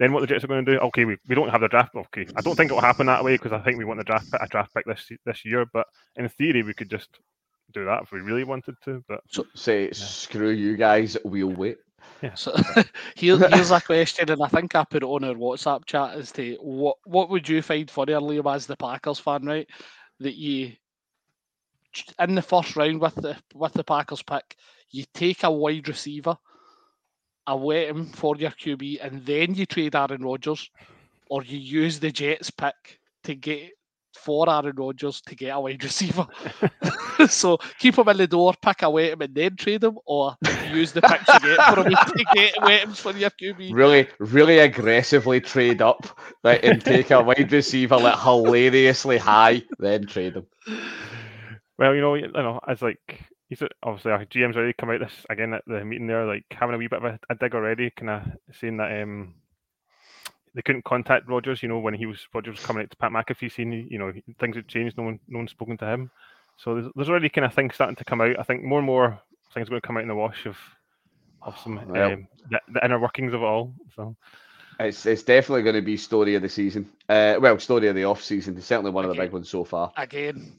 Then 0.00 0.14
what 0.14 0.20
the 0.20 0.26
Jets 0.26 0.42
are 0.42 0.46
going 0.46 0.64
to 0.64 0.72
do? 0.72 0.78
Okay, 0.78 1.04
we, 1.04 1.18
we 1.28 1.34
don't 1.34 1.50
have 1.50 1.60
the 1.60 1.68
draft. 1.68 1.94
Okay, 1.94 2.26
I 2.34 2.40
don't 2.40 2.56
think 2.56 2.70
it 2.70 2.74
will 2.74 2.80
happen 2.80 3.06
that 3.06 3.22
way 3.22 3.34
because 3.34 3.52
I 3.52 3.60
think 3.60 3.76
we 3.76 3.84
want 3.84 3.98
the 3.98 4.04
draft 4.04 4.32
pick, 4.32 4.40
a 4.40 4.46
draft 4.46 4.74
pick 4.74 4.86
this 4.86 5.12
this 5.26 5.44
year. 5.44 5.66
But 5.70 5.86
in 6.16 6.26
theory, 6.30 6.62
we 6.62 6.72
could 6.72 6.88
just 6.88 7.20
do 7.74 7.84
that 7.84 8.04
if 8.04 8.10
we 8.10 8.20
really 8.20 8.44
wanted 8.44 8.76
to. 8.86 9.04
But 9.06 9.20
so, 9.28 9.44
Say, 9.54 9.92
screw 9.92 10.48
you 10.48 10.78
guys, 10.78 11.18
we'll 11.22 11.48
wait. 11.48 11.76
Yeah. 12.22 12.32
So 12.32 12.56
here, 13.14 13.36
here's 13.50 13.72
a 13.72 13.80
question, 13.82 14.30
and 14.30 14.42
I 14.42 14.48
think 14.48 14.74
I 14.74 14.84
put 14.84 15.02
it 15.02 15.06
on 15.06 15.22
our 15.22 15.34
WhatsApp 15.34 15.84
chat 15.84 16.14
as 16.14 16.32
to 16.32 16.56
what 16.62 16.96
what 17.04 17.28
would 17.28 17.46
you 17.46 17.60
find 17.60 17.90
funnier, 17.90 18.20
Liam, 18.20 18.50
as 18.50 18.64
the 18.64 18.76
Packers 18.76 19.18
fan, 19.18 19.44
right? 19.44 19.68
That 20.20 20.34
you 20.34 20.72
in 22.18 22.34
the 22.36 22.42
first 22.42 22.74
round 22.74 23.02
with 23.02 23.16
the 23.16 23.36
with 23.54 23.74
the 23.74 23.84
Packers 23.84 24.22
pick, 24.22 24.56
you 24.92 25.04
take 25.12 25.44
a 25.44 25.50
wide 25.50 25.88
receiver, 25.88 26.38
a 27.46 27.56
wet 27.56 27.88
him 27.88 28.06
for 28.06 28.36
your 28.36 28.50
QB, 28.50 29.04
and 29.04 29.24
then 29.24 29.54
you 29.54 29.66
trade 29.66 29.94
Aaron 29.94 30.22
Rodgers, 30.22 30.70
or 31.28 31.42
you 31.42 31.58
use 31.58 31.98
the 31.98 32.10
Jets 32.10 32.50
pick 32.50 33.00
to 33.24 33.34
get 33.34 33.72
for 34.14 34.50
Aaron 34.50 34.74
Rodgers 34.76 35.20
to 35.22 35.34
get 35.34 35.54
a 35.54 35.60
wide 35.60 35.82
receiver. 35.82 36.26
so 37.28 37.58
keep 37.78 37.96
him 37.96 38.08
in 38.08 38.16
the 38.16 38.26
door, 38.26 38.54
pick 38.62 38.82
a 38.82 38.90
wet 38.90 39.12
him, 39.12 39.22
and 39.22 39.34
then 39.34 39.56
trade 39.56 39.84
him, 39.84 39.98
or 40.06 40.36
use 40.72 40.92
the 40.92 41.02
pick 41.02 41.20
you 41.20 41.56
get 41.56 41.74
for 41.74 41.82
him 41.82 41.94
to 41.94 42.24
get 42.34 42.54
wet 42.62 42.82
him 42.82 42.92
for 42.92 43.12
your 43.12 43.30
QB. 43.30 43.72
Really, 43.72 44.08
really 44.18 44.58
aggressively 44.58 45.40
trade 45.40 45.82
up 45.82 46.06
like, 46.44 46.64
and 46.64 46.84
take 46.84 47.10
a 47.10 47.22
wide 47.22 47.52
receiver 47.52 47.96
like 47.96 48.18
hilariously 48.18 49.18
high, 49.18 49.62
then 49.78 50.06
trade 50.06 50.36
him. 50.36 50.46
Well, 51.78 51.94
you 51.94 52.00
know, 52.00 52.14
you 52.14 52.28
know, 52.28 52.60
it's 52.68 52.82
like 52.82 53.00
he's 53.50 53.62
obviously 53.82 54.12
our 54.12 54.24
GM's 54.24 54.56
already 54.56 54.72
come 54.72 54.90
out 54.90 55.00
this 55.00 55.26
again 55.28 55.52
at 55.52 55.64
the 55.66 55.84
meeting 55.84 56.06
there, 56.06 56.24
like 56.24 56.44
having 56.52 56.74
a 56.74 56.78
wee 56.78 56.86
bit 56.86 57.04
of 57.04 57.04
a, 57.04 57.18
a 57.28 57.34
dig 57.34 57.54
already, 57.54 57.90
kind 57.90 58.10
of 58.10 58.56
saying 58.56 58.78
that 58.78 59.02
um 59.02 59.34
they 60.54 60.62
couldn't 60.62 60.84
contact 60.84 61.28
Rodgers. 61.28 61.62
You 61.62 61.68
know, 61.68 61.78
when 61.80 61.94
he 61.94 62.06
was 62.06 62.26
Rodgers 62.32 62.56
was 62.56 62.64
coming 62.64 62.84
out 62.84 62.90
to 62.90 62.96
Pat 62.96 63.12
McAfee, 63.12 63.52
saying 63.52 63.88
you 63.90 63.98
know 63.98 64.12
things 64.38 64.56
had 64.56 64.68
changed. 64.68 64.96
No 64.96 65.04
one, 65.04 65.20
no 65.28 65.38
one's 65.38 65.50
spoken 65.50 65.76
to 65.78 65.86
him. 65.86 66.10
So 66.56 66.74
there's, 66.74 66.86
there's 66.94 67.08
already 67.08 67.28
kind 67.28 67.44
of 67.44 67.54
things 67.54 67.74
starting 67.74 67.96
to 67.96 68.04
come 68.04 68.20
out. 68.20 68.38
I 68.38 68.42
think 68.44 68.62
more 68.62 68.78
and 68.78 68.86
more 68.86 69.20
things 69.52 69.66
are 69.66 69.70
going 69.70 69.80
to 69.80 69.86
come 69.86 69.96
out 69.96 70.02
in 70.02 70.08
the 70.08 70.14
wash 70.14 70.46
of 70.46 70.56
of 71.42 71.58
some 71.58 71.80
Well. 71.88 72.12
um, 72.12 72.28
the, 72.50 72.60
the 72.72 72.84
inner 72.84 73.00
workings 73.00 73.34
of 73.34 73.42
it 73.42 73.46
all. 73.46 73.74
So 73.96 74.16
It's 74.78 75.06
it's 75.06 75.24
definitely 75.24 75.64
going 75.64 75.76
to 75.76 75.82
be 75.82 75.96
story 75.96 76.36
of 76.36 76.42
the 76.42 76.48
season. 76.48 76.88
Uh, 77.08 77.36
well, 77.40 77.58
story 77.58 77.88
of 77.88 77.96
the 77.96 78.04
off 78.04 78.22
season. 78.22 78.56
It's 78.56 78.66
certainly 78.66 78.92
one 78.92 79.04
of 79.04 79.10
the 79.10 79.20
big 79.20 79.32
ones 79.32 79.48
so 79.48 79.64
far. 79.64 79.92
Again. 79.96 80.52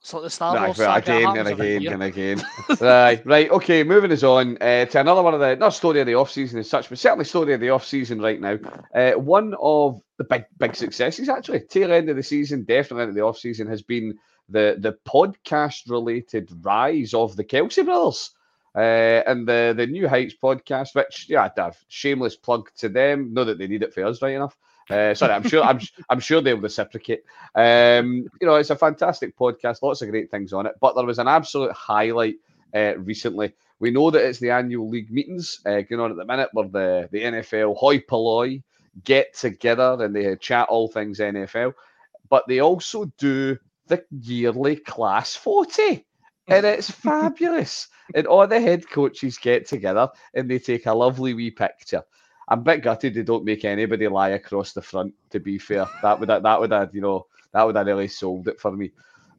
It's 0.00 0.14
like 0.14 0.22
the 0.22 0.30
Star 0.30 0.54
Right, 0.54 0.66
Wars 0.66 0.78
well, 0.78 0.96
again 0.96 1.36
and 1.36 1.48
again 1.48 1.86
and 1.92 2.02
again. 2.02 2.42
right, 2.80 3.24
right, 3.26 3.50
okay. 3.50 3.84
Moving 3.84 4.12
us 4.12 4.22
on 4.22 4.56
uh, 4.58 4.86
to 4.86 5.00
another 5.00 5.22
one 5.22 5.34
of 5.34 5.40
the 5.40 5.56
not 5.56 5.74
story 5.74 6.00
of 6.00 6.06
the 6.06 6.14
off 6.14 6.30
season 6.30 6.58
as 6.58 6.70
such, 6.70 6.88
but 6.88 6.98
certainly 6.98 7.26
story 7.26 7.52
of 7.52 7.60
the 7.60 7.68
off 7.68 7.84
season 7.84 8.18
right 8.18 8.40
now. 8.40 8.58
Uh, 8.94 9.12
one 9.12 9.54
of 9.60 10.00
the 10.16 10.24
big 10.24 10.46
big 10.56 10.74
successes 10.74 11.28
actually, 11.28 11.60
tail 11.60 11.92
end 11.92 12.08
of 12.08 12.16
the 12.16 12.22
season, 12.22 12.64
definitely 12.64 13.02
into 13.02 13.14
the 13.14 13.20
off 13.20 13.38
season, 13.38 13.66
has 13.66 13.82
been 13.82 14.18
the 14.48 14.76
the 14.78 14.96
podcast 15.06 15.90
related 15.90 16.48
rise 16.62 17.12
of 17.12 17.36
the 17.36 17.44
Kelce 17.44 17.84
brothers. 17.84 18.30
Uh, 18.74 19.22
and 19.26 19.46
the 19.46 19.74
the 19.76 19.86
New 19.86 20.08
Heights 20.08 20.34
podcast, 20.42 20.94
which 20.94 21.26
yeah, 21.28 21.42
I'd 21.44 21.60
have 21.60 21.76
shameless 21.88 22.36
plug 22.36 22.70
to 22.78 22.88
them. 22.88 23.34
Know 23.34 23.44
that 23.44 23.58
they 23.58 23.66
need 23.66 23.82
it 23.82 23.92
for 23.92 24.04
us, 24.04 24.22
right 24.22 24.34
enough. 24.34 24.56
Uh, 24.90 25.14
sorry, 25.14 25.32
I'm 25.32 25.48
sure 25.48 25.62
I'm 25.62 25.80
I'm 26.08 26.20
sure 26.20 26.40
they'll 26.40 26.58
reciprocate. 26.58 27.22
Um, 27.54 28.28
you 28.40 28.46
know, 28.46 28.56
it's 28.56 28.70
a 28.70 28.76
fantastic 28.76 29.36
podcast, 29.36 29.82
lots 29.82 30.02
of 30.02 30.10
great 30.10 30.30
things 30.30 30.52
on 30.52 30.66
it. 30.66 30.74
But 30.80 30.94
there 30.94 31.06
was 31.06 31.18
an 31.18 31.28
absolute 31.28 31.72
highlight 31.72 32.36
uh, 32.74 32.94
recently. 32.98 33.52
We 33.78 33.90
know 33.90 34.10
that 34.10 34.24
it's 34.24 34.40
the 34.40 34.50
annual 34.50 34.88
league 34.88 35.10
meetings 35.10 35.60
uh, 35.64 35.80
going 35.82 36.00
on 36.00 36.10
at 36.10 36.16
the 36.16 36.24
minute, 36.24 36.50
where 36.52 36.68
the 36.68 37.08
the 37.12 37.22
NFL 37.22 37.76
hoi 37.76 38.00
polloi 38.00 38.62
get 39.04 39.34
together 39.34 39.96
and 40.00 40.14
they 40.14 40.36
chat 40.36 40.68
all 40.68 40.88
things 40.88 41.18
NFL. 41.18 41.74
But 42.28 42.46
they 42.46 42.60
also 42.60 43.06
do 43.18 43.58
the 43.86 44.04
yearly 44.10 44.76
class 44.76 45.36
40. 45.36 46.06
And 46.48 46.66
it's 46.66 46.90
fabulous. 47.08 47.88
And 48.14 48.26
all 48.26 48.46
the 48.46 48.60
head 48.60 48.88
coaches 48.88 49.38
get 49.38 49.66
together 49.66 50.08
and 50.34 50.50
they 50.50 50.58
take 50.58 50.86
a 50.86 50.94
lovely 50.94 51.34
wee 51.34 51.50
picture. 51.50 52.02
I'm 52.50 52.58
a 52.58 52.62
bit 52.62 52.82
gutted 52.82 53.14
they 53.14 53.22
don't 53.22 53.44
make 53.44 53.64
anybody 53.64 54.08
lie 54.08 54.30
across 54.30 54.72
the 54.72 54.82
front, 54.82 55.14
to 55.30 55.38
be 55.38 55.58
fair. 55.58 55.86
That 56.02 56.18
would 56.18 56.28
have, 56.28 56.42
that 56.42 56.60
would 56.60 56.72
have, 56.72 56.94
you 56.94 57.00
know, 57.00 57.26
that 57.52 57.62
would 57.62 57.76
have 57.76 57.86
really 57.86 58.08
sold 58.08 58.48
it 58.48 58.60
for 58.60 58.72
me. 58.72 58.90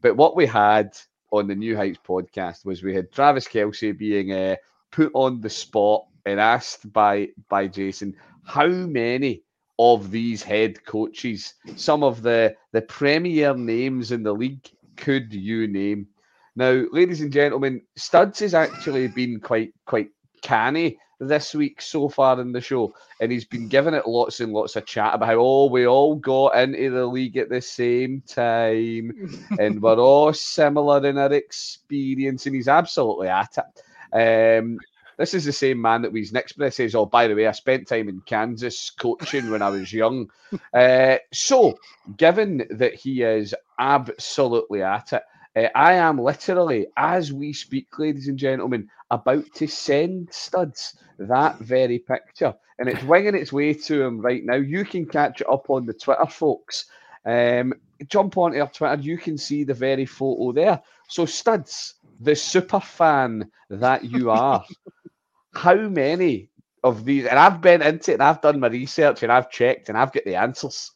But 0.02 0.16
what 0.16 0.36
we 0.36 0.46
had 0.46 0.98
on 1.32 1.48
the 1.48 1.56
New 1.56 1.76
Heights 1.76 2.00
podcast 2.06 2.66
was 2.66 2.84
we 2.84 2.96
had 2.96 3.12
Travis 3.12 3.48
Kelce 3.48 3.98
being 3.98 4.32
uh, 4.32 4.56
put 4.92 5.12
on 5.14 5.42
the 5.42 5.50
spot 5.50 6.06
and 6.26 6.40
asked 6.40 6.92
by 6.94 7.30
by 7.50 7.68
Jason 7.68 8.16
how 8.44 8.68
many 8.68 9.44
of 9.78 10.12
these 10.12 10.44
head 10.44 10.84
coaches, 10.86 11.56
some 11.76 12.04
of 12.04 12.22
the 12.22 12.56
the 12.72 12.82
premier 12.82 13.54
names 13.56 14.12
in 14.12 14.24
the 14.24 14.34
league, 14.34 14.70
could 14.96 15.34
you 15.34 15.68
name? 15.68 16.08
Now, 16.56 16.86
ladies 16.92 17.22
and 17.22 17.32
gentlemen, 17.32 17.82
Studs 17.96 18.40
has 18.40 18.54
actually 18.54 19.08
been 19.08 19.40
quite 19.40 19.74
quite 19.86 20.10
canny 20.42 20.98
this 21.20 21.54
week 21.54 21.82
so 21.82 22.10
far 22.10 22.42
in 22.42 22.52
the 22.52 22.62
show, 22.62 22.94
and 23.20 23.32
he's 23.32 23.46
been 23.46 23.68
giving 23.68 23.94
it 23.94 24.08
lots 24.08 24.40
and 24.40 24.52
lots 24.52 24.76
of 24.76 24.86
chat 24.86 25.14
about 25.14 25.28
how 25.28 25.36
oh 25.38 25.66
we 25.70 25.86
all 25.86 26.16
got 26.16 26.58
into 26.58 26.90
the 26.90 27.06
league 27.06 27.38
at 27.38 27.50
the 27.50 27.62
same 27.62 28.22
time, 28.28 29.48
and 29.60 29.82
we're 29.82 29.96
all 30.00 30.34
similar 30.34 31.06
in 31.06 31.18
our 31.18 31.32
experience, 31.32 32.46
and 32.46 32.56
he's 32.56 32.68
absolutely 32.68 33.28
at 33.28 33.58
it. 33.58 33.84
Um, 34.14 34.80
this 35.18 35.36
is 35.36 35.46
the 35.46 35.54
same 35.54 35.80
man 35.80 36.02
that 36.02 36.12
we's 36.12 36.34
next 36.34 36.54
breath 36.54 36.74
says, 36.74 36.96
Oh, 36.96 37.06
by 37.06 37.28
the 37.28 37.36
way, 37.36 37.46
I 37.46 37.52
spent 37.52 37.88
time 37.88 38.10
in 38.10 38.22
Kansas 38.22 38.90
coaching 38.90 39.52
when 39.52 39.62
I 39.62 39.70
was 39.70 39.94
young. 39.94 40.30
Uh, 40.74 41.16
so, 41.32 41.80
given 42.18 42.66
that 42.72 42.94
he 42.94 43.22
is 43.22 43.56
absolutely 43.80 44.82
at 44.82 45.14
it, 45.14 45.24
uh, 45.56 45.68
I 45.76 45.94
am 45.94 46.20
literally, 46.20 46.88
as 46.98 47.34
we 47.34 47.54
speak, 47.54 47.88
ladies 48.00 48.28
and 48.28 48.38
gentlemen, 48.38 48.90
about 49.10 49.46
to 49.56 49.68
send 49.68 50.34
Studs 50.34 50.98
that 51.20 51.60
very 51.60 52.00
picture. 52.00 52.54
And 52.80 52.90
it's 52.90 53.04
winging 53.04 53.36
its 53.36 53.54
way 53.54 53.74
to 53.74 54.04
him 54.04 54.22
right 54.22 54.44
now. 54.44 54.56
You 54.56 54.86
can 54.86 55.06
catch 55.06 55.42
it 55.42 55.50
up 55.50 55.70
on 55.70 55.86
the 55.86 55.94
Twitter, 55.94 56.26
folks. 56.26 56.86
Um, 57.26 57.74
jump 58.08 58.38
onto 58.38 58.60
our 58.60 58.70
Twitter. 58.70 59.02
You 59.02 59.18
can 59.18 59.38
see 59.38 59.64
the 59.64 59.74
very 59.74 60.06
photo 60.06 60.52
there. 60.52 60.82
So, 61.08 61.26
Studs, 61.26 61.96
the 62.20 62.36
super 62.36 62.80
fan 62.80 63.52
that 63.70 64.06
you 64.06 64.32
are, 64.32 64.64
how 65.54 65.76
many 65.76 66.50
of 66.84 67.06
these, 67.06 67.26
and 67.26 67.38
I've 67.38 67.62
been 67.62 67.82
into 67.82 68.12
it 68.12 68.16
and 68.16 68.24
I've 68.24 68.42
done 68.42 68.60
my 68.60 68.68
research 68.68 69.22
and 69.22 69.32
I've 69.32 69.52
checked 69.52 69.90
and 69.90 69.98
I've 69.98 70.14
got 70.14 70.24
the 70.26 70.36
answers. 70.36 70.92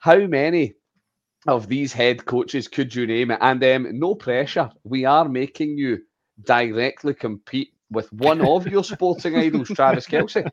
How 0.00 0.16
many 0.16 0.74
of 1.46 1.68
these 1.68 1.92
head 1.92 2.24
coaches 2.24 2.68
could 2.68 2.94
you 2.94 3.06
name 3.06 3.30
it? 3.30 3.38
And 3.40 3.62
um, 3.64 3.98
no 3.98 4.14
pressure. 4.14 4.70
We 4.84 5.04
are 5.04 5.28
making 5.28 5.78
you 5.78 6.02
directly 6.42 7.14
compete 7.14 7.72
with 7.90 8.12
one 8.12 8.40
of 8.40 8.66
your 8.66 8.84
sporting 8.84 9.36
idols, 9.36 9.68
Travis 9.68 10.06
Kelce, 10.06 10.50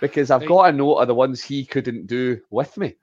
because 0.00 0.30
I've 0.30 0.46
got 0.46 0.68
a 0.68 0.72
note 0.72 0.96
of 0.96 1.08
the 1.08 1.14
ones 1.14 1.42
he 1.42 1.64
couldn't 1.64 2.06
do 2.06 2.40
with 2.50 2.76
me. 2.76 2.94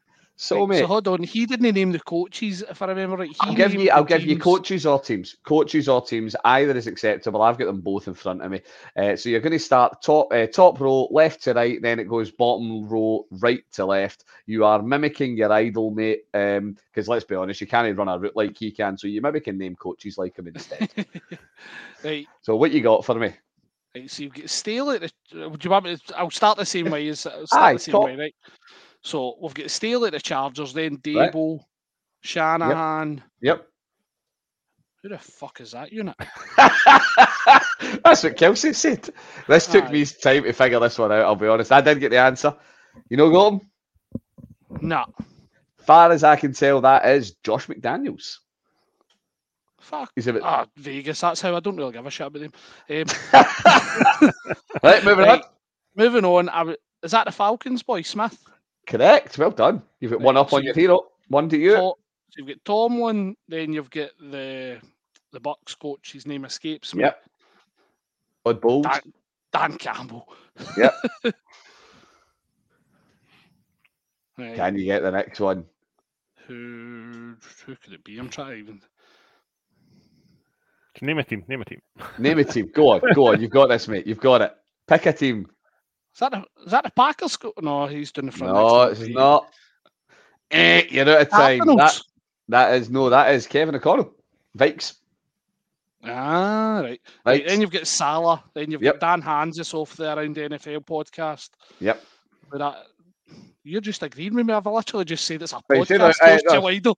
So, 0.42 0.62
Right, 0.62 0.70
mate, 0.70 0.80
so 0.80 0.88
hold 0.88 1.08
on. 1.08 1.22
He 1.22 1.46
didn't 1.46 1.76
name 1.76 1.92
the 1.92 2.00
coaches, 2.00 2.64
if 2.68 2.82
I 2.82 2.88
remember 2.88 3.18
right. 3.18 3.30
He 3.30 3.36
I'll 3.42 3.54
give 3.54 3.76
you. 3.76 3.92
I'll 3.92 4.04
give 4.04 4.24
you 4.24 4.40
coaches 4.40 4.88
or 4.88 5.00
teams. 5.00 5.36
Coaches 5.46 5.88
or 5.88 6.02
teams. 6.02 6.36
Either 6.44 6.76
is 6.76 6.88
acceptable. 6.88 7.44
I've 7.44 7.60
got 7.60 7.66
them 7.66 7.80
both 7.80 8.08
in 8.08 8.16
front 8.16 8.42
of 8.42 8.50
me. 8.50 8.62
Uh, 8.98 9.16
so 9.16 9.30
you're 9.30 9.40
going 9.40 9.52
to 9.52 9.60
start 9.60 10.02
top 10.02 10.34
uh, 10.34 10.48
top 10.48 10.80
row, 10.80 11.08
left 11.12 11.44
to 11.44 11.54
right. 11.54 11.80
Then 11.80 12.00
it 12.00 12.10
goes 12.10 12.32
bottom 12.32 12.90
row, 12.90 13.28
right 13.30 13.64
to 13.74 13.86
left. 13.86 14.26
You 14.48 14.66
are 14.66 14.82
mimicking 14.82 15.38
your 15.38 15.54
idol, 15.54 15.92
mate. 15.92 16.24
Because 16.34 17.08
let's 17.08 17.24
be 17.24 17.36
honest, 17.36 17.62
you 17.62 17.68
can't 17.68 17.86
even 17.86 17.98
run 17.98 18.08
a 18.08 18.18
route 18.18 18.36
like 18.36 18.58
he 18.58 18.72
can. 18.72 18.98
So 18.98 19.06
you 19.06 19.22
maybe 19.22 19.42
can 19.42 19.60
name 19.60 19.76
coaches 19.76 20.18
like 20.18 20.40
him 20.40 20.48
instead. 20.48 20.90
right, 22.04 22.28
so 22.42 22.56
what 22.56 22.72
you 22.72 22.82
got 22.82 23.06
for 23.06 23.14
me? 23.14 23.32
right. 23.96 24.10
So 24.10 24.24
you've 24.24 24.34
got 24.34 24.50
Staley. 24.50 24.96
At 24.96 25.14
the, 25.32 25.50
would 25.50 25.64
you 25.64 25.70
want 25.70 25.86
me? 25.86 25.98
To, 25.98 26.18
I'll 26.18 26.32
start 26.32 26.58
the 26.58 26.66
same 26.66 26.90
way 26.90 27.10
as 27.10 27.28
I'll 27.28 27.46
start 27.46 27.64
Aye, 27.64 27.74
the 27.74 27.80
same 27.80 27.94
top. 27.94 28.06
way, 28.06 28.16
right? 28.16 28.36
So 29.04 29.36
we've 29.42 29.54
got 29.54 29.72
Staley 29.72 30.08
at 30.08 30.14
the 30.14 30.20
Chargers, 30.20 30.74
then 30.74 30.98
Daboll, 30.98 31.62
Shanahan. 32.22 33.24
Yep. 33.42 33.68
Who 35.02 35.10
the 35.10 35.18
fuck 35.18 35.60
is 35.62 35.72
that 35.72 35.92
unit? 35.92 36.16
That's 36.58 38.24
what 38.24 38.38
Kelce 38.38 38.76
said. 38.76 39.10
This 39.48 39.66
took 39.66 39.86
Aye. 39.86 39.92
me 39.92 40.06
time 40.06 40.44
to 40.44 40.54
figure 40.54 40.80
this 40.80 41.00
one 41.00 41.12
out. 41.12 41.22
I'll 41.26 41.36
be 41.36 41.48
honest. 41.48 41.72
I 41.72 41.82
didn't 41.82 42.02
get 42.02 42.12
the 42.12 42.20
answer. 42.20 42.56
You 43.10 43.18
know, 43.18 43.32
got 43.32 43.62
No. 44.70 44.80
Nah, 44.82 45.06
Far 45.80 46.12
as 46.12 46.24
I 46.24 46.36
can 46.36 46.54
tell, 46.54 46.82
that 46.82 47.04
is 47.08 47.32
Josh 47.44 47.66
McDaniels. 47.66 48.38
fuck. 49.80 50.12
He's 50.16 50.28
a 50.28 50.34
bit. 50.34 50.44
Ah, 50.46 50.68
Vegas. 50.78 51.20
That's 51.22 51.42
how 51.42 51.56
I 51.56 51.60
don't 51.60 51.76
really 51.76 51.92
give 51.94 52.06
a 52.06 52.12
shit 52.12 52.28
about 52.28 52.44
him. 52.44 52.52
Um, 52.88 53.06
right, 54.84 55.04
moving 55.04 55.26
Right. 55.26 55.42
on. 55.42 55.50
moving 55.96 56.26
on. 56.26 56.50
I 56.50 56.76
is 57.02 57.10
that 57.12 57.26
the 57.26 57.32
Falcons 57.32 57.82
boy 57.82 58.04
Smith? 58.04 58.38
Correct. 58.92 59.38
Well 59.38 59.52
done. 59.52 59.82
You've 60.00 60.12
got 60.12 60.18
Right, 60.20 60.26
one 60.26 60.38
up 60.38 60.50
so 60.50 60.58
on 60.58 60.64
your 60.64 60.76
you- 60.76 60.82
hero. 60.82 61.00
One 61.30 61.48
to 61.50 61.58
you. 61.58 61.76
To- 61.76 61.94
so 62.30 62.36
you've 62.38 62.48
got 62.48 62.66
Tomlin, 62.66 63.36
then 63.48 63.74
you've 63.74 63.90
got 63.90 64.12
the 64.20 64.80
the 65.32 65.40
Bucks 65.40 65.76
coach. 65.76 66.12
His 66.12 66.26
name 66.28 66.44
escapes 66.46 66.94
me. 66.94 67.04
Yep. 67.04 67.24
Odd 68.46 68.62
balls. 68.62 68.86
Dan, 68.86 69.14
Dan 69.54 69.78
Campbell. 69.78 70.28
Yep. 70.78 70.94
Right, 74.38 74.56
Can 74.56 74.78
you 74.78 74.86
get 74.86 75.02
the 75.04 75.12
next 75.12 75.40
one? 75.40 75.66
Who 76.48 77.36
who 77.66 77.76
could 77.76 77.94
it 77.94 78.04
be? 78.04 78.18
I'm 78.18 78.30
trying 78.30 78.48
to 78.52 78.56
even. 78.56 78.82
Name 81.02 81.18
a 81.20 81.24
team. 81.24 81.44
Name 81.48 81.62
a 81.62 81.66
team. 81.66 81.82
Name 82.18 82.40
a 82.40 82.44
team. 82.44 82.72
Go 82.74 82.90
on. 82.92 83.02
Go 83.14 83.28
on. 83.28 83.42
You've 83.42 83.52
got 83.52 83.68
this, 83.70 83.88
mate. 83.88 84.06
You've 84.08 84.20
got 84.20 84.42
it. 84.42 84.54
Pick 84.88 85.06
a 85.06 85.14
team. 85.14 85.48
Is 86.14 86.20
that 86.20 86.32
the, 86.32 86.44
is 86.66 86.72
that 86.72 86.84
the 86.84 86.92
Packers? 86.92 87.38
Co- 87.38 87.54
no, 87.62 87.88
he's 87.88 88.12
doing 88.12 88.28
the 88.28 88.32
front. 88.32 88.54
No, 88.54 88.86
next 88.88 89.00
it's 89.00 89.08
to 89.08 89.14
not. 89.14 89.54
Eh, 90.52 90.84
you're 90.90 91.10
out 91.10 91.22
of 91.22 91.30
time. 91.30 91.60
That, 91.78 92.00
that 92.50 92.74
is 92.76 92.90
no. 92.90 93.10
That 93.10 93.34
is 93.34 93.48
Kevin 93.48 93.76
O'Connell. 93.76 94.14
Vikes. 94.58 94.96
Ah, 96.04 96.80
right. 96.80 96.84
right. 96.84 97.00
Right. 97.26 97.48
Then 97.48 97.62
you've 97.62 97.72
got 97.72 97.88
Saleh. 97.88 98.40
Then 98.54 98.72
you've 98.72 98.82
Yep. 98.84 99.00
got 99.00 99.20
Dan 99.20 99.22
Hanzus 99.26 99.74
off 99.74 99.96
there 99.96 100.18
Around 100.18 100.36
the 100.36 100.42
NFL 100.50 100.84
podcast. 100.86 101.50
Yep. 101.80 102.04
But 102.50 102.58
that, 102.58 102.84
you're 103.64 103.82
just 103.82 104.04
agreeing 104.04 104.34
with 104.34 104.46
me. 104.48 104.54
I've 104.54 104.66
literally 104.66 105.06
just 105.06 105.24
said 105.26 105.42
it's 105.44 105.54
a 105.54 105.62
Right, 105.70 105.88
say 105.88 105.96
podcast. 105.98 106.16
that, 106.20 106.44
Josh 106.50 106.56
uh, 106.56 106.80
no. 106.84 106.94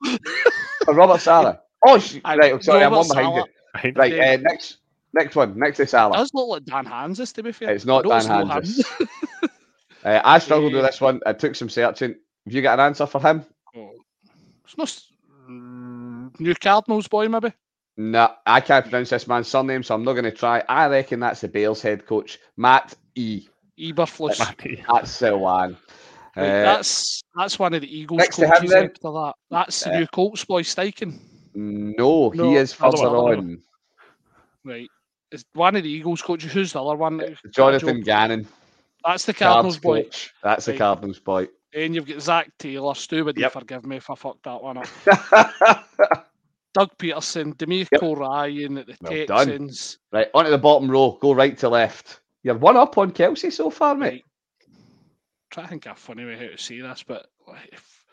Joe 0.88 0.93
Robert 0.93 1.19
Saleh. 1.21 1.58
Oh, 1.86 1.99
sh- 1.99 2.19
right. 2.23 2.54
I'm 2.54 2.62
sorry. 2.62 2.82
I'm 2.86 2.93
Robert 2.93 2.99
on 3.02 3.08
behind 3.10 3.26
Saleh. 3.36 3.45
you. 3.45 3.54
Behind 3.73 3.97
Right. 3.97 4.13
Yeah. 4.13 4.34
Uh, 4.34 4.38
next. 4.38 4.78
Next 5.13 5.36
one. 5.36 5.58
Next 5.58 5.78
to 5.78 5.88
Saleh. 5.88 6.17
does 6.17 6.32
look 6.34 6.49
like 6.49 6.65
Dan 6.65 6.86
Hanzus, 6.86 7.34
to 7.36 7.43
be 7.43 7.52
fair. 7.52 7.69
It's 7.71 7.86
not 7.86 8.04
Dan 8.04 8.28
not 8.28 8.47
him. 8.47 8.63
Hanzus. 8.63 9.08
Uh, 10.04 10.19
I 10.23 10.39
struggled 10.39 10.73
with 10.73 10.84
this 10.84 10.99
one. 10.99 11.21
I 11.26 11.34
took 11.34 11.56
some 11.56 11.69
searching. 11.69 12.15
Have 12.45 12.54
you 12.54 12.62
got 12.62 12.80
an 12.80 12.86
answer 12.88 13.06
for 13.06 13.21
him? 13.21 13.45
Oh, 13.76 13.91
it's 14.65 14.78
not 14.78 14.88
s- 14.88 15.08
mm, 15.49 16.38
New 16.39 16.56
Cardinals 16.56 17.08
boy, 17.08 17.30
maybe. 17.30 17.54
No, 17.95 18.34
I 18.45 18.60
can't 18.60 18.84
pronounce 18.84 19.12
this 19.12 19.28
man's 19.28 19.47
surname, 19.47 19.84
so 19.84 19.93
I'm 19.95 20.04
not 20.04 20.13
going 20.13 20.26
to 20.26 20.32
try. 20.32 20.63
I 20.67 20.88
reckon 20.88 21.19
that's 21.19 21.41
the 21.41 21.47
Bales 21.47 21.82
head 21.82 22.06
coach, 22.06 22.39
Matt 22.58 22.95
E. 23.15 23.47
Eberflus. 23.80 24.39
Matty. 24.39 24.84
That's 24.91 25.19
the 25.19 25.38
one. 25.38 25.78
Uh, 26.36 26.41
that's 26.63 27.21
that's 27.36 27.58
one 27.60 27.73
of 27.76 27.82
the 27.82 27.97
Eagles 27.97 28.17
next 28.19 28.36
to 28.38 28.45
him 28.47 28.65
then. 28.67 28.84
after 28.86 29.12
that. 29.12 29.34
That's 29.52 29.80
the 29.84 29.91
Uh, 29.91 29.99
new 29.99 30.08
Colts 30.08 30.43
boy, 30.45 30.63
Steichen. 30.63 31.19
no, 31.54 32.32
he 32.32 32.56
is 32.56 32.76
other 32.82 32.97
further 32.97 33.15
on. 33.15 33.62
Right. 34.65 34.89
It's 35.34 35.43
one 35.54 35.76
of 35.76 35.84
the 35.84 35.89
Eagles 35.89 36.22
coaches. 36.22 36.52
Who's 36.54 36.74
the 36.74 36.84
other 36.84 36.96
one? 36.96 37.36
Jonathan 37.50 37.98
Joe? 37.98 38.06
Gannon, 38.06 38.48
That's 39.04 39.26
the 39.26 39.34
Cardinals 39.34 39.78
Cardinals 39.78 39.80
boy. 39.80 40.04
coach. 40.04 40.34
That's 40.43 40.65
the 40.65 40.72
Right. 40.74 40.78
Cardinals 40.78 41.19
boy. 41.19 41.48
And 41.76 41.96
you've 41.96 42.06
got 42.08 42.22
Zac 42.22 42.52
Taylor. 42.60 42.93
Stu 42.93 43.26
would 43.26 43.38
Yep. 43.38 43.52
forgive 43.52 43.86
me 43.86 43.98
if 43.98 44.10
I 44.10 44.15
fucked 44.15 44.43
that 44.43 44.62
one 44.62 44.78
up. 44.78 44.88
Doug 46.76 46.89
Pederson, 46.98 47.56
DeMeco 47.56 48.15
Ryan 48.17 48.78
at 48.78 48.88
the 48.88 48.96
Well 49.02 49.26
done. 49.26 49.48
Texans. 49.48 49.98
right, 50.12 50.30
onto 50.34 50.50
the 50.52 50.58
bottom 50.58 50.89
row. 50.89 51.17
Go 51.22 51.34
right 51.34 51.58
to 51.60 51.69
left. 51.69 52.22
You're 52.43 52.58
one 52.58 52.78
up 52.78 52.98
on 52.98 53.12
Kelce 53.12 53.52
so 53.52 53.69
far, 53.69 53.96
mate. 53.96 54.10
Right. 54.12 54.24
Try 55.52 55.63
to 55.63 55.69
think 55.69 55.86
of 55.88 55.93
a 55.93 55.96
funny 56.00 56.26
way 56.26 56.36
how 56.36 56.48
to 56.48 56.58
say 56.58 56.80
this, 56.82 57.04
but 57.04 57.28
like, 57.47 57.70
if, 57.72 58.05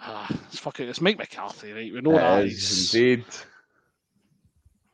ah, 0.00 0.26
it's 0.48 0.58
fucking 0.58 0.88
it's 0.88 1.00
Mike 1.02 1.18
McCarthy, 1.18 1.72
right? 1.72 1.92
We 1.92 2.00
know 2.00 2.12
that. 2.16 2.44
It 2.44 2.52
is 2.52 2.94
indeed. 2.94 3.24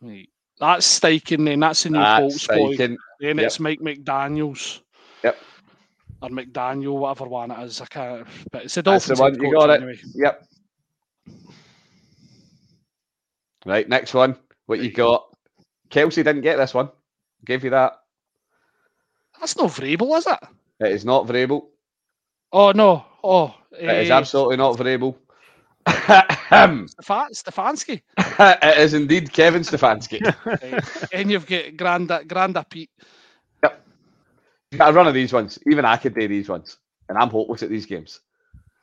Right. 0.00 0.28
That's 0.60 0.98
Steichen, 1.00 1.44
then 1.44 1.60
that's 1.60 1.82
the 1.84 1.90
new 1.90 1.98
That's 1.98 2.20
Colts 2.20 2.46
boy. 2.48 2.76
Then 3.20 3.38
Yep. 3.38 3.46
it's 3.46 3.60
Mike 3.60 3.80
McDaniels. 3.80 4.80
Yep. 5.22 5.36
Or 6.22 6.28
McDaniel, 6.30 6.98
whatever 6.98 7.26
one 7.28 7.50
it 7.50 7.60
is. 7.64 7.80
I 7.80 7.86
can't. 7.86 8.26
But 8.50 8.64
it's 8.64 8.74
the 8.74 8.82
That's 8.82 9.06
the 9.06 9.14
one, 9.16 9.40
you 9.40 9.52
got 9.52 9.70
it. 9.70 9.82
anyway. 9.82 9.98
Yep. 10.14 10.44
Right, 13.66 13.88
next 13.88 14.14
one. 14.14 14.36
What 14.66 14.80
you 14.80 14.90
got? 14.90 15.24
Kelce 15.90 16.16
didn't 16.16 16.42
get 16.42 16.56
this 16.56 16.74
one. 16.74 16.90
Gave 17.44 17.64
you 17.64 17.70
that. 17.70 17.94
That's 19.38 19.56
not 19.56 19.70
Vrabel, 19.70 20.16
is 20.18 20.26
it? 20.26 20.38
It 20.80 20.92
is 20.92 21.04
not 21.04 21.26
Vrabel. 21.26 21.66
Oh 22.52 22.72
no. 22.72 23.04
Oh, 23.22 23.54
It 23.72 23.88
is 24.04 24.10
eh, 24.10 24.14
absolutely 24.14 24.56
not 24.56 24.76
Vrabel. 24.76 25.14
Stefan- 25.86 27.32
Stefanski. 27.32 28.02
it 28.18 28.78
is 28.78 28.94
indeed 28.94 29.32
Kevin 29.32 29.62
Stefanski. 29.62 30.20
And 31.12 31.30
you've 31.30 31.46
got 31.46 31.64
Granda, 31.76 32.24
Granda 32.26 32.68
Pete. 32.68 32.90
Got 34.76 34.90
a 34.90 34.92
run 34.92 35.06
of 35.06 35.14
these 35.14 35.32
ones. 35.32 35.58
Even 35.70 35.86
I 35.86 35.96
could 35.96 36.14
do 36.14 36.28
these 36.28 36.48
ones. 36.48 36.76
And 37.08 37.16
I'm 37.16 37.30
hopeless 37.30 37.62
at 37.62 37.70
these 37.70 37.86
games. 37.86 38.20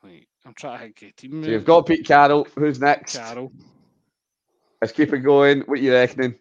Right. 0.04 0.26
I'm 0.43 0.54
trying 0.56 0.78
to 0.80 0.84
think 0.86 1.02
of 1.12 1.16
team. 1.16 1.43
So 1.43 1.52
you've 1.52 1.66
got 1.66 1.86
Pete 1.86 2.06
Carroll. 2.06 2.48
Who's 2.56 2.80
next? 2.80 3.18
Carroll. 3.18 3.52
Let's 4.82 4.93
keep 4.93 5.14
it 5.14 5.20
going. 5.20 5.62
What 5.62 5.80
you 5.82 5.93
reckoning? 5.93 6.36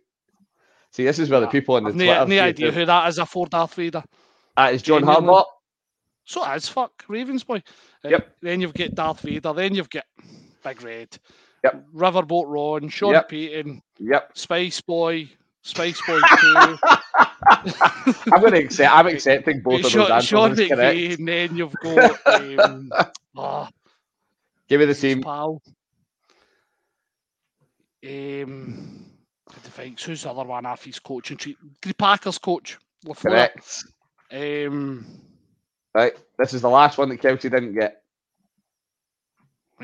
See, 0.93 1.05
this 1.05 1.19
is 1.19 1.29
where 1.29 1.41
the 1.41 1.47
people 1.49 1.75
on 1.75 1.85
the 1.85 1.91
I've 1.91 1.95
Twitter. 1.95 2.25
no, 2.27 2.43
idea 2.43 2.73
who 2.73 2.87
that 2.87 3.09
is. 3.09 3.19
A 3.19 3.27
four 3.27 3.47
Darth 3.47 3.75
Vader. 3.75 4.03
That 4.57 4.73
is 4.75 4.83
John 4.83 5.01
genuinely. 5.01 5.29
Harbaugh. 5.29 5.45
So 6.25 6.43
as 6.45 6.67
fuck 6.69 6.93
Ravens 7.09 7.45
boy. 7.45 7.63
Uh, 8.03 8.09
Yep. 8.09 8.37
Then 8.41 8.61
you've 8.63 8.73
got 8.75 8.95
Darth 8.95 9.21
Vader. 9.21 9.53
Then 9.53 9.75
you've 9.75 9.91
got 9.91 10.05
Big 10.65 10.83
Red. 10.83 11.09
Yep. 11.63 11.85
Riverboat 11.95 12.45
Ron, 12.49 12.89
Sean 12.89 13.13
Yep. 13.13 13.29
Payton, 13.29 13.83
Yep. 14.01 14.31
Spice 14.37 14.81
Boy, 14.81 15.29
Spice 15.63 16.01
Boy 16.07 16.19
Two. 16.41 16.79
I'm 18.33 18.41
going 18.41 18.53
to 18.53 18.59
accept. 18.59 18.93
I'm 18.95 19.07
accepting 19.07 19.61
both 19.63 19.77
of 19.77 19.83
those 19.85 19.93
Sean, 19.93 20.11
answers. 20.13 20.29
Sean. 20.29 20.55
McVay, 20.57 21.15
and 21.19 21.27
then 21.29 21.57
you've 21.57 21.73
got 21.83 22.27
um, 22.61 22.93
ah, 23.37 23.69
Give 24.69 24.81
me 24.81 24.87
the 24.87 24.95
team. 24.95 25.23
pal. 25.23 25.63
Um, 28.05 29.07
the 29.63 29.71
thanks. 29.71 30.03
Who's 30.05 30.23
the 30.23 30.31
other 30.31 30.45
one 30.45 30.67
after 30.67 30.87
his 30.87 30.99
coaching 30.99 31.37
tree? 31.39 31.57
The 31.83 31.95
Packers 31.95 32.39
coach. 32.39 32.79
LaFleur. 33.07 33.23
Correct. 33.23 33.85
Um, 34.33 35.07
Right. 35.95 36.13
This 36.39 36.53
is 36.55 36.61
the 36.63 36.69
last 36.69 36.99
one 36.99 37.09
that 37.11 37.23
Kelce 37.23 37.43
didn't 37.43 37.75
get. 37.75 38.03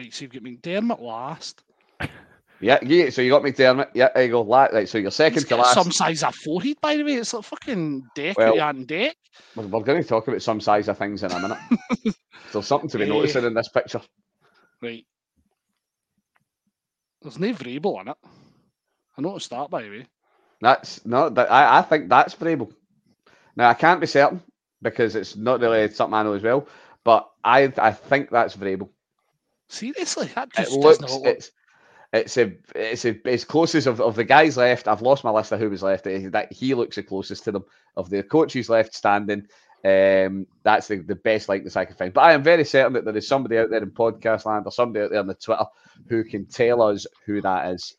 Right, 0.00 0.14
so 0.14 0.22
you've 0.24 0.32
got 0.32 0.42
McDermott 0.42 1.00
last. 1.00 1.62
Yeah, 2.62 2.78
yeah. 2.82 3.08
So 3.08 3.22
you 3.22 3.30
got 3.30 3.42
McDermott. 3.42 3.88
Yeah, 3.94 4.10
there 4.14 4.24
you 4.24 4.30
go. 4.32 4.44
Right. 4.44 4.86
So 4.88 4.98
you're 4.98 5.10
second 5.10 5.40
He's 5.40 5.48
to 5.48 5.56
last. 5.56 5.74
some 5.74 5.90
size 5.90 6.22
of 6.22 6.34
forehead, 6.34 6.76
by 6.82 6.96
the 6.96 7.04
way. 7.04 7.14
It's 7.14 7.32
like 7.32 7.44
fucking 7.44 8.06
deck 8.14 8.36
Well- 8.36 8.60
and 8.60 8.86
deck. 8.86 9.16
We're, 9.56 9.66
we're 9.66 9.80
going 9.80 10.02
to 10.02 10.08
talk 10.08 10.28
about 10.28 10.42
some 10.42 10.60
size 10.60 10.88
of 10.88 10.98
things 10.98 11.22
in 11.22 11.32
a 11.32 11.40
minute. 11.40 11.58
There's 12.52 12.66
something 12.66 12.90
to 12.90 12.98
be 12.98 13.06
noticing 13.06 13.44
in 13.44 13.54
this 13.54 13.68
picture. 13.68 14.02
Right. 14.82 15.06
There's 17.22 17.38
no 17.38 17.52
Vrabel 17.52 18.02
in 18.02 18.08
it. 18.08 18.16
I 19.16 19.22
noticed 19.22 19.50
that, 19.50 19.70
by 19.70 19.82
the 19.82 19.90
way. 19.90 20.06
That's 20.60 21.04
no. 21.06 21.30
That, 21.30 21.50
I, 21.50 21.78
I 21.78 21.82
think 21.82 22.10
that's 22.10 22.34
Vrabel. 22.34 22.70
Now 23.56 23.70
I 23.70 23.74
can't 23.74 24.00
be 24.00 24.06
certain 24.06 24.42
because 24.82 25.16
it's 25.16 25.36
not 25.36 25.60
really 25.60 25.88
something 25.90 26.14
I 26.14 26.22
know 26.22 26.34
as 26.34 26.42
well. 26.42 26.66
But 27.04 27.30
I 27.42 27.72
I 27.78 27.92
think 27.92 28.28
that's 28.30 28.56
Vrabel. 28.56 28.90
Seriously, 29.70 30.26
that 30.34 30.50
It 30.58 30.70
looks 30.72 30.98
does 30.98 31.12
not 31.12 31.20
look. 31.22 31.36
it's 31.36 31.50
it's 32.12 32.36
a 32.38 32.52
it's 32.74 33.04
a 33.04 33.16
as 33.26 33.44
close 33.44 33.74
as 33.76 33.86
of, 33.86 34.00
of 34.00 34.16
the 34.16 34.24
guys 34.24 34.56
left. 34.56 34.88
I've 34.88 35.02
lost 35.02 35.22
my 35.24 35.30
list 35.30 35.52
of 35.52 35.60
who 35.60 35.70
was 35.70 35.82
left. 35.82 36.06
eh, 36.06 36.28
That 36.30 36.52
he 36.52 36.74
looks 36.74 36.96
the 36.96 37.02
closest 37.04 37.44
to 37.44 37.52
them 37.52 37.64
of 37.96 38.10
the 38.10 38.22
coaches 38.24 38.68
left 38.68 38.94
standing. 38.94 39.46
Um, 39.82 40.46
that's 40.62 40.88
the, 40.88 40.96
the 40.98 41.14
best 41.14 41.48
likeness 41.48 41.76
I 41.76 41.84
can 41.86 41.94
find. 41.96 42.12
But 42.12 42.22
I 42.22 42.32
am 42.32 42.42
very 42.42 42.64
certain 42.64 42.92
that 42.94 43.04
there 43.04 43.16
is 43.16 43.26
somebody 43.28 43.56
out 43.58 43.70
there 43.70 43.82
in 43.82 43.90
podcast 43.92 44.44
land 44.44 44.66
or 44.66 44.72
somebody 44.72 45.04
out 45.04 45.10
there 45.10 45.20
on 45.20 45.26
the 45.28 45.34
Twitter 45.34 45.64
who 46.08 46.22
can 46.24 46.44
tell 46.46 46.82
us 46.82 47.06
who 47.24 47.40
that 47.40 47.72
is. 47.72 47.94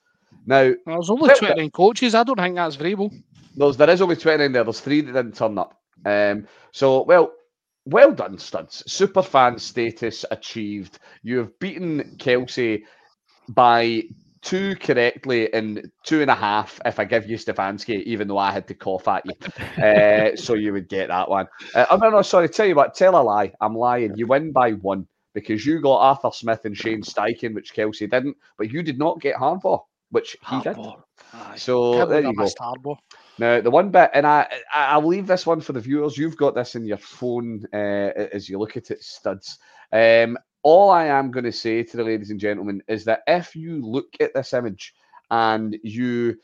Now, 0.45 0.74
There's 0.86 1.09
only 1.09 1.28
Well, 1.30 1.36
29 1.38 1.72
coaches. 1.72 2.13
I 2.13 2.24
don't 2.24 2.38
think 2.38 2.55
that's 2.55 2.76
Vrabel. 2.78 3.11
there's 3.55 3.78
there 3.78 3.89
is 3.89 4.01
only 4.01 4.15
29 4.17 4.51
there. 4.51 4.63
There's 4.63 4.80
three 4.80 5.01
that 5.01 5.13
didn't 5.13 5.36
turn 5.36 5.57
up. 5.57 5.80
Um, 6.05 6.47
so 6.72 7.03
well, 7.03 7.32
well 7.86 8.11
done, 8.11 8.38
studs. 8.38 8.84
Super 8.91 9.21
fan 9.21 9.57
status 9.57 10.25
achieved. 10.32 10.99
You 11.23 11.39
have 11.39 11.59
beaten 11.59 12.15
Kelce 12.17 12.84
by 13.49 14.03
two 14.41 14.75
correctly 14.75 15.49
in 15.53 15.91
two 16.03 16.21
and 16.21 16.32
a 16.32 16.36
half. 16.36 16.79
If 16.86 16.99
I 16.99 17.05
give 17.05 17.29
you 17.29 17.38
Stefanski, 17.38 18.03
even 18.03 18.27
though 18.27 18.38
I 18.38 18.51
had 18.51 18.67
to 18.67 18.73
cough 18.73 19.07
at 19.07 19.23
you, 19.25 19.84
uh, 19.84 20.36
so 20.36 20.53
you 20.53 20.73
would 20.73 20.89
get 20.89 21.09
that 21.09 21.29
one. 21.29 21.47
Uh, 21.73 21.86
oh 21.91 21.97
no, 21.97 22.09
no, 22.09 22.21
sorry. 22.21 22.49
Tell 22.49 22.65
you 22.65 22.75
what, 22.75 22.95
tell 22.95 23.19
a 23.19 23.21
lie. 23.21 23.53
I'm 23.61 23.75
lying. 23.75 24.15
You 24.15 24.27
win 24.27 24.51
by 24.51 24.71
one 24.73 25.07
because 25.34 25.65
you 25.65 25.82
got 25.82 25.97
Arthur 25.97 26.32
Smith 26.34 26.65
and 26.65 26.77
Shane 26.77 27.01
Steichen, 27.01 27.53
which 27.53 27.73
Kelce 27.73 28.09
didn't, 28.09 28.36
but 28.57 28.71
you 28.71 28.84
did 28.84 28.99
not 28.99 29.21
get 29.21 29.36
Harbaugh, 29.36 29.82
which 30.09 30.36
he 30.49 30.59
did. 30.61 30.77
Aye. 31.34 31.55
So 31.57 32.05
there 32.05 32.21
you 32.21 32.34
go. 32.36 32.43
Harbaugh. 32.43 32.97
Now, 33.41 33.59
the 33.59 33.71
one 33.71 33.89
bit, 33.89 34.11
and 34.13 34.27
I, 34.27 34.47
I'll 34.71 35.03
leave 35.03 35.25
this 35.25 35.47
one 35.47 35.61
for 35.61 35.73
the 35.73 35.79
viewers. 35.79 36.15
You've 36.15 36.37
got 36.37 36.53
this 36.53 36.75
in 36.75 36.85
your 36.85 36.97
phone 36.97 37.65
uh, 37.73 38.11
as 38.31 38.47
you 38.47 38.59
look 38.59 38.77
at 38.77 38.91
it, 38.91 39.01
studs. 39.01 39.57
Um, 39.91 40.37
all 40.61 40.91
I 40.91 41.05
am 41.05 41.31
going 41.31 41.45
to 41.45 41.51
say 41.51 41.81
to 41.81 41.97
the 41.97 42.03
ladies 42.03 42.29
and 42.29 42.39
gentlemen 42.39 42.83
is 42.87 43.03
that 43.05 43.21
if 43.25 43.55
you 43.55 43.83
look 43.83 44.09
at 44.19 44.35
this 44.35 44.53
image 44.53 44.93
and 45.31 45.75
you 45.81 46.37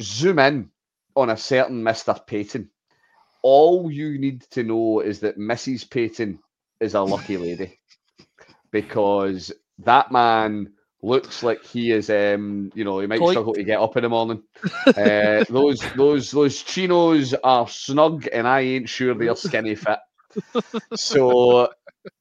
zoom 0.00 0.38
in 0.38 0.70
on 1.16 1.30
a 1.30 1.36
certain 1.36 1.82
Mr. 1.82 2.24
Payton, 2.24 2.70
all 3.42 3.90
you 3.90 4.16
need 4.16 4.42
to 4.52 4.62
know 4.62 5.00
is 5.00 5.18
that 5.18 5.40
Mrs. 5.40 5.90
Payton 5.90 6.38
is 6.78 6.94
a 6.94 7.00
lucky 7.00 7.36
lady 7.36 7.80
because 8.70 9.50
that 9.78 10.12
man 10.12 10.72
looks 11.02 11.42
like 11.42 11.64
he 11.64 11.92
is 11.92 12.10
um 12.10 12.72
you 12.74 12.84
know 12.84 12.98
he 12.98 13.06
might 13.06 13.20
struggle 13.20 13.54
to 13.54 13.62
get 13.62 13.80
up 13.80 13.96
in 13.96 14.02
the 14.02 14.08
morning. 14.08 14.42
Uh, 14.86 15.44
those 15.50 15.80
those 15.96 16.30
those 16.30 16.62
chinos 16.62 17.34
are 17.44 17.68
snug 17.68 18.26
and 18.32 18.48
i 18.48 18.60
ain't 18.60 18.88
sure 18.88 19.14
they're 19.14 19.36
skinny 19.36 19.74
fit. 19.74 19.98
So 20.94 21.68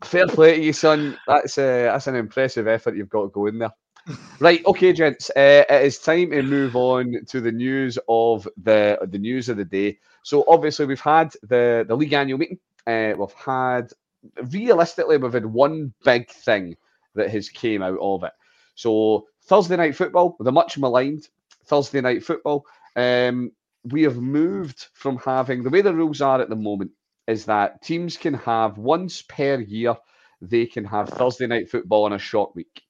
fair 0.03 0.28
play 0.28 0.57
to 0.57 0.63
you 0.63 0.73
son. 0.73 1.17
That's 1.28 1.57
uh, 1.57 1.89
that's 1.91 2.07
an 2.07 2.15
impressive 2.15 2.67
effort 2.67 2.95
you've 2.95 3.09
got 3.09 3.34
going 3.34 3.59
there. 3.59 3.73
Right 4.39 4.65
okay 4.65 4.93
gents. 4.93 5.30
Uh, 5.32 5.63
it 5.69 5.84
is 5.84 5.99
time 5.99 6.32
to 6.32 6.41
move 6.41 6.75
on 6.75 7.25
to 7.28 7.41
the 7.41 7.51
news 7.51 7.97
of 8.07 8.47
the 8.63 8.99
the 9.09 9.17
news 9.17 9.49
of 9.49 9.57
the 9.57 9.65
day. 9.65 9.97
So 10.23 10.45
obviously 10.47 10.86
we've 10.86 11.01
had 11.01 11.34
the 11.43 11.84
the 11.88 11.95
league 11.95 12.13
annual 12.13 12.38
meeting. 12.38 12.59
Uh, 12.86 13.13
we've 13.17 13.34
had 13.34 13.91
realistically 14.49 15.17
we've 15.17 15.34
had 15.34 15.45
one 15.45 15.93
big 16.05 16.30
thing 16.30 16.75
that 17.15 17.30
has 17.32 17.49
came 17.49 17.82
out 17.82 17.97
of 17.99 18.23
it 18.23 18.32
so 18.78 19.25
Thursday 19.43 19.75
night 19.75 19.95
football, 19.95 20.38
the 20.39 20.51
much 20.51 20.78
maligned 20.78 21.28
Thursday 21.65 21.99
night 21.99 22.23
football, 22.23 22.63
um, 22.95 23.51
we 23.84 24.03
have 24.03 24.17
moved 24.17 24.88
from 24.93 25.17
having 25.17 25.63
the 25.63 25.69
way 25.69 25.82
the 25.82 25.93
rules 25.93 26.21
are 26.21 26.39
at 26.39 26.49
the 26.49 26.55
moment 26.55 26.91
is 27.28 27.45
that 27.45 27.82
teams 27.82 28.17
can 28.17 28.36
have 28.36 28.78
once 28.78 29.23
per 29.23 29.59
year 29.59 29.95
they 30.41 30.67
can 30.67 30.86
have 30.86 31.09
Thursday 31.09 31.47
night 31.47 31.69
football 31.69 32.05
on 32.05 32.13
a 32.13 32.19
short 32.19 32.55
week. 32.55 32.84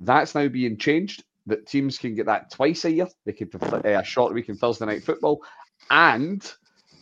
That's 0.00 0.34
now 0.34 0.48
being 0.48 0.76
changed. 0.76 1.24
That 1.46 1.66
teams 1.66 1.96
can 1.96 2.14
get 2.14 2.26
that 2.26 2.50
twice 2.50 2.84
a 2.84 2.92
year. 2.92 3.08
They 3.24 3.32
can 3.32 3.48
have 3.52 3.74
uh, 3.74 3.88
a 3.88 4.04
short 4.04 4.34
week 4.34 4.50
in 4.50 4.56
Thursday 4.56 4.84
night 4.84 5.02
football, 5.02 5.42
and 5.90 6.46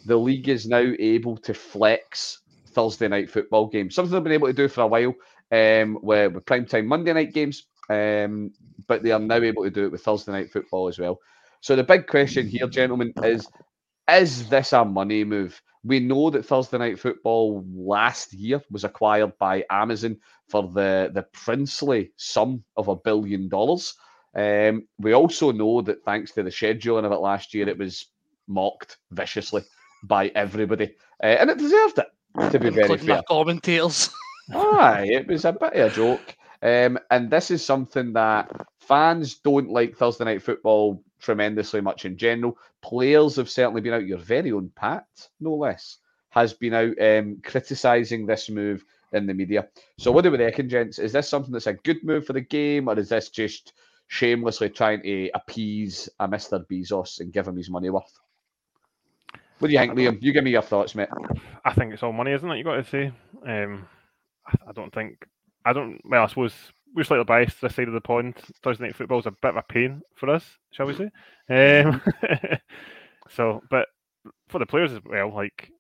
the 0.07 0.17
league 0.17 0.49
is 0.49 0.69
now 0.69 0.93
able 1.01 1.37
to 1.39 1.53
flex 1.53 2.39
Thursday 2.69 3.09
night 3.09 3.31
football 3.31 3.67
games. 3.67 3.97
Something 3.97 4.13
they've 4.13 4.23
been 4.23 4.33
able 4.33 4.47
to 4.47 4.53
do 4.53 4.69
for 4.69 4.83
a 4.83 4.87
while, 4.87 5.15
um, 5.51 5.97
where 5.97 6.31
with 6.31 6.47
prime 6.47 6.67
time 6.67 6.87
Monday 6.87 7.13
night 7.13 7.35
games, 7.35 7.67
um, 7.89 8.53
but 8.87 9.03
they 9.03 9.13
are 9.13 9.19
now 9.19 9.37
able 9.37 9.65
to 9.65 9.71
do 9.71 9.85
it 9.87 9.93
with 9.93 10.03
Thursday 10.03 10.33
night 10.33 10.51
football 10.51 10.89
as 10.89 10.99
well. 10.99 11.19
So 11.61 11.77
the 11.77 11.85
big 11.85 12.07
question 12.07 12.47
here, 12.47 12.69
gentlemen, 12.69 13.13
is: 13.23 13.49
Is 14.11 14.49
this 14.49 14.73
a 14.73 14.85
money 14.85 15.25
move? 15.25 15.61
We 15.85 16.01
know 16.01 16.31
that 16.31 16.45
Thursday 16.45 16.79
night 16.79 16.99
football 16.99 17.65
last 17.73 18.33
year 18.33 18.61
was 18.71 18.85
acquired 18.85 19.37
by 19.39 19.65
Amazon 19.71 20.19
for 20.49 20.65
the 20.65 21.11
the 21.15 21.23
princely 21.33 22.13
sum 22.17 22.63
of 22.77 22.89
a 22.89 22.97
billion 22.97 23.49
dollars. 23.49 23.95
Um, 24.35 24.87
we 24.99 25.13
also 25.15 25.53
know 25.53 25.81
that 25.83 26.05
thanks 26.05 26.33
to 26.33 26.43
the 26.43 26.51
scheduling 26.51 27.05
of 27.05 27.13
it 27.13 27.17
last 27.17 27.55
year, 27.55 27.69
it 27.69 27.79
was 27.79 28.07
mocked 28.47 28.99
viciously 29.11 29.63
by 30.05 30.29
everybody, 30.29 30.95
uh, 31.23 31.27
and 31.27 31.51
it 31.51 31.59
deserved 31.59 31.99
it. 31.99 32.07
To 32.53 32.59
be 32.59 32.71
very 32.71 32.99
fair, 32.99 33.23
commentators. 33.27 34.11
Aye, 34.55 35.09
it 35.11 35.27
was 35.27 35.45
a 35.45 35.53
bit 35.53 35.73
of 35.75 35.93
a 35.93 35.95
joke. 35.95 36.37
Um, 36.63 36.99
and 37.11 37.31
this 37.31 37.51
is 37.51 37.65
something 37.65 38.13
that 38.15 38.51
fans 38.81 39.37
don't 39.37 39.71
like 39.71 39.97
Thursday 39.97 40.25
night 40.25 40.43
football 40.43 41.03
tremendously 41.21 41.81
much 41.81 42.05
in 42.05 42.17
general. 42.17 42.57
Players 42.83 43.37
have 43.37 43.51
certainly 43.51 43.81
been 43.81 43.93
out. 43.95 44.07
Your 44.07 44.19
very 44.19 44.51
own 44.53 44.71
Pat, 44.75 45.07
no 45.41 45.55
less, 45.55 45.99
has 46.31 46.53
been 46.53 46.75
out 46.75 47.01
um, 47.01 47.39
criticising 47.45 48.27
this 48.27 48.49
move 48.51 48.85
in 49.13 49.27
the 49.27 49.35
media. 49.35 49.69
So, 49.99 50.11
what 50.13 50.23
do 50.25 50.31
we 50.31 50.39
reckon, 50.39 50.69
gents? 50.69 50.99
Is 50.99 51.13
this 51.13 51.29
something 51.29 51.53
that's 51.53 51.67
a 51.67 51.75
good 51.75 52.03
move 52.05 52.27
for 52.27 52.33
the 52.33 52.41
game, 52.41 52.89
or 52.89 52.99
is 52.99 53.09
this 53.09 53.29
just 53.31 53.73
shamelessly 54.09 54.71
trying 54.71 55.03
to 55.03 55.31
appease 55.35 56.09
a 56.21 56.27
Mr. 56.29 56.65
Bezos 56.67 57.21
and 57.21 57.33
give 57.33 57.47
him 57.47 57.57
his 57.57 57.71
money 57.71 57.91
worth? 57.91 58.19
What 59.59 59.69
do 59.69 59.75
you 59.75 59.79
think, 59.81 59.93
Liam? 59.95 60.23
You 60.23 60.33
give 60.33 60.45
me 60.45 60.53
your 60.53 60.63
thoughts, 60.63 60.95
mate. 60.95 61.09
I 61.65 61.73
think 61.75 61.93
it's 61.93 62.03
all 62.03 62.13
money, 62.13 62.33
isn't 62.33 62.49
it? 62.51 62.59
You 62.59 62.65
got 62.65 62.77
to 62.77 62.85
say. 62.85 63.13
Um, 63.47 63.87
I- 64.47 64.69
I 64.69 64.73
don't 64.73 64.93
think. 64.95 65.27
I 65.65 65.73
don't. 65.73 66.01
Well, 66.05 66.25
I 66.25 66.27
suppose 66.27 66.55
we're 66.95 67.05
slightly 67.05 67.25
biased 67.25 67.61
this 67.61 67.75
side 67.75 67.89
of 67.89 67.95
the 67.95 68.01
pond. 68.01 68.35
Thursday 68.63 68.85
night 68.85 68.97
football 68.97 69.19
is 69.19 69.27
a 69.27 69.31
bit 69.31 69.51
of 69.51 69.57
a 69.57 69.63
pain 69.63 70.03
for 70.17 70.31
us, 70.31 70.45
shall 70.73 70.87
we 70.87 70.95
say? 70.95 71.11
Um, 71.51 72.01
so, 73.31 73.63
but 73.71 73.87
for 74.49 74.59
the 74.59 74.67
players 74.67 74.93
as 74.93 75.01
well, 75.05 75.35
like 75.35 75.71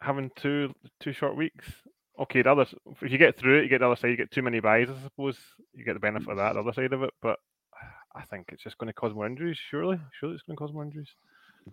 having 0.00 0.30
two 0.36 0.74
two 1.00 1.12
short 1.12 1.36
weeks, 1.36 1.66
okay, 2.20 2.42
the 2.42 2.50
other 2.50 2.66
if 3.02 3.10
you 3.10 3.18
get 3.18 3.38
through 3.38 3.58
it, 3.58 3.62
you 3.64 3.68
get 3.68 3.80
the 3.80 3.86
other 3.86 3.96
side. 3.96 4.08
You 4.08 4.16
get 4.16 4.30
too 4.30 4.42
many 4.42 4.60
buys, 4.60 4.88
I 4.90 5.02
suppose. 5.02 5.38
You 5.74 5.84
get 5.84 5.94
the 5.94 6.00
benefit 6.00 6.28
of 6.28 6.36
that, 6.38 6.54
the 6.54 6.60
other 6.60 6.72
side 6.72 6.92
of 6.92 7.02
it. 7.02 7.10
But 7.20 7.38
I 8.14 8.22
think 8.22 8.50
it's 8.52 8.62
just 8.62 8.78
going 8.78 8.88
to 8.88 8.94
cause 8.94 9.14
more 9.14 9.26
injuries. 9.26 9.58
Surely, 9.70 9.98
surely 10.18 10.34
it's 10.34 10.44
going 10.44 10.56
to 10.56 10.60
cause 10.60 10.72
more 10.72 10.84
injuries. 10.84 11.10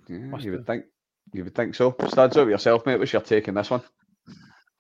Yeah, 0.08 0.38
you 0.40 0.52
would 0.52 0.66
think. 0.66 0.86
You 1.34 1.44
would 1.44 1.56
think 1.56 1.76
so. 1.76 1.96
Stands 2.08 2.36
out 2.38 2.48
yourself, 2.48 2.86
mate. 2.86 2.98
What's 2.98 3.14
your 3.14 3.22
take 3.22 3.48
on 3.48 3.54
this 3.54 3.70
one? 3.70 3.82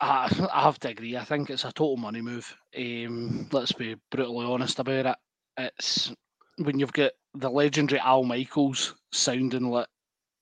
I, 0.02 0.50
I 0.54 0.64
have 0.64 0.80
to 0.80 0.90
agree. 0.90 1.16
I 1.16 1.24
think 1.24 1.50
it's 1.50 1.64
a 1.64 1.72
total 1.72 1.98
money 1.98 2.22
move. 2.22 2.56
Um, 2.78 3.48
let's 3.52 3.72
be 3.72 3.96
brutally 4.10 4.46
honest 4.46 4.80
about 4.80 5.06
it. 5.06 5.16
It's 5.58 6.12
when 6.58 6.80
you've 6.80 6.94
got 6.94 7.12
the 7.36 7.50
legendary 7.50 8.00
Al 8.02 8.24
Michaels 8.24 8.96
sounding 9.12 9.70
like 9.70 9.88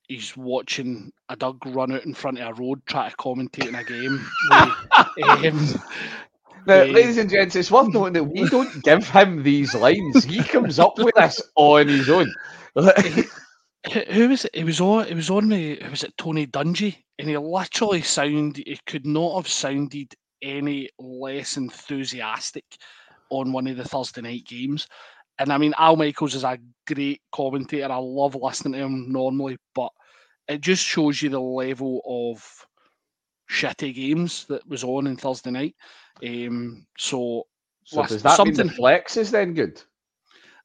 he's 0.07 0.36
watching 0.36 1.12
a 1.30 1.36
dog 1.36 1.64
run 1.68 1.91
out 1.91 2.05
in 2.05 2.14
front 2.14 2.39
of 2.39 2.47
a 2.47 2.62
road 2.62 2.82
try 2.88 3.10
to 3.10 3.16
commentate 3.18 3.68
in 3.68 3.76
a 3.76 3.84
game. 3.84 4.26
um, 5.24 5.82
now, 6.66 6.84
ladies 6.84 7.18
and 7.18 7.30
gents, 7.30 7.55
it's 7.55 7.72
worth 7.72 7.93
noting 7.93 8.14
that 8.14 8.24
we 8.24 8.45
don't 8.49 8.84
give 8.84 9.07
him 9.07 9.43
these 9.43 9.74
lines. 9.76 10.24
He 10.24 10.43
comes 10.43 10.80
up 10.80 10.97
with 10.97 11.16
this 11.16 11.41
on 11.55 11.88
his 11.88 12.10
own. 12.10 12.34
who 14.10 14.30
was 14.30 14.46
it? 14.46 14.52
It 14.54 14.66
was 14.66 14.82
on. 14.82 15.08
It 15.08 15.16
was 15.16 15.30
on 15.30 15.48
me. 15.48 15.72
It 15.74 15.90
was 15.90 16.04
it 16.04 16.14
Tony 16.18 16.48
Dungy, 16.48 16.98
and 17.18 17.30
he 17.30 17.38
literally 17.38 18.02
sounded. 18.02 18.68
He 18.68 18.80
could 18.86 19.06
not 19.06 19.36
have 19.36 19.48
sounded 19.48 20.14
any 20.42 20.90
less 21.00 21.58
enthusiastic 21.58 22.66
on 23.30 23.52
one 23.52 23.68
of 23.68 23.78
the 23.78 23.84
Thursday 23.84 24.22
night 24.22 24.46
games. 24.46 24.88
And 25.38 25.54
I 25.54 25.58
mean, 25.58 25.74
Al 25.78 25.96
Michaels 25.96 26.36
is 26.36 26.44
a 26.44 26.60
great 26.88 27.22
commentator. 27.32 27.92
I 27.92 27.98
love 27.98 28.36
listening 28.36 28.74
to 28.74 28.80
him 28.80 29.12
normally, 29.12 29.58
but 29.74 29.92
it 30.50 30.62
just 30.62 30.84
shows 30.84 31.22
you 31.22 31.30
the 31.30 31.40
level 31.40 32.02
of 32.06 32.44
shitty 33.50 33.96
games 33.96 34.46
that 34.50 34.68
was 34.68 34.84
on 34.84 35.08
in 35.08 35.16
Thursday 35.16 35.52
night. 35.52 35.76
Um, 36.22 36.86
so, 36.98 37.48
so 37.86 38.06
does 38.06 38.22
that 38.24 38.36
something, 38.36 38.58
mean 38.58 38.68
the 38.68 38.74
flex 38.74 39.16
is 39.16 39.32
then 39.32 39.54
good? 39.54 39.82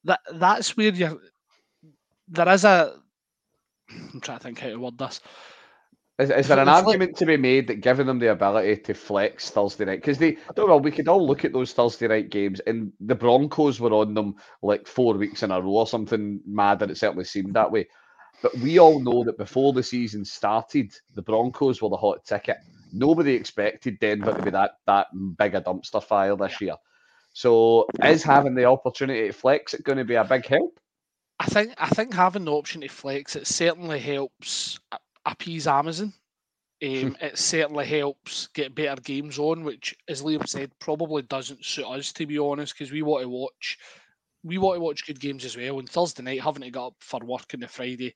That 0.02 0.20
that's 0.32 0.76
where 0.76 0.92
you 0.92 1.20
there 2.28 2.48
is 2.48 2.64
a. 2.64 3.00
I'm 4.12 4.20
trying 4.20 4.38
to 4.38 4.44
think 4.44 4.58
how 4.58 4.68
to 4.68 4.76
word 4.76 4.98
this. 4.98 5.20
Is, 6.18 6.30
is 6.30 6.46
there 6.46 6.60
an 6.60 6.68
argument 6.68 7.16
to 7.16 7.26
be 7.26 7.36
made 7.36 7.66
that 7.66 7.80
giving 7.80 8.06
them 8.06 8.20
the 8.20 8.30
ability 8.30 8.76
to 8.82 8.94
flex 8.94 9.50
Thursday 9.50 9.84
night? 9.84 10.00
Because 10.00 10.18
they, 10.18 10.36
don't 10.54 10.68
know, 10.68 10.76
we 10.76 10.92
could 10.92 11.08
all 11.08 11.26
look 11.26 11.44
at 11.44 11.52
those 11.52 11.72
Thursday 11.72 12.06
night 12.06 12.30
games, 12.30 12.60
and 12.60 12.92
the 13.00 13.16
Broncos 13.16 13.80
were 13.80 13.92
on 13.92 14.14
them 14.14 14.36
like 14.62 14.86
four 14.86 15.14
weeks 15.14 15.42
in 15.42 15.50
a 15.50 15.60
row 15.60 15.70
or 15.70 15.86
something 15.88 16.40
mad, 16.46 16.82
and 16.82 16.90
it 16.92 16.98
certainly 16.98 17.24
seemed 17.24 17.54
that 17.54 17.72
way. 17.72 17.88
But 18.42 18.56
we 18.58 18.78
all 18.78 19.00
know 19.00 19.24
that 19.24 19.38
before 19.38 19.72
the 19.72 19.82
season 19.82 20.24
started, 20.24 20.94
the 21.14 21.22
Broncos 21.22 21.82
were 21.82 21.88
the 21.88 21.96
hot 21.96 22.24
ticket. 22.24 22.58
Nobody 22.92 23.34
expected 23.34 23.98
Denver 23.98 24.34
to 24.34 24.42
be 24.42 24.50
that 24.50 24.72
that 24.86 25.08
big 25.36 25.56
a 25.56 25.60
dumpster 25.60 26.02
fire 26.02 26.36
this 26.36 26.60
year. 26.60 26.76
So, 27.32 27.86
is 28.04 28.22
having 28.22 28.54
the 28.54 28.66
opportunity 28.66 29.26
to 29.26 29.32
flex 29.32 29.74
it 29.74 29.82
going 29.82 29.98
to 29.98 30.04
be 30.04 30.14
a 30.14 30.22
big 30.22 30.46
help? 30.46 30.78
I 31.40 31.46
think 31.46 31.74
I 31.78 31.88
think 31.88 32.14
having 32.14 32.44
the 32.44 32.52
option 32.52 32.80
to 32.82 32.88
flex 32.88 33.36
it 33.36 33.46
certainly 33.46 33.98
helps 33.98 34.78
appease 35.26 35.66
Amazon. 35.66 36.12
Um, 36.82 37.16
it 37.20 37.38
certainly 37.38 37.86
helps 37.86 38.48
get 38.48 38.74
better 38.74 39.00
games 39.00 39.38
on, 39.38 39.64
which, 39.64 39.96
as 40.08 40.22
Liam 40.22 40.46
said, 40.46 40.70
probably 40.80 41.22
doesn't 41.22 41.64
suit 41.64 41.86
us 41.86 42.12
to 42.12 42.26
be 42.26 42.38
honest, 42.38 42.74
because 42.74 42.92
we 42.92 43.00
want 43.02 43.22
to 43.22 43.28
watch, 43.28 43.78
we 44.42 44.58
want 44.58 44.76
to 44.76 44.80
watch 44.80 45.06
good 45.06 45.18
games 45.18 45.44
as 45.46 45.56
well. 45.56 45.78
And 45.78 45.88
Thursday 45.88 46.22
night, 46.22 46.42
having 46.42 46.62
to 46.62 46.70
get 46.70 46.80
up 46.80 46.94
for 46.98 47.20
work 47.20 47.46
on 47.54 47.60
the 47.60 47.68
Friday 47.68 48.14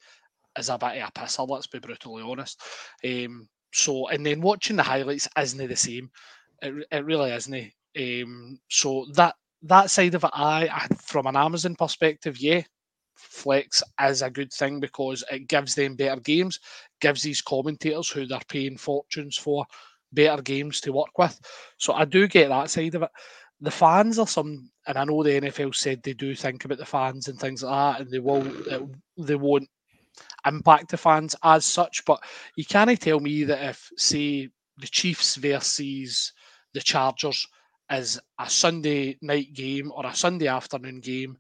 is 0.59 0.69
a 0.69 0.77
bit 0.77 1.03
of 1.03 1.09
a 1.09 1.13
pisser. 1.13 1.49
Let's 1.49 1.67
be 1.67 1.79
brutally 1.79 2.23
honest. 2.23 2.61
Um, 3.05 3.49
so, 3.73 4.09
and 4.09 4.27
then 4.27 4.43
watching 4.43 4.77
the 4.77 4.83
highlights 4.83 5.29
isn't 5.39 5.67
the 5.67 5.77
same. 5.77 6.11
It, 6.61 6.87
it 6.91 7.05
really 7.05 7.31
isn't. 7.31 7.73
Um, 7.97 8.59
so 8.69 9.07
that 9.15 9.35
that 9.63 9.91
side 9.91 10.15
of 10.15 10.25
it, 10.25 10.31
I, 10.35 10.89
from 11.01 11.27
an 11.27 11.37
Amazon 11.37 11.75
perspective, 11.75 12.39
yeah, 12.39 12.63
flex 13.19 13.83
is 14.03 14.23
a 14.23 14.31
good 14.31 14.53
thing 14.53 14.81
because 14.81 15.25
it 15.31 15.49
gives 15.49 15.75
them 15.75 15.97
better 15.97 16.21
games, 16.21 16.61
gives 17.01 17.23
these 17.23 17.43
commentators 17.43 18.09
who 18.09 18.27
they're 18.27 18.41
paying 18.49 18.77
fortunes 18.77 19.37
for 19.37 19.67
better 20.13 20.41
games 20.43 20.81
to 20.81 20.93
work 20.93 21.17
with. 21.19 21.39
So 21.77 21.93
I 21.93 22.05
do 22.05 22.27
get 22.29 22.49
that 22.49 22.71
side 22.71 22.95
of 22.95 23.03
it. 23.03 23.11
The 23.61 23.71
fans 23.71 24.19
are 24.19 24.27
some, 24.27 24.71
and 24.87 24.97
I 24.97 25.05
know 25.05 25.23
the 25.23 25.41
NFL 25.41 25.75
said 25.75 26.03
they 26.03 26.15
do 26.15 26.35
think 26.35 26.65
about 26.65 26.79
the 26.79 26.87
fans 26.87 27.29
and 27.29 27.39
things 27.39 27.63
like 27.63 27.97
that, 27.97 28.01
and 28.03 28.11
they 28.11 28.21
will, 28.21 28.47
they 29.17 29.35
won't 29.35 29.69
impact 30.47 30.91
the 30.91 30.97
fans 30.97 31.35
as 31.43 31.65
such. 31.65 32.05
But 32.05 32.23
you 32.57 32.65
can't 32.65 33.01
tell 33.01 33.19
me 33.19 33.45
that 33.45 33.71
if, 33.71 33.91
say, 33.97 34.49
the 34.79 34.87
Chiefs 34.87 35.35
versus 35.37 36.33
the 36.73 36.81
Chargers 36.81 37.47
is 37.91 38.21
a 38.39 38.49
Sunday 38.49 39.19
night 39.23 39.53
game 39.55 39.91
or 39.95 40.07
a 40.07 40.15
Sunday 40.15 40.47
afternoon 40.47 41.01
game 41.01 41.37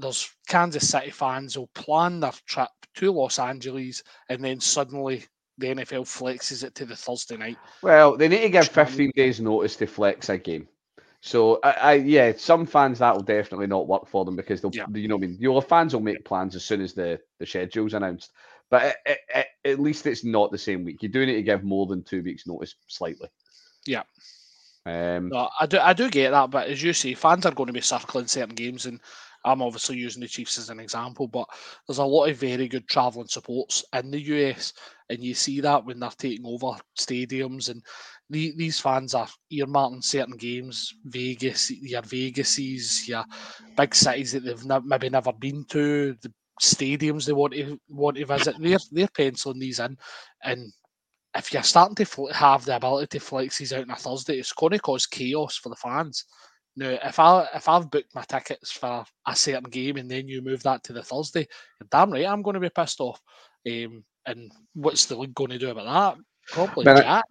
there's 0.00 0.30
Kansas 0.48 0.88
City 0.88 1.10
fans 1.10 1.54
who'll 1.54 1.68
plan 1.68 2.20
their 2.20 2.32
trip 2.46 2.68
to 2.96 3.12
Los 3.12 3.38
Angeles 3.38 4.02
and 4.28 4.44
then 4.44 4.60
suddenly 4.60 5.24
the 5.58 5.68
NFL 5.68 6.02
flexes 6.02 6.64
it 6.64 6.74
to 6.74 6.86
the 6.86 6.96
Thursday 6.96 7.36
night. 7.36 7.58
Well, 7.82 8.16
they 8.16 8.28
need 8.28 8.42
to 8.42 8.48
give 8.48 8.68
15 8.68 9.12
days 9.14 9.40
notice 9.40 9.76
to 9.76 9.86
flex 9.86 10.28
a 10.28 10.38
game. 10.38 10.66
So, 11.22 11.60
I, 11.62 11.70
I, 11.70 11.92
yeah, 11.94 12.32
some 12.34 12.64
fans 12.64 12.98
that 13.00 13.14
will 13.14 13.22
definitely 13.22 13.66
not 13.66 13.86
work 13.86 14.08
for 14.08 14.24
them 14.24 14.36
because 14.36 14.62
they'll, 14.62 14.74
yeah. 14.74 14.86
you 14.94 15.06
know, 15.06 15.16
I 15.16 15.20
mean, 15.20 15.36
your 15.38 15.60
fans 15.60 15.92
will 15.92 16.00
make 16.00 16.24
plans 16.24 16.56
as 16.56 16.64
soon 16.64 16.80
as 16.80 16.94
the 16.94 17.20
the 17.38 17.44
schedule's 17.44 17.92
announced. 17.92 18.32
But 18.70 18.96
it, 19.04 19.18
it, 19.34 19.46
at 19.66 19.80
least 19.80 20.06
it's 20.06 20.24
not 20.24 20.50
the 20.50 20.56
same 20.56 20.84
week. 20.84 21.02
You 21.02 21.10
do 21.10 21.26
need 21.26 21.34
to 21.34 21.42
give 21.42 21.62
more 21.62 21.86
than 21.86 22.02
two 22.02 22.22
weeks' 22.22 22.46
notice, 22.46 22.74
slightly. 22.86 23.28
Yeah. 23.84 24.04
Um, 24.86 25.28
no, 25.28 25.50
I 25.60 25.66
do, 25.66 25.78
I 25.78 25.92
do 25.92 26.08
get 26.08 26.30
that, 26.30 26.50
but 26.50 26.68
as 26.68 26.82
you 26.82 26.94
say, 26.94 27.12
fans 27.12 27.44
are 27.44 27.52
going 27.52 27.66
to 27.66 27.72
be 27.72 27.82
circling 27.82 28.26
certain 28.26 28.54
games, 28.54 28.86
and 28.86 28.98
I'm 29.44 29.62
obviously 29.62 29.96
using 29.96 30.20
the 30.20 30.28
Chiefs 30.28 30.58
as 30.58 30.70
an 30.70 30.80
example, 30.80 31.26
but 31.28 31.48
there's 31.86 31.98
a 31.98 32.04
lot 32.04 32.26
of 32.26 32.36
very 32.36 32.68
good 32.68 32.88
travelling 32.88 33.28
supports 33.28 33.84
in 33.94 34.10
the 34.10 34.20
US, 34.20 34.72
and 35.08 35.22
you 35.22 35.34
see 35.34 35.60
that 35.60 35.84
when 35.84 36.00
they're 36.00 36.10
taking 36.10 36.46
over 36.46 36.78
stadiums, 36.98 37.70
and 37.70 37.82
the, 38.28 38.52
these 38.56 38.80
fans 38.80 39.14
are 39.14 39.28
earmarking 39.52 40.04
certain 40.04 40.36
games, 40.36 40.92
Vegas, 41.06 41.70
your 41.70 42.02
Vegases, 42.02 43.08
your 43.08 43.24
big 43.76 43.94
cities 43.94 44.32
that 44.32 44.44
they've 44.44 44.64
ne- 44.64 44.80
maybe 44.84 45.08
never 45.08 45.32
been 45.32 45.64
to, 45.70 46.14
the 46.22 46.32
stadiums 46.60 47.24
they 47.24 47.32
want 47.32 47.54
to 47.54 47.78
want 47.88 48.16
to 48.16 48.26
visit. 48.26 48.56
They're 48.58 48.78
they're 48.92 49.08
penciling 49.08 49.58
these 49.58 49.80
in, 49.80 49.96
and 50.44 50.72
if 51.36 51.52
you're 51.52 51.62
starting 51.62 51.94
to 51.94 52.26
have 52.32 52.64
the 52.64 52.76
ability 52.76 53.06
to 53.18 53.24
flex 53.24 53.58
these 53.58 53.72
out 53.72 53.82
on 53.82 53.90
a 53.90 53.96
Thursday, 53.96 54.38
it's 54.38 54.52
going 54.52 54.72
to 54.72 54.78
cause 54.78 55.06
chaos 55.06 55.56
for 55.56 55.68
the 55.68 55.76
fans. 55.76 56.24
Now, 56.80 56.98
if 57.04 57.18
I 57.18 57.46
if 57.54 57.68
I've 57.68 57.90
booked 57.90 58.14
my 58.14 58.22
tickets 58.22 58.72
for 58.72 59.04
a 59.26 59.36
certain 59.36 59.68
game 59.68 59.98
and 59.98 60.10
then 60.10 60.26
you 60.26 60.40
move 60.40 60.62
that 60.62 60.82
to 60.84 60.94
the 60.94 61.02
Thursday, 61.02 61.46
damn 61.90 62.10
right 62.10 62.26
I'm 62.26 62.40
going 62.40 62.54
to 62.54 62.60
be 62.60 62.70
pissed 62.70 63.00
off. 63.00 63.20
Um, 63.70 64.02
and 64.24 64.50
what's 64.72 65.04
the 65.04 65.16
league 65.16 65.34
going 65.34 65.50
to 65.50 65.58
do 65.58 65.68
about 65.68 66.16
that? 66.16 66.24
Probably 66.48 66.84
but 66.84 67.02
Jack. 67.02 67.24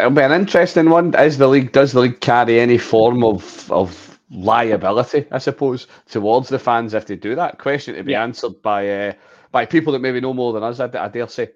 It'll 0.00 0.10
be 0.10 0.22
an 0.22 0.32
interesting 0.32 0.90
one. 0.90 1.14
Is 1.14 1.38
the 1.38 1.46
league 1.46 1.70
does 1.70 1.92
the 1.92 2.00
league 2.00 2.20
carry 2.20 2.58
any 2.58 2.76
form 2.76 3.22
of 3.22 3.70
of 3.70 4.18
liability, 4.32 5.26
I 5.30 5.38
suppose, 5.38 5.86
towards 6.08 6.48
the 6.48 6.58
fans 6.58 6.92
if 6.92 7.06
they 7.06 7.14
do 7.14 7.36
that? 7.36 7.58
Question 7.58 7.94
to 7.94 8.02
be 8.02 8.12
yeah. 8.12 8.24
answered 8.24 8.60
by 8.62 8.90
uh, 8.90 9.12
by 9.52 9.64
people 9.64 9.92
that 9.92 10.00
maybe 10.00 10.20
know 10.20 10.34
more 10.34 10.52
than 10.52 10.64
us. 10.64 10.80
I, 10.80 10.90
I 10.98 11.06
dare 11.06 11.28
say. 11.28 11.50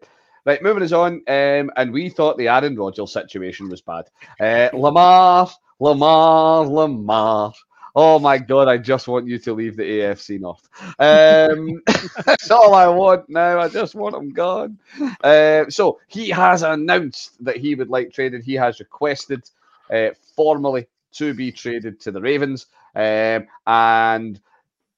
Right, 0.45 0.63
moving 0.63 0.85
us 0.85 0.93
on. 0.93 1.15
Um, 1.27 1.73
and 1.77 1.93
we 1.93 2.09
thought 2.09 2.39
the 2.39 2.47
Aaron 2.47 2.77
Rodgers 2.77 3.13
situation 3.13 3.69
was 3.69 3.83
bad. 3.83 4.05
Uh, 4.39 4.69
Lamar 4.79 5.51
Lamar, 5.81 6.67
Lamar. 6.67 7.53
Oh 7.99 8.19
my 8.19 8.37
God, 8.37 8.69
I 8.69 8.77
just 8.77 9.09
want 9.09 9.27
you 9.27 9.39
to 9.39 9.55
leave 9.55 9.77
the 9.77 9.83
AFC 9.83 10.39
North. 10.39 10.69
Um, 10.99 11.81
that's 12.27 12.51
all 12.51 12.75
I 12.75 12.89
want 12.89 13.29
now. 13.31 13.59
I 13.59 13.69
just 13.69 13.95
want 13.95 14.15
him 14.15 14.31
gone. 14.35 14.79
Uh, 15.25 15.65
so 15.71 15.99
he 16.07 16.29
has 16.29 16.63
announced 16.63 17.43
that 17.43 17.57
he 17.57 17.75
would 17.75 17.89
like 17.89 18.13
traded. 18.13 18.45
He 18.45 18.53
has 18.55 18.81
requested 18.81 19.49
uh, 19.91 20.11
formally 20.35 20.87
to 21.13 21.33
be 21.33 21.51
traded 21.51 21.99
to 22.01 22.11
the 22.11 22.21
Ravens. 22.21 22.67
Um, 22.95 23.47
and 23.67 24.39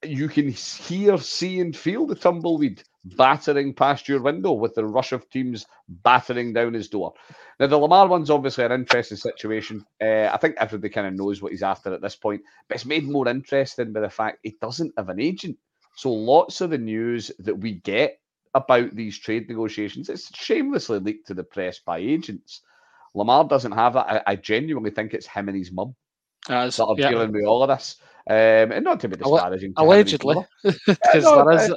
you 0.02 0.28
can 0.28 0.48
hear, 0.48 1.18
see, 1.18 1.60
and 1.60 1.76
feel 1.76 2.04
the 2.04 2.16
tumbleweed 2.16 2.82
battering 3.04 3.74
past 3.74 4.08
your 4.08 4.22
window 4.22 4.52
with 4.52 4.74
the 4.74 4.84
rush 4.84 5.12
of 5.12 5.28
teams 5.30 5.66
battering 5.88 6.52
down 6.52 6.74
his 6.74 6.88
door. 6.88 7.14
Now, 7.58 7.66
the 7.66 7.78
Lamar 7.78 8.08
one's 8.08 8.30
obviously 8.30 8.64
an 8.64 8.72
interesting 8.72 9.16
situation. 9.16 9.84
Uh, 10.00 10.28
I 10.32 10.36
think 10.36 10.56
everybody 10.58 10.92
kind 10.92 11.06
of 11.06 11.14
knows 11.14 11.40
what 11.40 11.52
he's 11.52 11.62
after 11.62 11.92
at 11.92 12.02
this 12.02 12.16
point, 12.16 12.42
but 12.68 12.76
it's 12.76 12.86
made 12.86 13.08
more 13.08 13.28
interesting 13.28 13.92
by 13.92 14.00
the 14.00 14.10
fact 14.10 14.38
he 14.42 14.56
doesn't 14.60 14.94
have 14.96 15.08
an 15.08 15.20
agent. 15.20 15.56
So, 15.96 16.12
lots 16.12 16.60
of 16.60 16.70
the 16.70 16.78
news 16.78 17.30
that 17.40 17.56
we 17.58 17.74
get 17.74 18.18
about 18.54 18.94
these 18.94 19.18
trade 19.18 19.46
negotiations 19.48 20.08
it's 20.08 20.34
shamelessly 20.34 20.98
leaked 20.98 21.26
to 21.28 21.34
the 21.34 21.44
press 21.44 21.80
by 21.80 21.98
agents. 21.98 22.62
Lamar 23.14 23.44
doesn't 23.44 23.72
have 23.72 23.94
that. 23.94 24.06
I, 24.26 24.32
I 24.32 24.36
genuinely 24.36 24.90
think 24.90 25.14
it's 25.14 25.26
him 25.26 25.48
and 25.48 25.56
his 25.56 25.72
mum 25.72 25.94
uh, 26.48 26.66
that 26.66 26.84
are 26.84 26.94
yeah. 26.98 27.10
dealing 27.10 27.32
with 27.32 27.44
all 27.44 27.62
of 27.62 27.68
this. 27.68 27.96
Um, 28.30 28.72
and 28.72 28.84
not 28.84 29.00
to 29.00 29.08
be 29.08 29.16
disparaging. 29.16 29.72
Allegedly, 29.78 30.36
because 30.62 31.24
there 31.24 31.50
is 31.50 31.72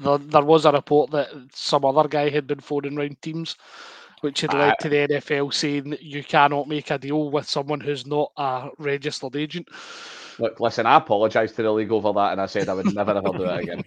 there, 0.00 0.18
there, 0.18 0.42
was 0.42 0.64
a 0.64 0.72
report 0.72 1.12
that 1.12 1.28
some 1.52 1.84
other 1.84 2.08
guy 2.08 2.30
had 2.30 2.48
been 2.48 2.58
phoning 2.58 2.96
round 2.96 3.22
teams 3.22 3.56
which 4.24 4.40
had 4.40 4.54
led 4.54 4.74
to 4.80 4.88
the 4.88 5.06
NFL 5.06 5.52
saying 5.52 5.96
you 6.00 6.24
cannot 6.24 6.66
make 6.66 6.90
a 6.90 6.98
deal 6.98 7.30
with 7.30 7.46
someone 7.46 7.78
who's 7.78 8.06
not 8.06 8.32
a 8.38 8.70
registered 8.78 9.36
agent. 9.36 9.68
Look, 10.38 10.60
listen, 10.60 10.86
I 10.86 10.96
apologise 10.96 11.52
to 11.52 11.62
the 11.62 11.72
league 11.72 11.92
over 11.92 12.12
that, 12.12 12.32
and 12.32 12.40
I 12.40 12.46
said 12.46 12.68
I 12.68 12.74
would 12.74 12.94
never 12.94 13.12
ever 13.12 13.30
do 13.36 13.44
it 13.44 13.62
again. 13.62 13.84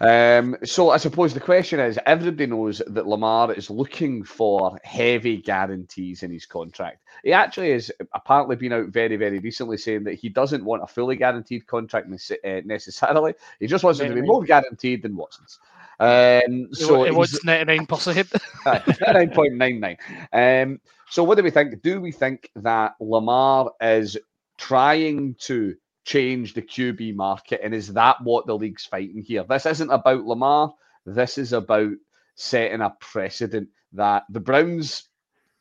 Um, 0.00 0.56
so 0.64 0.90
I 0.90 0.96
suppose 0.96 1.34
the 1.34 1.40
question 1.40 1.78
is: 1.80 1.98
everybody 2.06 2.46
knows 2.46 2.80
that 2.86 3.06
Lamar 3.06 3.52
is 3.52 3.68
looking 3.68 4.24
for 4.24 4.78
heavy 4.82 5.36
guarantees 5.36 6.22
in 6.22 6.30
his 6.30 6.46
contract. 6.46 7.02
He 7.22 7.32
actually 7.32 7.72
has 7.72 7.90
apparently 8.14 8.56
been 8.56 8.72
out 8.72 8.88
very, 8.88 9.16
very 9.16 9.38
recently 9.38 9.76
saying 9.76 10.04
that 10.04 10.14
he 10.14 10.28
doesn't 10.28 10.64
want 10.64 10.82
a 10.82 10.86
fully 10.86 11.16
guaranteed 11.16 11.66
contract 11.66 12.08
uh, 12.10 12.60
necessarily. 12.64 13.34
He 13.58 13.66
just 13.66 13.84
wants 13.84 14.00
it 14.00 14.08
to 14.08 14.14
be 14.14 14.22
more 14.22 14.42
guaranteed 14.44 15.02
than 15.02 15.16
Watson's. 15.16 15.58
Um, 15.98 16.68
so 16.72 17.04
it 17.04 17.14
was 17.14 17.44
ninety 17.44 17.76
nine 17.76 17.86
percent, 17.86 18.32
nine 18.64 19.30
point 19.30 19.54
nine 19.54 19.80
nine. 19.80 19.98
Um, 20.32 20.80
so 21.10 21.24
what 21.24 21.36
do 21.36 21.42
we 21.42 21.50
think? 21.50 21.82
Do 21.82 22.00
we 22.00 22.12
think 22.12 22.50
that 22.56 22.94
Lamar 23.00 23.72
is 23.82 24.16
trying 24.60 25.34
to 25.40 25.74
change 26.04 26.54
the 26.54 26.62
QB 26.62 27.14
market. 27.14 27.60
And 27.64 27.74
is 27.74 27.94
that 27.94 28.16
what 28.22 28.46
the 28.46 28.54
league's 28.54 28.84
fighting 28.84 29.22
here? 29.22 29.44
This 29.48 29.66
isn't 29.66 29.90
about 29.90 30.24
Lamar. 30.24 30.74
This 31.06 31.38
is 31.38 31.52
about 31.52 31.92
setting 32.34 32.82
a 32.82 32.94
precedent 33.00 33.70
that 33.94 34.24
the 34.30 34.40
Browns 34.40 35.08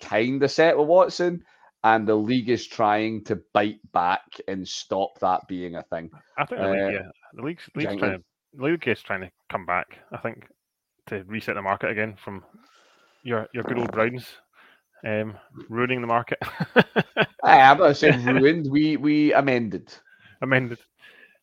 kind 0.02 0.44
of 0.44 0.52
set 0.52 0.78
with 0.78 0.88
Watson, 0.88 1.44
and 1.84 2.08
the 2.08 2.16
league 2.16 2.50
is 2.50 2.68
trying 2.68 3.24
to 3.26 3.42
bite 3.54 3.80
back 3.92 4.24
and 4.48 4.68
stop 4.68 5.18
that 5.20 5.48
being 5.48 5.76
a 5.76 5.84
thing. 5.84 6.12
I 6.38 6.46
think 6.46 6.62
the 6.62 6.70
league, 6.70 6.82
uh, 6.82 6.90
yeah, 6.90 7.10
the 7.34 7.42
league's, 7.42 7.70
league's 7.76 7.96
trying 7.96 8.20
to, 8.20 8.24
the 8.54 8.64
league 8.64 8.88
is 8.88 9.02
trying 9.02 9.22
to 9.22 9.32
come 9.50 9.66
back. 9.66 9.98
I 10.12 10.18
think 10.18 10.46
to 11.08 11.24
reset 11.26 11.56
the 11.56 11.62
market 11.62 11.90
again 11.90 12.16
from 12.24 12.44
your 13.24 13.48
your 13.54 13.64
good 13.64 13.80
old 13.80 13.92
Browns 13.92 14.28
um, 15.06 15.38
ruining 15.70 16.02
the 16.02 16.08
market. 16.08 16.40
I'm 17.44 17.78
not 17.78 17.98
saying 17.98 18.26
ruined. 18.26 18.70
We 18.70 18.98
we 18.98 19.34
amended. 19.34 19.94
Amended. 20.42 20.80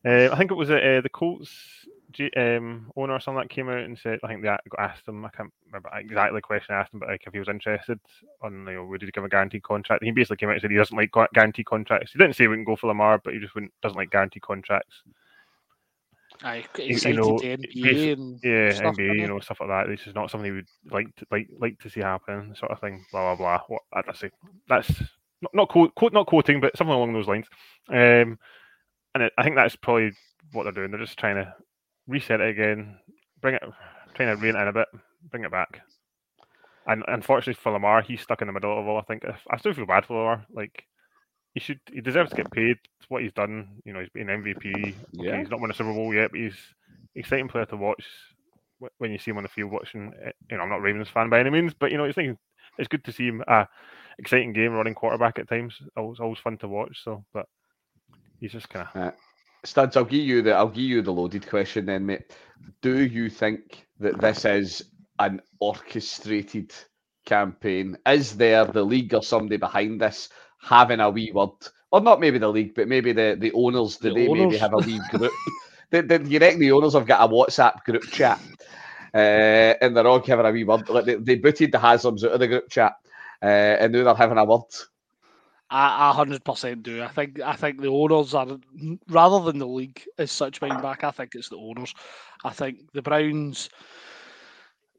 Uh, 0.05 0.29
I 0.33 0.37
think 0.37 0.51
it 0.51 0.57
was 0.57 0.71
uh, 0.71 1.01
the 1.03 1.09
Colts 1.13 1.51
G, 2.13 2.31
um, 2.37 2.91
owner 2.97 3.15
or 3.15 3.21
something 3.21 3.43
that 3.43 3.51
came 3.51 3.69
out 3.69 3.81
and 3.81 3.99
said. 3.99 4.21
I 4.23 4.29
think 4.29 4.43
they 4.43 4.57
asked 4.79 5.07
him. 5.07 5.25
I 5.25 5.31
can't 5.31 5.53
remember 5.67 5.91
exactly 5.95 6.39
the 6.39 6.43
question 6.43 6.75
I 6.75 6.81
asked 6.81 6.95
him, 6.95 7.01
but 7.01 7.09
like 7.09 7.25
if 7.27 7.33
he 7.33 7.39
was 7.39 7.49
interested 7.49 7.99
on, 8.43 8.67
you 8.67 8.75
know, 8.75 8.85
would 8.85 9.03
he 9.03 9.11
give 9.11 9.25
a 9.25 9.29
guaranteed 9.29 9.65
contract? 9.65 10.05
He 10.05 10.13
basically 10.13 10.37
came 10.39 10.49
out 10.49 10.53
and 10.53 10.63
said 10.63 10.71
he 10.71 10.77
doesn't 10.77 10.97
like 10.97 11.13
guaranteed 11.35 11.67
contracts. 11.67 12.13
He 12.13 12.19
didn't 12.19 12.37
say 12.37 12.47
we 12.47 12.57
can 12.57 12.65
go 12.65 12.77
for 12.77 12.87
Lamar, 12.87 13.21
but 13.23 13.35
he 13.35 13.41
just 13.41 13.55
doesn't 13.83 13.99
like 13.99 14.11
guaranteed 14.11 14.43
contracts. 14.43 15.03
Aye, 16.43 16.65
you 16.79 17.15
know, 17.15 17.39
NBA 17.39 18.13
and 18.13 18.39
yeah, 18.43 18.73
stuff, 18.73 18.97
NBA, 18.97 19.21
you 19.21 19.27
know, 19.27 19.41
stuff 19.41 19.61
like 19.61 19.69
that. 19.69 19.89
This 19.89 20.07
is 20.07 20.15
not 20.15 20.31
something 20.31 20.53
we'd 20.53 20.65
like 20.91 21.15
to 21.17 21.27
like 21.31 21.49
like 21.61 21.79
to 21.81 21.91
see 21.91 22.01
happen, 22.01 22.55
sort 22.57 22.73
of 22.73 22.81
thing. 22.81 23.05
Blah 23.13 23.35
blah 23.35 23.59
blah. 23.59 23.65
What 23.69 23.83
I 24.09 24.13
say, 24.13 24.31
that's 24.69 24.91
not 25.43 25.55
not 25.55 25.69
quote, 25.69 25.95
quote 25.95 26.13
not 26.13 26.27
quoting, 26.27 26.61
but 26.61 26.77
something 26.77 26.95
along 26.95 27.13
those 27.13 27.29
lines. 27.29 27.47
Um, 27.89 28.39
and 29.15 29.23
it, 29.25 29.33
I 29.39 29.43
think 29.43 29.57
that's 29.57 29.77
probably 29.77 30.13
what 30.53 30.65
they're 30.65 30.73
doing. 30.73 30.91
They're 30.91 31.01
just 31.01 31.19
trying 31.19 31.37
to 31.37 31.55
reset 32.07 32.41
it 32.41 32.51
again, 32.51 32.99
bring 33.41 33.55
it, 33.55 33.63
trying 34.15 34.35
to 34.35 34.43
rein 34.43 34.57
it 34.57 34.61
in 34.61 34.69
a 34.69 34.73
bit, 34.73 34.89
bring 35.31 35.45
it 35.45 35.51
back. 35.51 35.81
And 36.87 37.03
unfortunately 37.09 37.55
for 37.55 37.73
Lamar, 37.73 38.03
he's 38.03 38.21
stuck 38.21 38.43
in 38.43 38.47
the 38.47 38.53
middle 38.53 38.79
of 38.79 38.87
all. 38.87 38.99
I 38.99 39.03
think 39.03 39.25
I 39.51 39.57
still 39.57 39.75
feel 39.75 39.87
bad 39.87 40.07
for 40.07 40.17
Lamar. 40.19 40.47
Like 40.51 40.85
he 41.57 41.61
should 41.61 41.81
he 41.91 42.03
deserves 42.03 42.29
to 42.29 42.37
get 42.37 42.51
paid. 42.51 42.77
It's 43.01 43.09
what 43.09 43.23
he's 43.23 43.33
done. 43.33 43.81
You 43.87 43.95
know, 43.95 44.01
he's 44.01 44.11
been 44.11 44.27
MVP. 44.27 44.95
Yeah. 45.13 45.31
Okay, 45.31 45.39
he's 45.39 45.49
not 45.49 45.59
won 45.59 45.71
a 45.71 45.75
Super 45.75 45.95
Bowl 45.95 46.13
yet, 46.13 46.31
but 46.31 46.39
he's 46.39 46.57
exciting 47.15 47.49
player 47.49 47.65
to 47.65 47.77
watch 47.77 48.05
when 48.99 49.11
you 49.11 49.17
see 49.17 49.31
him 49.31 49.39
on 49.39 49.43
the 49.43 49.49
field 49.49 49.73
watching. 49.73 50.13
Eh, 50.23 50.33
you 50.51 50.59
know, 50.59 50.63
I'm 50.63 50.69
not 50.69 50.83
Ravens 50.83 51.09
fan 51.09 51.31
by 51.31 51.41
any 51.41 51.49
means, 51.49 51.73
but 51.73 51.91
you 51.91 51.97
know, 51.97 52.05
it's 52.05 52.19
it's 52.19 52.89
good 52.89 53.03
to 53.05 53.13
see 53.13 53.29
him. 53.29 53.43
Uh, 53.49 53.65
exciting 54.19 54.53
game, 54.53 54.73
running 54.75 54.95
quarterback 54.95 55.39
at 55.39 55.49
times. 55.49 55.81
Always 55.97 56.21
always 56.21 56.39
fun 56.41 56.59
to 56.59 56.69
watch. 56.69 57.03
So, 57.03 57.25
but 57.33 57.47
he's 58.39 58.53
just 58.53 58.69
kind 58.69 58.87
of. 58.95 59.01
Uh, 59.01 59.11
Studs, 59.65 59.97
I'll 59.97 60.05
give 60.05 60.27
you 60.27 60.43
the 60.43 60.53
I'll 60.53 60.69
give 60.69 60.85
you 60.85 61.01
the 61.01 61.13
loaded 61.13 61.49
question 61.49 61.87
then, 61.87 62.05
mate. 62.05 62.37
Do 62.83 63.01
you 63.01 63.31
think 63.31 63.87
that 63.99 64.21
this 64.21 64.45
is 64.45 64.83
an 65.19 65.41
orchestrated 65.59 66.75
campaign? 67.25 67.97
Is 68.07 68.37
there 68.37 68.67
the 68.67 68.85
league 68.85 69.15
or 69.15 69.23
somebody 69.23 69.57
behind 69.57 70.03
this? 70.03 70.29
Having 70.59 71.01
a 71.01 71.11
wee 71.11 71.33
word, 71.33 71.51
or 71.91 72.01
not 72.01 72.21
maybe 72.21 72.39
the 72.39 72.49
league, 72.49 72.75
but 72.75 72.89
maybe 72.89 73.13
the, 73.13 73.37
the 73.39 73.53
owners, 73.53 73.99
do 73.99 74.11
the 74.11 74.11
they 74.11 74.29
owners. 74.29 74.29
maybe 74.29 74.57
have 74.57 74.73
a 74.75 74.79
wee 74.79 75.01
group? 75.11 75.33
the, 75.91 76.03
the, 76.03 76.25
you 76.25 76.39
reckon 76.39 76.61
the 76.61 76.73
owners 76.73 76.95
have 76.95 77.07
got 77.07 77.29
a 77.29 77.33
WhatsApp 77.33 77.85
group 77.85 78.11
chat? 78.11 78.41
Uh, 79.15 79.75
and 79.81 79.97
they're 79.97 80.07
all 80.07 80.23
having 80.23 80.47
a 80.47 80.53
wee 80.53 80.65
word. 80.65 80.89
Like 80.89 81.05
they, 81.07 81.15
they 81.15 81.37
booted 81.37 81.73
the 81.73 81.79
Haslam's 81.79 82.25
out 82.25 82.33
of 82.33 82.41
the 82.41 82.49
group 82.49 82.69
chat, 82.69 82.95
uh, 83.43 83.47
and 83.47 83.93
now 83.93 84.05
they're 84.05 84.15
having 84.15 84.39
a 84.39 84.45
word. 84.45 84.63
I 85.69 86.13
hundred 86.13 86.45
percent 86.45 86.85
do. 86.85 87.03
I 87.03 87.09
think 87.09 87.41
I 87.41 87.55
think 87.55 87.81
the 87.81 87.89
owners 87.89 88.35
are 88.35 88.47
rather 89.09 89.45
than 89.45 89.59
the 89.59 89.67
league 89.67 90.01
as 90.17 90.31
such 90.31 90.61
being 90.61 90.81
back. 90.81 91.03
I 91.03 91.11
think 91.11 91.35
it's 91.35 91.49
the 91.49 91.57
owners. 91.57 91.93
I 92.45 92.51
think 92.51 92.93
the 92.93 93.03
Browns 93.03 93.69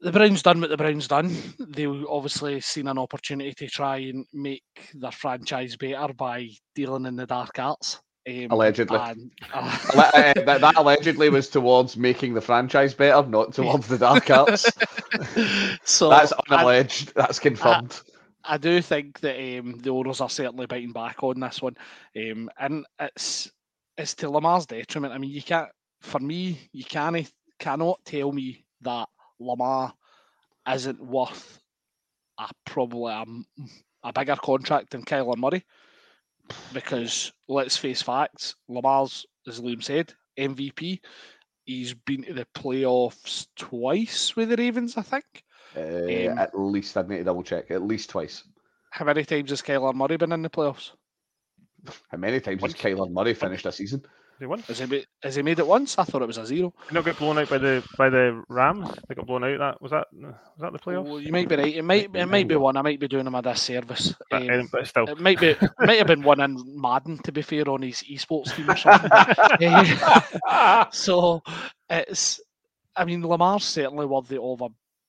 the 0.00 0.12
Browns 0.12 0.42
done 0.42 0.60
what 0.60 0.70
the 0.70 0.76
Browns 0.76 1.08
done. 1.08 1.34
They 1.58 1.86
obviously 1.86 2.60
seen 2.60 2.88
an 2.88 2.98
opportunity 2.98 3.52
to 3.54 3.66
try 3.68 3.98
and 3.98 4.26
make 4.32 4.62
their 4.94 5.12
franchise 5.12 5.76
better 5.76 6.12
by 6.12 6.48
dealing 6.74 7.06
in 7.06 7.16
the 7.16 7.26
dark 7.26 7.58
arts. 7.58 8.00
Um, 8.28 8.48
allegedly, 8.50 8.98
and, 8.98 9.30
uh... 9.54 9.78
uh, 9.94 10.34
that, 10.44 10.60
that, 10.60 10.76
allegedly 10.76 11.30
was 11.30 11.48
towards 11.48 11.96
making 11.96 12.34
the 12.34 12.40
franchise 12.40 12.92
better, 12.92 13.26
not 13.26 13.54
towards 13.54 13.86
the 13.86 13.96
dark 13.96 14.28
arts. 14.30 14.70
so 15.84 16.10
that's 16.10 16.32
unalleged. 16.46 17.12
I, 17.16 17.22
that's 17.22 17.38
confirmed. 17.38 18.00
I, 18.44 18.54
I, 18.54 18.58
do 18.58 18.82
think 18.82 19.20
that 19.20 19.58
um, 19.58 19.78
the 19.78 19.90
owners 19.90 20.20
are 20.20 20.28
certainly 20.28 20.66
biting 20.66 20.92
back 20.92 21.22
on 21.22 21.40
this 21.40 21.62
one, 21.62 21.76
um, 22.16 22.50
and 22.58 22.84
it's 23.00 23.50
it's 23.96 24.14
to 24.16 24.28
Lamar's 24.28 24.66
detriment. 24.66 25.14
I 25.14 25.18
mean, 25.18 25.30
you 25.30 25.42
can't. 25.42 25.70
For 26.02 26.18
me, 26.18 26.68
you 26.72 26.84
can't 26.84 27.26
cannot 27.58 27.98
tell 28.04 28.30
me 28.30 28.64
that 28.82 29.08
Lamar 29.40 29.92
isn't 30.70 31.00
worth 31.00 31.60
a 32.38 32.48
probably 32.64 33.12
a, 33.12 33.24
a 34.04 34.12
bigger 34.12 34.36
contract 34.36 34.90
than 34.90 35.04
Kyler 35.04 35.36
Murray 35.36 35.64
because 36.72 37.32
let's 37.48 37.76
face 37.76 38.02
facts, 38.02 38.54
Lamar's, 38.68 39.26
as 39.46 39.60
Liam 39.60 39.82
said, 39.82 40.12
MVP. 40.38 41.00
He's 41.64 41.94
been 41.94 42.22
to 42.22 42.32
the 42.32 42.46
playoffs 42.54 43.46
twice 43.56 44.34
with 44.34 44.48
the 44.48 44.56
Ravens, 44.56 44.96
I 44.96 45.02
think. 45.02 45.24
Uh, 45.76 46.30
um, 46.30 46.38
at 46.38 46.58
least, 46.58 46.96
I'd 46.96 47.08
need 47.08 47.18
to 47.18 47.24
double 47.24 47.42
check. 47.42 47.70
At 47.70 47.82
least 47.82 48.10
twice. 48.10 48.42
How 48.90 49.04
many 49.04 49.24
times 49.24 49.50
has 49.50 49.60
Kyler 49.60 49.94
Murray 49.94 50.16
been 50.16 50.32
in 50.32 50.42
the 50.42 50.48
playoffs? 50.48 50.92
How 52.10 52.18
many 52.18 52.40
times 52.40 52.62
Once. 52.62 52.72
has 52.72 52.82
Kyler 52.82 53.10
Murray 53.10 53.34
finished 53.34 53.66
a 53.66 53.72
season? 53.72 54.02
They 54.40 54.46
won. 54.46 54.60
Has 54.60 54.78
he, 54.78 54.86
made, 54.86 55.06
has 55.22 55.34
he 55.34 55.42
made 55.42 55.58
it 55.58 55.66
once? 55.66 55.98
I 55.98 56.04
thought 56.04 56.22
it 56.22 56.26
was 56.26 56.38
a 56.38 56.46
zero. 56.46 56.72
Did 56.86 56.94
not 56.94 57.04
get 57.04 57.18
blown 57.18 57.38
out 57.38 57.48
by 57.48 57.58
the 57.58 57.82
by 57.96 58.08
the 58.08 58.42
Rams. 58.48 58.88
They 59.08 59.16
got 59.16 59.26
blown 59.26 59.42
out. 59.42 59.58
That 59.58 59.82
was 59.82 59.90
that. 59.90 60.06
Was 60.12 60.34
that 60.60 60.72
the 60.72 60.78
playoffs? 60.78 61.06
Well, 61.06 61.20
you 61.20 61.32
might 61.32 61.48
be 61.48 61.56
right. 61.56 61.74
It 61.74 61.82
might 61.82 62.14
it 62.14 62.26
might 62.26 62.46
be 62.46 62.54
one. 62.54 62.76
I 62.76 62.82
might 62.82 63.00
be 63.00 63.08
doing 63.08 63.26
him 63.26 63.34
a 63.34 63.42
disservice. 63.42 64.14
But, 64.30 64.48
um, 64.48 64.68
but 64.70 64.86
still, 64.86 65.08
it 65.08 65.18
might 65.18 65.40
be 65.40 65.48
it 65.60 65.70
might 65.80 65.98
have 65.98 66.06
been 66.06 66.22
one 66.22 66.40
in 66.40 66.80
Madden. 66.80 67.18
To 67.24 67.32
be 67.32 67.42
fair, 67.42 67.68
on 67.68 67.82
his 67.82 68.04
esports 68.04 68.54
team 68.54 68.70
or 68.70 68.76
something. 68.76 69.10
so 70.92 71.42
it's. 71.90 72.40
I 72.94 73.04
mean, 73.04 73.26
Lamar's 73.26 73.64
certainly 73.64 74.06
worthy 74.06 74.38
of 74.38 74.60
a 74.60 74.68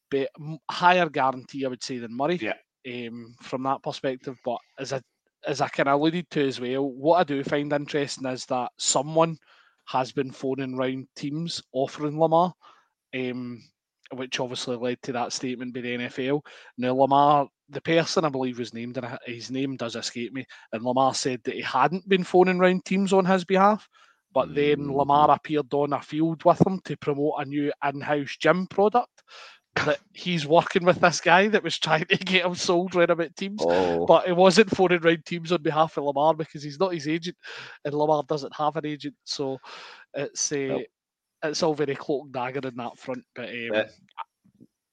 bit 0.09 0.29
higher 0.69 1.09
guarantee, 1.09 1.65
I 1.65 1.69
would 1.69 1.83
say, 1.83 1.99
than 1.99 2.15
Murray. 2.15 2.39
Yeah. 2.41 2.53
Um, 2.87 3.35
from 3.43 3.63
that 3.63 3.83
perspective, 3.83 4.39
but 4.43 4.57
as 4.79 4.93
a 4.93 5.03
as 5.47 5.61
I 5.61 5.67
kind 5.69 5.89
of 5.89 5.99
alluded 5.99 6.29
to 6.31 6.47
as 6.47 6.59
well, 6.59 6.89
what 6.89 7.17
I 7.17 7.23
do 7.23 7.43
find 7.43 7.71
interesting 7.71 8.27
is 8.27 8.45
that 8.47 8.71
someone 8.77 9.37
has 9.87 10.11
been 10.11 10.31
phoning 10.31 10.75
round 10.75 11.07
teams 11.15 11.61
offering 11.73 12.19
Lamar, 12.19 12.53
um, 13.15 13.61
which 14.13 14.39
obviously 14.39 14.75
led 14.75 15.01
to 15.03 15.11
that 15.13 15.33
statement 15.33 15.73
by 15.73 15.81
the 15.81 15.97
NFL. 15.97 16.41
Now, 16.77 16.93
Lamar, 16.93 17.47
the 17.69 17.81
person 17.81 18.25
I 18.25 18.29
believe 18.29 18.59
was 18.59 18.73
named, 18.73 18.97
and 18.97 19.17
his 19.25 19.49
name 19.49 19.77
does 19.77 19.95
escape 19.95 20.33
me, 20.33 20.45
and 20.73 20.83
Lamar 20.83 21.13
said 21.13 21.41
that 21.43 21.55
he 21.55 21.61
hadn't 21.61 22.07
been 22.07 22.23
phoning 22.23 22.59
round 22.59 22.85
teams 22.85 23.13
on 23.13 23.25
his 23.25 23.45
behalf. 23.45 23.87
But 24.31 24.53
then 24.53 24.91
Lamar 24.93 25.31
appeared 25.31 25.73
on 25.73 25.93
a 25.93 26.01
field 26.01 26.43
with 26.43 26.65
him 26.65 26.79
to 26.85 26.95
promote 26.97 27.33
a 27.39 27.45
new 27.45 27.71
in 27.83 27.99
house 27.99 28.37
gym 28.39 28.67
product 28.67 29.23
that 29.75 29.99
he's 30.13 30.45
working 30.45 30.83
with 30.83 30.99
this 30.99 31.21
guy 31.21 31.47
that 31.47 31.63
was 31.63 31.77
trying 31.77 32.05
to 32.05 32.17
get 32.17 32.45
him 32.45 32.55
sold 32.55 32.95
round 32.95 33.09
about 33.09 33.35
teams, 33.35 33.61
oh. 33.63 34.05
but 34.05 34.27
it 34.27 34.35
wasn't 34.35 34.75
phoning 34.75 35.01
round 35.01 35.25
teams 35.25 35.51
on 35.51 35.61
behalf 35.61 35.97
of 35.97 36.03
Lamar 36.03 36.33
because 36.33 36.63
he's 36.63 36.79
not 36.79 36.93
his 36.93 37.07
agent, 37.07 37.37
and 37.85 37.93
Lamar 37.93 38.23
doesn't 38.27 38.55
have 38.55 38.75
an 38.75 38.85
agent. 38.85 39.15
So 39.23 39.57
it's 40.13 40.51
a, 40.51 40.65
uh, 40.65 40.77
nope. 40.77 40.87
it's 41.43 41.63
all 41.63 41.73
very 41.73 41.95
cloak 41.95 42.25
and 42.25 42.33
dagger 42.33 42.67
in 42.67 42.75
that 42.75 42.97
front. 42.97 43.23
But 43.35 43.49
um, 43.49 43.85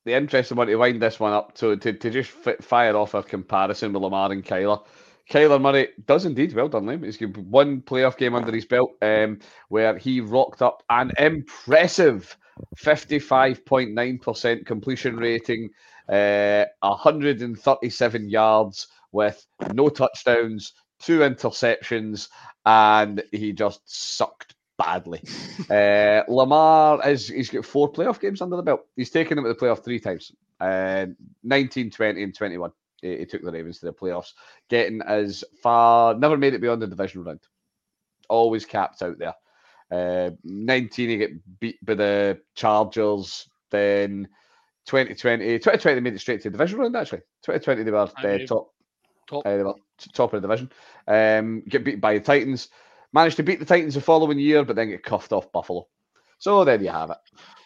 the 0.04 0.14
interesting 0.14 0.56
one 0.56 0.68
to 0.68 0.76
wind 0.76 1.02
this 1.02 1.18
one 1.18 1.32
up 1.32 1.54
to 1.56 1.76
to, 1.76 1.92
to 1.92 2.10
just 2.10 2.30
fire 2.30 2.96
off 2.96 3.14
a 3.14 3.22
comparison 3.22 3.92
with 3.92 4.02
Lamar 4.02 4.32
and 4.32 4.44
Kyler. 4.44 4.84
Kyler 5.28 5.60
Murray 5.60 5.88
does 6.06 6.24
indeed 6.24 6.54
well 6.54 6.68
done, 6.68 6.84
Liam. 6.84 7.04
He's 7.04 7.16
got 7.16 7.36
one 7.36 7.80
playoff 7.80 8.16
game 8.16 8.36
under 8.36 8.52
his 8.52 8.64
belt 8.64 8.92
um, 9.02 9.40
where 9.68 9.98
he 9.98 10.20
rocked 10.20 10.62
up 10.62 10.84
an 10.88 11.10
impressive 11.18 12.36
55.9% 12.76 14.66
completion 14.66 15.16
rating, 15.16 15.70
uh, 16.08 16.64
137 16.80 18.28
yards 18.28 18.88
with 19.12 19.46
no 19.72 19.88
touchdowns, 19.88 20.72
two 21.00 21.20
interceptions, 21.20 22.28
and 22.64 23.22
he 23.32 23.52
just 23.52 23.80
sucked 23.84 24.54
badly. 24.78 25.22
uh, 25.70 26.22
Lamar 26.28 27.06
is 27.08 27.28
he's 27.28 27.50
got 27.50 27.64
four 27.64 27.90
playoff 27.90 28.20
games 28.20 28.40
under 28.40 28.56
the 28.56 28.62
belt. 28.62 28.86
He's 28.96 29.10
taken 29.10 29.36
them 29.36 29.44
to 29.44 29.52
the 29.52 29.58
playoff 29.58 29.84
three 29.84 30.00
times. 30.00 30.32
Uh, 30.60 31.06
19, 31.42 31.90
20, 31.90 32.22
and 32.22 32.34
21. 32.34 32.70
He, 33.02 33.18
he 33.18 33.26
took 33.26 33.42
the 33.42 33.52
Ravens 33.52 33.78
to 33.80 33.86
the 33.86 33.92
playoffs, 33.92 34.32
getting 34.68 35.02
as 35.06 35.44
far, 35.62 36.14
never 36.14 36.36
made 36.36 36.54
it 36.54 36.60
beyond 36.60 36.82
the 36.82 36.86
divisional 36.86 37.24
round. 37.26 37.40
Always 38.28 38.64
capped 38.64 39.02
out 39.02 39.18
there. 39.18 39.34
Uh, 39.90 40.30
19, 40.44 41.08
he 41.08 41.16
get 41.16 41.58
beat 41.60 41.84
by 41.84 41.94
the 41.94 42.40
Chargers. 42.54 43.48
Then 43.70 44.28
2020, 44.86 45.44
2020 45.58 45.94
they 45.94 46.00
made 46.00 46.14
it 46.14 46.20
straight 46.20 46.42
to 46.42 46.50
the 46.50 46.56
division 46.56 46.78
round. 46.78 46.96
Actually, 46.96 47.22
2020 47.44 47.82
they 47.82 47.90
were 47.90 47.98
uh, 47.98 48.38
top, 48.46 48.72
top. 49.28 49.46
Uh, 49.46 49.56
they 49.56 49.62
were 49.62 49.74
top 50.12 50.32
of 50.32 50.42
the 50.42 50.48
division. 50.48 50.70
Um, 51.08 51.62
get 51.68 51.84
beat 51.84 52.00
by 52.00 52.14
the 52.14 52.24
Titans. 52.24 52.68
Managed 53.12 53.36
to 53.36 53.42
beat 53.42 53.58
the 53.58 53.64
Titans 53.64 53.94
the 53.94 54.00
following 54.00 54.38
year, 54.38 54.64
but 54.64 54.76
then 54.76 54.88
get 54.88 55.02
cuffed 55.02 55.32
off 55.32 55.50
Buffalo. 55.52 55.86
So 56.38 56.64
there 56.64 56.80
you 56.80 56.90
have 56.90 57.10
it. 57.10 57.16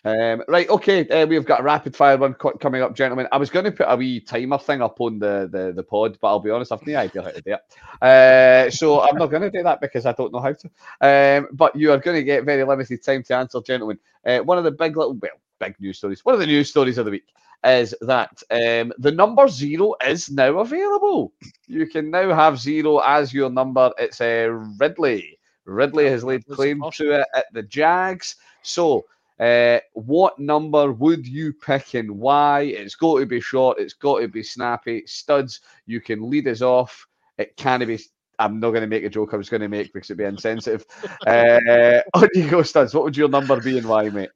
Um, 0.02 0.42
right, 0.48 0.68
okay, 0.70 1.06
uh, 1.08 1.26
we've 1.26 1.44
got 1.44 1.60
a 1.60 1.62
rapid 1.62 1.94
fire 1.94 2.16
one 2.16 2.34
coming 2.34 2.80
up, 2.80 2.94
gentlemen. 2.94 3.28
I 3.32 3.36
was 3.36 3.50
going 3.50 3.66
to 3.66 3.72
put 3.72 3.86
a 3.88 3.96
wee 3.96 4.20
timer 4.20 4.56
thing 4.58 4.80
up 4.80 4.98
on 4.98 5.18
the, 5.18 5.48
the, 5.52 5.72
the 5.72 5.82
pod, 5.82 6.16
but 6.20 6.28
I'll 6.28 6.40
be 6.40 6.50
honest, 6.50 6.72
I've 6.72 6.86
no 6.86 6.96
idea 6.96 7.22
how 7.22 7.30
to 7.30 7.40
do 7.42 7.54
it. 7.54 8.02
Uh, 8.02 8.70
so 8.70 9.02
I'm 9.02 9.16
not 9.16 9.30
going 9.30 9.42
to 9.42 9.50
do 9.50 9.62
that 9.62 9.80
because 9.80 10.06
I 10.06 10.12
don't 10.12 10.32
know 10.32 10.40
how 10.40 10.54
to. 10.54 10.70
Um, 11.02 11.48
but 11.52 11.76
you 11.76 11.92
are 11.92 11.98
going 11.98 12.16
to 12.16 12.22
get 12.22 12.44
very 12.44 12.64
limited 12.64 13.02
time 13.02 13.22
to 13.24 13.36
answer, 13.36 13.60
gentlemen. 13.60 13.98
Uh, 14.24 14.38
one 14.38 14.56
of 14.56 14.64
the 14.64 14.70
big 14.70 14.96
little, 14.96 15.14
well, 15.14 15.32
big 15.58 15.78
news 15.80 15.98
stories, 15.98 16.24
one 16.24 16.34
of 16.34 16.40
the 16.40 16.46
news 16.46 16.70
stories 16.70 16.96
of 16.96 17.04
the 17.04 17.10
week 17.10 17.28
is 17.62 17.94
that 18.00 18.42
um, 18.50 18.92
the 18.96 19.12
number 19.12 19.46
zero 19.48 19.94
is 20.06 20.30
now 20.30 20.60
available. 20.60 21.34
You 21.66 21.86
can 21.86 22.10
now 22.10 22.34
have 22.34 22.58
zero 22.58 23.00
as 23.00 23.34
your 23.34 23.50
number. 23.50 23.92
It's 23.98 24.20
uh, 24.22 24.48
Ridley. 24.78 25.38
Ridley 25.66 26.08
has 26.08 26.24
laid 26.24 26.46
claim 26.46 26.82
to 26.94 27.20
it 27.20 27.26
at 27.34 27.52
the 27.52 27.62
Jags. 27.62 28.36
So, 28.62 29.06
uh, 29.40 29.80
what 29.94 30.38
number 30.38 30.92
would 30.92 31.26
you 31.26 31.52
pick 31.52 31.94
and 31.94 32.10
why? 32.10 32.60
It's 32.62 32.94
got 32.94 33.20
to 33.20 33.26
be 33.26 33.40
short. 33.40 33.78
It's 33.78 33.94
got 33.94 34.20
to 34.20 34.28
be 34.28 34.42
snappy. 34.42 35.02
Studs, 35.06 35.60
you 35.86 36.00
can 36.00 36.28
lead 36.28 36.46
us 36.46 36.60
off. 36.60 37.06
It 37.38 37.56
can 37.56 37.86
be. 37.86 37.98
I'm 38.38 38.60
not 38.60 38.70
going 38.70 38.82
to 38.82 38.86
make 38.86 39.04
a 39.04 39.08
joke 39.08 39.32
I 39.32 39.38
was 39.38 39.48
going 39.48 39.62
to 39.62 39.68
make 39.68 39.92
because 39.92 40.10
it'd 40.10 40.18
be 40.18 40.24
insensitive. 40.24 40.84
uh, 41.26 42.00
on 42.14 42.28
you 42.34 42.50
go, 42.50 42.62
Studs. 42.62 42.94
What 42.94 43.04
would 43.04 43.16
your 43.16 43.30
number 43.30 43.58
be 43.60 43.78
and 43.78 43.88
why, 43.88 44.10
mate? 44.10 44.30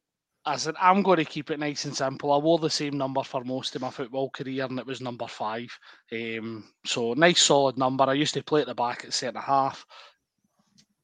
I 0.47 0.57
said, 0.57 0.75
I'm 0.79 1.03
going 1.03 1.17
to 1.19 1.25
keep 1.25 1.51
it 1.51 1.59
nice 1.59 1.87
and 1.87 1.97
simple. 1.97 2.33
I 2.33 2.37
wore 2.37 2.59
the 2.59 2.69
same 2.69 2.99
number 2.99 3.23
for 3.23 3.45
most 3.45 3.77
of 3.77 3.83
my 3.83 3.91
football 3.91 4.29
career, 4.29 4.65
and 4.65 4.79
it 4.79 4.87
was 4.87 5.01
number 5.01 5.27
five. 5.27 5.69
Um, 6.13 6.65
so, 6.85 7.15
nice, 7.15 7.43
solid 7.43 7.79
number. 7.79 8.05
I 8.05 8.13
used 8.15 8.35
to 8.35 8.43
play 8.43 8.61
at 8.61 8.67
the 8.67 8.75
back 8.75 9.05
at 9.05 9.15
centre 9.15 9.41
half. 9.41 9.87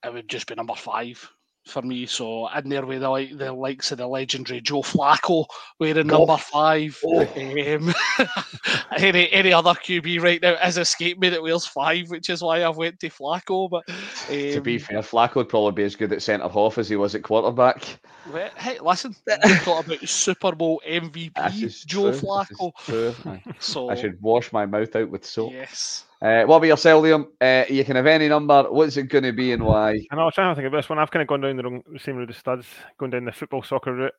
It 0.05 0.13
would 0.13 0.29
just 0.29 0.47
be 0.47 0.55
number 0.55 0.75
five 0.75 1.31
for 1.71 1.83
me. 1.83 2.07
So 2.07 2.49
in 2.49 2.69
there 2.69 2.85
with 2.85 3.01
the 3.01 3.09
like 3.09 3.37
the 3.37 3.53
likes 3.53 3.93
of 3.93 3.99
the 3.99 4.07
legendary 4.07 4.61
Joe 4.61 4.83
Flacco 4.83 5.47
wearing 5.79 6.11
oh. 6.11 6.19
number 6.19 6.37
five. 6.37 6.99
Oh. 7.05 7.21
Um, 7.21 7.95
any 8.97 9.31
any 9.33 9.53
other 9.53 9.71
QB 9.71 10.21
right 10.23 10.43
now 10.43 10.57
has 10.57 10.79
escaped 10.79 11.21
me 11.21 11.29
that 11.31 11.43
wears 11.43 11.67
five, 11.67 12.11
which 12.11 12.29
is 12.31 12.43
why 12.43 12.65
I've 12.65 12.77
went 12.77 13.01
to 13.01 13.09
Flacco. 13.09 13.71
But 13.71 13.89
um, 13.89 13.97
to 14.29 14.61
be 14.61 14.77
um, 14.77 14.81
fair, 14.81 14.99
Flacco 14.99 15.37
would 15.37 15.49
probably 15.49 15.73
be 15.73 15.85
as 15.85 15.97
good 15.97 16.13
at 16.13 16.23
centre 16.23 16.49
half 16.49 16.79
as 16.79 16.89
he 16.89 16.97
was 16.97 17.15
at 17.15 17.23
quarterback. 17.23 18.01
Well, 18.33 18.51
hey, 18.57 18.79
listen, 18.81 19.15
we 19.27 19.55
talk 19.59 19.87
about 19.87 20.09
Super 20.09 20.53
Bowl 20.53 20.83
MVP 20.87 21.87
Joe 21.87 22.13
true. 22.13 22.21
Flacco. 22.21 23.53
So 23.59 23.89
I 23.91 23.95
should 23.95 24.21
wash 24.21 24.53
my 24.53 24.67
mouth 24.67 24.95
out 24.97 25.11
with 25.11 25.25
soap. 25.25 25.53
Yes. 25.53 26.05
Uh, 26.23 26.45
what 26.45 26.59
about 26.59 26.67
yourself, 26.67 27.03
Liam? 27.03 27.29
Uh, 27.41 27.65
you 27.73 27.83
can 27.85 27.97
have 27.97 28.07
any 28.07 28.29
number. 28.29 28.65
What's 28.71 28.99
it 28.99 29.05
going 29.05 29.25
to 29.25 29.33
be 29.33 29.53
and 29.53 29.65
why? 29.65 29.93
I 30.11 30.17
know, 30.17 30.23
I 30.23 30.25
was 30.27 30.35
trying 30.35 30.51
to 30.51 30.55
think 30.55 30.67
of 30.67 30.73
this 30.73 30.89
one. 30.89 30.99
I've 30.99 31.11
kind 31.11 31.23
of 31.23 31.29
gone 31.29 31.41
down 31.41 31.57
the 31.57 31.63
wrong, 31.63 31.83
same 31.99 32.17
route 32.17 32.29
as 32.29 32.37
studs, 32.37 32.67
going 32.99 33.11
down 33.11 33.25
the 33.25 33.33
football 33.33 33.63
soccer 33.63 33.95
route. 33.95 34.15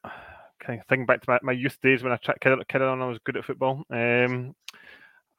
Kind 0.60 0.80
of 0.80 0.88
thinking 0.88 1.06
back 1.06 1.22
to 1.22 1.30
my, 1.30 1.40
my 1.44 1.52
youth 1.52 1.78
days 1.82 2.02
when 2.02 2.12
I 2.12 2.18
tried 2.18 2.40
carried 2.42 2.86
on, 2.88 3.02
I 3.02 3.06
was 3.06 3.20
good 3.24 3.38
at 3.38 3.46
football. 3.46 3.84
Um, 3.92 4.56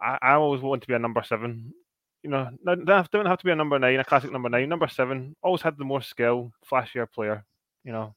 I, 0.00 0.18
I 0.22 0.32
always 0.34 0.62
wanted 0.62 0.82
to 0.82 0.88
be 0.88 0.94
a 0.94 1.00
number 1.00 1.22
seven. 1.24 1.74
You 2.22 2.30
know, 2.30 2.48
don't 2.64 2.88
have, 2.88 3.10
don't 3.10 3.26
have 3.26 3.38
to 3.38 3.44
be 3.44 3.50
a 3.50 3.56
number 3.56 3.78
nine, 3.80 3.98
a 3.98 4.04
classic 4.04 4.30
number 4.30 4.48
nine. 4.48 4.68
Number 4.68 4.86
seven 4.86 5.34
always 5.42 5.62
had 5.62 5.76
the 5.76 5.84
more 5.84 6.02
skill, 6.02 6.52
flashier 6.70 7.10
player. 7.10 7.44
You 7.84 7.90
know, 7.90 8.14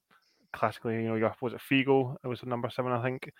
classically, 0.54 0.96
you 0.96 1.10
know, 1.10 1.16
your 1.16 1.36
was 1.42 1.54
it 1.54 1.62
Figo? 1.68 2.16
It 2.24 2.28
was 2.28 2.44
a 2.44 2.48
number 2.48 2.70
seven, 2.70 2.92
I 2.92 3.02
think. 3.02 3.32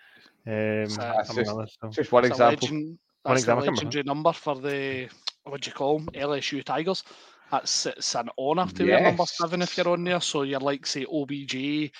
Um, 0.46 0.86
just, 0.86 1.50
others, 1.50 1.76
so. 1.80 1.90
just 1.90 2.10
one 2.10 2.24
example. 2.24 2.68
Legend, 2.68 2.98
that's 3.26 3.44
the 3.44 3.54
legendary 3.54 4.04
number 4.04 4.32
for 4.32 4.56
the 4.56 5.08
what 5.44 5.60
do 5.60 5.68
you 5.68 5.74
call 5.74 5.98
them? 5.98 6.08
LSU 6.14 6.62
Tigers. 6.64 7.04
That's 7.50 7.86
it's 7.86 8.14
an 8.14 8.28
honour 8.38 8.66
to 8.66 8.84
yes. 8.84 9.00
wear 9.00 9.02
number 9.02 9.26
seven 9.26 9.62
if 9.62 9.76
you're 9.76 9.88
on 9.88 10.04
there. 10.04 10.20
So 10.20 10.42
you're 10.42 10.60
like 10.60 10.86
say 10.86 11.04
OBJ, 11.04 11.90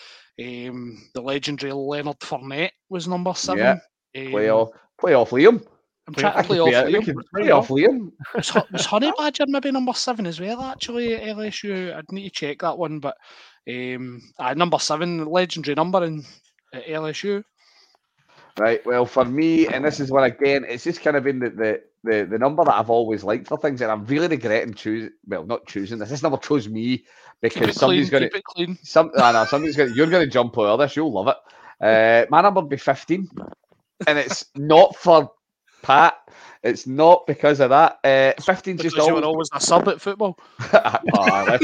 um, 0.41 0.99
the 1.15 1.21
legendary 1.21 1.73
Leonard 1.73 2.19
Fournette 2.21 2.71
was 2.89 3.07
number 3.07 3.35
seven. 3.35 3.81
Yeah. 4.15 4.23
Um, 4.23 4.31
play 4.31 4.51
off, 4.51 4.71
play 4.99 5.15
off 5.15 5.31
Liam. 5.31 5.65
I'm 6.09 6.15
trying 6.15 6.37
to 6.37 6.43
play 6.45 6.59
off 6.61 6.69
Liam. 6.69 7.23
Play 7.35 7.51
off 7.51 7.69
Liam. 7.69 8.13
was, 8.35 8.53
was 8.73 8.87
Honey 8.87 9.13
Badger 9.17 9.45
maybe 9.49 9.71
number 9.71 9.93
seven 9.93 10.27
as 10.27 10.41
well? 10.41 10.63
Actually, 10.63 11.09
LSU, 11.17 11.95
I'd 11.95 12.11
need 12.13 12.29
to 12.29 12.31
check 12.31 12.61
that 12.61 12.79
one, 12.79 12.99
but 13.01 13.17
um, 13.69 14.23
uh, 14.39 14.55
number 14.55 14.79
seven, 14.79 15.27
legendary 15.27 15.75
number 15.75 16.05
in 16.05 16.25
at 16.73 16.87
LSU. 16.87 17.43
Right. 18.59 18.85
Well, 18.87 19.05
for 19.05 19.25
me, 19.25 19.67
and 19.67 19.85
this 19.85 20.01
is 20.01 20.11
one 20.11 20.25
again, 20.25 20.65
it's 20.67 20.85
just 20.85 21.03
kind 21.03 21.17
of 21.17 21.25
been 21.25 21.41
the, 21.41 21.51
the 21.51 21.83
the, 22.05 22.25
the 22.25 22.39
number 22.39 22.65
that 22.65 22.75
I've 22.75 22.89
always 22.89 23.25
liked 23.25 23.49
for 23.49 23.59
things, 23.59 23.83
and 23.83 23.91
I'm 23.91 24.05
really 24.07 24.29
regretting 24.29 24.75
choosing. 24.75 25.11
Well, 25.27 25.45
not 25.45 25.67
choosing 25.67 25.99
this. 25.99 26.09
This 26.09 26.23
number 26.23 26.39
chose 26.39 26.69
me 26.69 27.05
because 27.43 27.77
somebody's 27.77 28.09
going 28.09 28.31
to. 28.31 28.77
Some, 28.83 29.11
I 29.19 29.33
know 29.33 29.45
somebody's 29.45 29.77
going. 29.77 29.93
You're 29.95 30.07
going 30.07 30.25
to 30.25 30.31
jump 30.31 30.57
over 30.57 30.83
this. 30.83 30.97
You'll 30.97 31.13
love 31.13 31.29
it. 31.29 31.37
Uh, 31.85 32.27
my 32.31 32.41
number 32.41 32.61
would 32.61 32.71
be 32.71 32.79
15, 32.79 33.29
and 34.07 34.19
it's 34.19 34.47
not 34.55 34.97
for 34.97 35.31
Pat. 35.83 36.15
It's 36.63 36.87
not 36.87 37.27
because 37.27 37.61
of 37.61 37.71
that. 37.71 37.99
Uh, 38.03 38.41
15 38.41 38.79
just 38.79 38.99
always... 38.99 39.25
always 39.25 39.49
a 39.53 39.61
sub 39.61 39.87
at 39.89 40.01
football. 40.01 40.39
oh, 40.73 41.59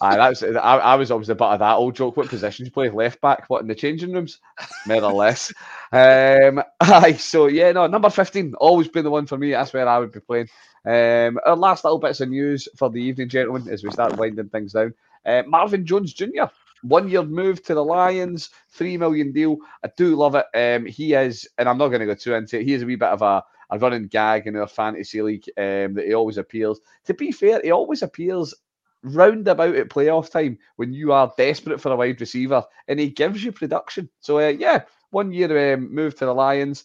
Aye, 0.00 0.16
that's 0.16 0.42
I, 0.42 0.76
I 0.78 0.94
was 0.96 1.10
always 1.10 1.28
the 1.28 1.34
butt 1.34 1.54
of 1.54 1.60
that 1.60 1.74
old 1.76 1.96
joke. 1.96 2.16
What 2.16 2.28
positions 2.28 2.66
you 2.66 2.72
play? 2.72 2.90
Left 2.90 3.20
back? 3.20 3.48
What 3.48 3.62
in 3.62 3.68
the 3.68 3.74
changing 3.74 4.12
rooms? 4.12 4.40
More 4.84 5.02
or 5.02 5.12
less. 5.12 5.52
Um, 5.92 6.62
aye, 6.80 7.14
so 7.14 7.46
yeah, 7.46 7.72
no, 7.72 7.86
number 7.86 8.10
fifteen 8.10 8.54
always 8.54 8.88
been 8.88 9.04
the 9.04 9.10
one 9.10 9.26
for 9.26 9.38
me. 9.38 9.52
That's 9.52 9.72
where 9.72 9.88
I 9.88 9.98
would 9.98 10.12
be 10.12 10.20
playing. 10.20 10.48
Um, 10.84 11.38
our 11.46 11.56
last 11.56 11.84
little 11.84 11.98
bits 11.98 12.20
of 12.20 12.28
news 12.28 12.68
for 12.76 12.90
the 12.90 13.00
evening, 13.02 13.28
gentlemen, 13.28 13.68
as 13.72 13.82
we 13.82 13.90
start 13.90 14.16
winding 14.16 14.50
things 14.50 14.72
down. 14.72 14.94
Uh, 15.24 15.42
Marvin 15.46 15.86
Jones 15.86 16.12
Jr. 16.12 16.50
One 16.82 17.08
year 17.08 17.22
move 17.22 17.62
to 17.64 17.74
the 17.74 17.82
Lions, 17.84 18.50
three 18.68 18.96
million 18.98 19.32
deal. 19.32 19.56
I 19.82 19.90
do 19.96 20.14
love 20.14 20.34
it. 20.34 20.46
Um, 20.54 20.84
he 20.86 21.14
is, 21.14 21.48
and 21.58 21.68
I'm 21.68 21.78
not 21.78 21.88
going 21.88 22.00
to 22.00 22.06
go 22.06 22.14
too 22.14 22.34
into 22.34 22.58
it. 22.60 22.64
He 22.64 22.74
is 22.74 22.82
a 22.82 22.86
wee 22.86 22.96
bit 22.96 23.08
of 23.08 23.22
a 23.22 23.42
a 23.68 23.78
running 23.80 24.06
gag 24.06 24.46
in 24.46 24.54
our 24.54 24.68
fantasy 24.68 25.20
league 25.22 25.44
um, 25.58 25.94
that 25.94 26.04
he 26.06 26.14
always 26.14 26.38
appears. 26.38 26.78
To 27.06 27.14
be 27.14 27.32
fair, 27.32 27.60
he 27.64 27.72
always 27.72 28.02
appears 28.02 28.54
roundabout 29.02 29.76
at 29.76 29.88
playoff 29.88 30.30
time 30.30 30.58
when 30.76 30.92
you 30.92 31.12
are 31.12 31.32
desperate 31.36 31.80
for 31.80 31.92
a 31.92 31.96
wide 31.96 32.20
receiver 32.20 32.64
and 32.88 32.98
he 32.98 33.10
gives 33.10 33.42
you 33.42 33.52
production. 33.52 34.08
So, 34.20 34.38
uh, 34.38 34.48
yeah, 34.48 34.82
one 35.10 35.32
year 35.32 35.74
um, 35.74 35.94
move 35.94 36.14
to 36.16 36.26
the 36.26 36.34
Lions. 36.34 36.84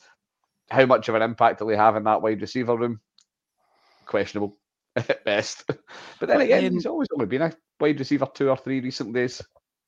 How 0.69 0.85
much 0.85 1.09
of 1.09 1.15
an 1.15 1.21
impact 1.21 1.61
will 1.61 1.69
he 1.69 1.75
have 1.75 1.95
in 1.95 2.03
that 2.05 2.21
wide 2.21 2.41
receiver 2.41 2.77
room? 2.77 3.01
Questionable 4.05 4.57
at 4.95 5.23
best. 5.25 5.65
But 6.19 6.27
then 6.27 6.41
again, 6.41 6.73
he's 6.73 6.85
always 6.85 7.07
only 7.13 7.25
been 7.25 7.41
a 7.41 7.53
wide 7.79 7.99
receiver 7.99 8.27
two 8.33 8.49
or 8.49 8.57
three 8.57 8.79
recent 8.79 9.13
days. 9.13 9.41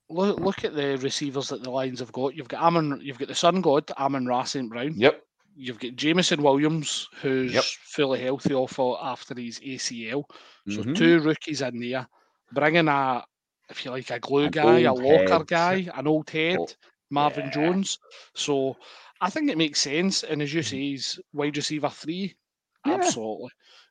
Look, 0.10 0.40
look 0.40 0.66
at 0.66 0.76
the 0.76 0.98
receivers 0.98 1.50
that 1.50 1.64
the 1.64 1.72
Lions 1.72 2.00
have 2.00 2.12
got. 2.12 2.36
You've 2.36 2.48
got 2.48 2.62
Amon, 2.62 3.00
you've 3.02 3.18
got 3.18 3.30
the 3.30 3.36
Sun 3.36 3.62
God, 3.62 3.90
Amon-Ra 3.98 4.44
St. 4.44 4.70
Brown. 4.70 4.94
Yep. 4.96 5.24
You've 5.56 5.80
got 5.80 5.96
Jameson 5.96 6.42
Williams, 6.42 7.08
who's 7.22 7.54
yep. 7.54 7.64
fully 7.64 8.22
healthy 8.22 8.54
off 8.54 8.80
after 8.80 9.36
his 9.36 9.60
ACL. 9.60 10.24
So 10.68 10.78
mm-hmm. 10.78 10.94
two 10.94 11.20
rookies 11.22 11.62
in 11.62 11.80
there 11.80 12.08
bringing 12.54 12.88
a, 12.88 13.24
if 13.70 13.86
you 13.86 13.92
like, 13.92 14.10
a 14.12 14.20
glue 14.20 14.50
guy, 14.50 14.82
a 14.82 14.94
locker 14.94 15.38
head. 15.38 15.48
guy, 15.48 15.90
an 15.96 16.08
old 16.08 16.30
head, 16.30 16.58
oh, 16.60 16.68
Marvin 17.10 17.46
yeah. 17.46 17.52
Jones. 17.52 18.00
So 18.36 18.78
I 19.22 19.30
think 19.30 19.50
it 19.50 19.58
makes 19.58 19.82
sense. 19.82 20.24
And 20.24 20.42
as 20.42 20.54
you 20.54 20.62
mm-hmm. 20.62 20.70
say, 20.70 20.78
he's 20.78 21.20
wide 21.34 21.58
receiver 21.58 21.90
three. 21.90 22.36
Yeah. 22.86 22.96
Absolutely. 22.96 23.50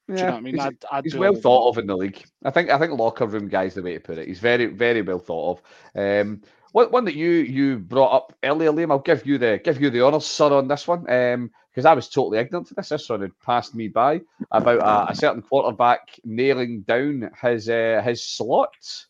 Yeah. 0.08 0.14
Do 0.14 0.20
you 0.20 0.26
know 0.26 0.32
what 0.32 0.38
I 0.38 0.40
mean? 0.40 0.54
He's, 0.54 0.64
I'd, 0.64 0.84
I'd 0.90 1.04
he's 1.04 1.16
well 1.16 1.34
thought 1.34 1.68
of 1.68 1.78
in 1.78 1.86
the 1.86 1.96
league. 1.96 2.22
I 2.44 2.50
think 2.50 2.70
I 2.70 2.78
think 2.78 2.98
locker 2.98 3.26
room 3.26 3.48
guys 3.48 3.74
the 3.74 3.82
way 3.82 3.94
to 3.94 4.00
put 4.00 4.18
it. 4.18 4.28
He's 4.28 4.40
very 4.40 4.66
very 4.66 5.00
well 5.00 5.20
thought 5.20 5.58
of. 5.58 6.20
Um, 6.26 6.42
one, 6.72 6.90
one 6.90 7.04
that 7.04 7.14
you 7.14 7.30
you 7.30 7.78
brought 7.78 8.14
up 8.14 8.36
earlier, 8.42 8.72
Liam. 8.72 8.90
I'll 8.90 8.98
give 8.98 9.26
you 9.26 9.38
the 9.38 9.60
give 9.62 9.80
you 9.80 9.90
the 9.90 10.04
honours, 10.04 10.26
sir, 10.26 10.52
on 10.52 10.68
this 10.68 10.88
one. 10.88 11.08
Um, 11.10 11.50
because 11.72 11.86
I 11.86 11.94
was 11.94 12.08
totally 12.08 12.38
ignorant 12.38 12.68
to 12.68 12.74
this. 12.74 12.90
This 12.90 13.08
one 13.08 13.22
had 13.22 13.38
passed 13.40 13.74
me 13.74 13.88
by 13.88 14.20
about 14.50 14.80
a, 14.80 15.12
a 15.12 15.14
certain 15.14 15.40
quarterback 15.40 16.20
nailing 16.24 16.82
down 16.82 17.30
his 17.40 17.68
uh, 17.68 18.02
his 18.04 18.22
slots. 18.22 19.06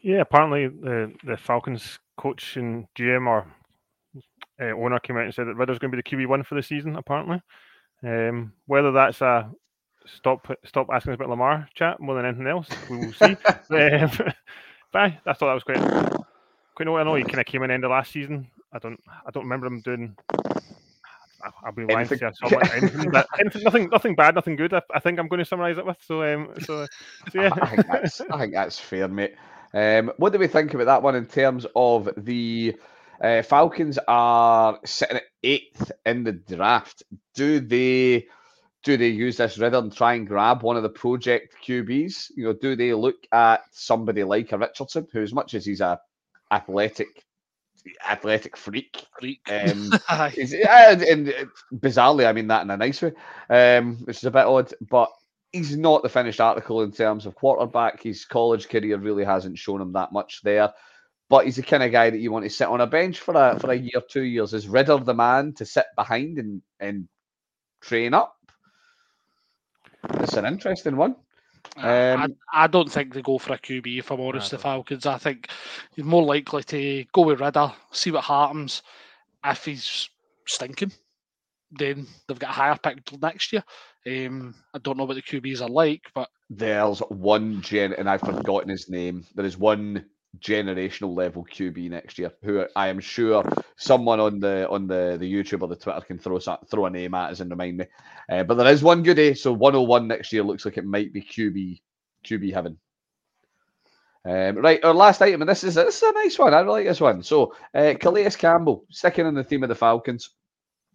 Yeah, 0.00 0.20
apparently 0.20 0.68
the 0.68 1.12
the 1.24 1.36
Falcons 1.36 1.98
coach 2.18 2.56
and 2.56 2.86
GM 2.96 3.26
or 3.26 3.46
uh, 4.60 4.76
owner 4.76 4.98
came 5.00 5.16
out 5.16 5.24
and 5.24 5.34
said 5.34 5.46
that 5.46 5.56
Ridder's 5.56 5.78
going 5.78 5.90
to 5.90 5.96
be 5.96 6.02
the 6.02 6.16
QB 6.16 6.28
one 6.28 6.42
for 6.42 6.56
the 6.56 6.62
season. 6.62 6.96
Apparently, 6.96 7.40
um, 8.02 8.52
whether 8.66 8.92
that's 8.92 9.22
a 9.22 9.50
stop 10.06 10.46
stop 10.66 10.88
asking 10.92 11.12
us 11.12 11.16
about 11.16 11.30
Lamar 11.30 11.68
chat 11.74 12.00
more 12.00 12.16
than 12.16 12.26
anything 12.26 12.46
else, 12.46 12.68
we 12.90 12.98
will 12.98 13.12
see. 13.14 13.24
um, 13.70 14.10
but 14.92 15.00
I, 15.00 15.20
I 15.26 15.32
thought 15.32 15.48
that 15.48 15.54
was 15.54 15.64
quite 15.64 16.13
quite. 16.74 16.86
know. 16.86 16.96
I 16.96 17.04
know 17.04 17.14
he 17.14 17.24
kind 17.24 17.40
of 17.40 17.46
came 17.46 17.62
in 17.62 17.70
end 17.70 17.84
of 17.84 17.90
last 17.90 18.12
season. 18.12 18.46
I 18.72 18.78
don't 18.78 19.00
I 19.26 19.30
don't 19.30 19.44
remember 19.44 19.66
him 19.66 19.80
doing. 19.80 20.16
I'll 21.62 21.72
be 21.72 21.84
lying 21.84 22.08
to 22.08 22.16
you. 22.16 22.58
anything, 22.72 23.12
anything, 23.38 23.62
nothing, 23.64 23.88
nothing 23.90 24.14
bad, 24.14 24.34
nothing 24.34 24.56
good. 24.56 24.72
I, 24.72 24.80
I, 24.94 24.98
think 24.98 25.18
I'm 25.18 25.28
going 25.28 25.40
to 25.40 25.44
summarise 25.44 25.76
it 25.76 25.84
with. 25.84 25.98
So, 26.00 26.22
um, 26.22 26.48
so, 26.60 26.86
so 27.30 27.42
yeah. 27.42 27.50
I 27.60 27.66
think, 27.68 27.86
that's, 27.86 28.20
I 28.22 28.38
think 28.38 28.54
that's 28.54 28.78
fair, 28.78 29.08
mate. 29.08 29.34
Um, 29.74 30.10
what 30.16 30.32
do 30.32 30.38
we 30.38 30.46
think 30.46 30.72
about 30.72 30.86
that 30.86 31.02
one 31.02 31.16
in 31.16 31.26
terms 31.26 31.66
of 31.76 32.08
the 32.16 32.76
uh, 33.20 33.42
Falcons 33.42 33.98
are 34.08 34.78
sitting 34.84 35.18
at 35.18 35.24
eighth 35.42 35.92
in 36.06 36.24
the 36.24 36.32
draft? 36.32 37.02
Do 37.34 37.60
they 37.60 38.26
do 38.84 38.96
they 38.98 39.08
use 39.08 39.38
this 39.38 39.58
Ridder 39.58 39.78
and 39.78 39.94
try 39.94 40.14
and 40.14 40.28
grab 40.28 40.62
one 40.62 40.76
of 40.76 40.82
the 40.82 40.90
project 40.90 41.54
QBs? 41.66 42.32
You 42.36 42.44
know, 42.44 42.52
do 42.52 42.76
they 42.76 42.92
look 42.92 43.26
at 43.32 43.62
somebody 43.72 44.22
like 44.24 44.52
a 44.52 44.58
Richardson, 44.58 45.08
who, 45.10 45.22
as 45.22 45.32
much 45.32 45.54
as 45.54 45.64
he's 45.64 45.80
a 45.80 45.98
athletic 46.54 47.24
athletic 48.06 48.56
freak. 48.56 49.04
Freak. 49.18 49.40
Um, 49.48 49.92
and, 50.08 51.02
and, 51.02 51.34
bizarrely, 51.74 52.26
I 52.26 52.32
mean 52.32 52.48
that 52.48 52.62
in 52.62 52.70
a 52.70 52.76
nice 52.76 53.02
way, 53.02 53.12
um, 53.50 53.96
which 54.04 54.18
is 54.18 54.24
a 54.24 54.30
bit 54.30 54.46
odd. 54.46 54.72
But 54.80 55.10
he's 55.52 55.76
not 55.76 56.02
the 56.02 56.08
finished 56.08 56.40
article 56.40 56.82
in 56.82 56.92
terms 56.92 57.26
of 57.26 57.34
quarterback. 57.34 58.02
His 58.02 58.24
college 58.24 58.68
career 58.68 58.98
really 58.98 59.24
hasn't 59.24 59.58
shown 59.58 59.80
him 59.80 59.92
that 59.92 60.12
much 60.12 60.40
there. 60.42 60.72
But 61.30 61.46
he's 61.46 61.56
the 61.56 61.62
kind 61.62 61.82
of 61.82 61.92
guy 61.92 62.10
that 62.10 62.18
you 62.18 62.30
want 62.30 62.44
to 62.44 62.50
sit 62.50 62.68
on 62.68 62.80
a 62.80 62.86
bench 62.86 63.20
for 63.20 63.34
a 63.34 63.58
for 63.58 63.70
a 63.70 63.76
year, 63.76 64.02
two 64.08 64.22
years. 64.22 64.52
Is 64.52 64.68
Ridder 64.68 64.98
the 64.98 65.14
man 65.14 65.52
to 65.54 65.64
sit 65.64 65.86
behind 65.96 66.38
and 66.38 66.62
and 66.80 67.08
train 67.80 68.14
up? 68.14 68.36
It's 70.20 70.34
an 70.34 70.44
interesting 70.44 70.96
one. 70.96 71.16
Um, 71.76 72.36
I, 72.52 72.64
I, 72.64 72.66
don't 72.68 72.90
think 72.90 73.12
they 73.12 73.22
go 73.22 73.38
for 73.38 73.54
a 73.54 73.58
QB 73.58 73.98
if 73.98 74.10
I'm 74.10 74.20
honest. 74.20 74.52
The 74.52 74.58
Falcons, 74.58 75.06
I 75.06 75.18
think 75.18 75.48
he's 75.94 76.04
more 76.04 76.22
likely 76.22 76.62
to 76.62 77.04
go 77.12 77.22
with 77.22 77.40
Ridder, 77.40 77.72
see 77.90 78.12
what 78.12 78.24
happens. 78.24 78.82
If 79.44 79.64
he's 79.64 80.08
stinking, 80.46 80.92
then 81.72 82.06
they've 82.26 82.38
got 82.38 82.50
a 82.50 82.52
higher 82.52 82.78
pick 82.80 83.20
next 83.20 83.52
year. 83.52 83.64
Um, 84.06 84.54
I 84.72 84.78
don't 84.78 84.96
know 84.96 85.04
what 85.04 85.14
the 85.14 85.22
QBs 85.22 85.62
are 85.62 85.68
like, 85.68 86.02
but 86.14 86.28
there's 86.48 87.00
one 87.00 87.60
gen, 87.62 87.94
and 87.94 88.08
I've 88.08 88.20
forgotten 88.20 88.68
his 88.68 88.88
name. 88.88 89.26
There 89.34 89.46
is 89.46 89.56
one 89.56 90.04
generational 90.40 91.16
level 91.16 91.44
QB 91.44 91.90
next 91.90 92.18
year, 92.18 92.32
who 92.42 92.64
I 92.76 92.88
am 92.88 93.00
sure 93.00 93.44
someone 93.76 94.20
on 94.20 94.40
the 94.40 94.68
on 94.68 94.86
the, 94.86 95.16
the 95.18 95.32
YouTube 95.32 95.62
or 95.62 95.68
the 95.68 95.76
Twitter 95.76 96.00
can 96.00 96.18
throw 96.18 96.38
throw 96.38 96.86
a 96.86 96.90
name 96.90 97.14
at 97.14 97.32
us 97.32 97.40
and 97.40 97.50
remind 97.50 97.78
me. 97.78 97.86
Uh, 98.28 98.44
but 98.44 98.54
there 98.54 98.72
is 98.72 98.82
one 98.82 99.02
goodie, 99.02 99.34
so 99.34 99.52
101 99.52 100.08
next 100.08 100.32
year 100.32 100.42
looks 100.42 100.64
like 100.64 100.78
it 100.78 100.84
might 100.84 101.12
be 101.12 101.22
QB 101.22 101.80
QB 102.24 102.52
heaven. 102.52 102.78
Um, 104.26 104.56
right, 104.56 104.82
our 104.82 104.94
last 104.94 105.20
item, 105.20 105.42
and 105.42 105.48
this 105.48 105.64
is 105.64 105.74
this 105.74 105.96
is 105.96 106.02
a 106.02 106.12
nice 106.12 106.38
one. 106.38 106.54
I 106.54 106.60
really 106.60 106.80
like 106.80 106.88
this 106.88 107.00
one. 107.00 107.22
So, 107.22 107.54
uh, 107.74 107.94
Calais 108.00 108.30
Campbell, 108.30 108.86
sticking 108.90 109.26
in 109.26 109.34
the 109.34 109.44
theme 109.44 109.62
of 109.62 109.68
the 109.68 109.74
Falcons, 109.74 110.30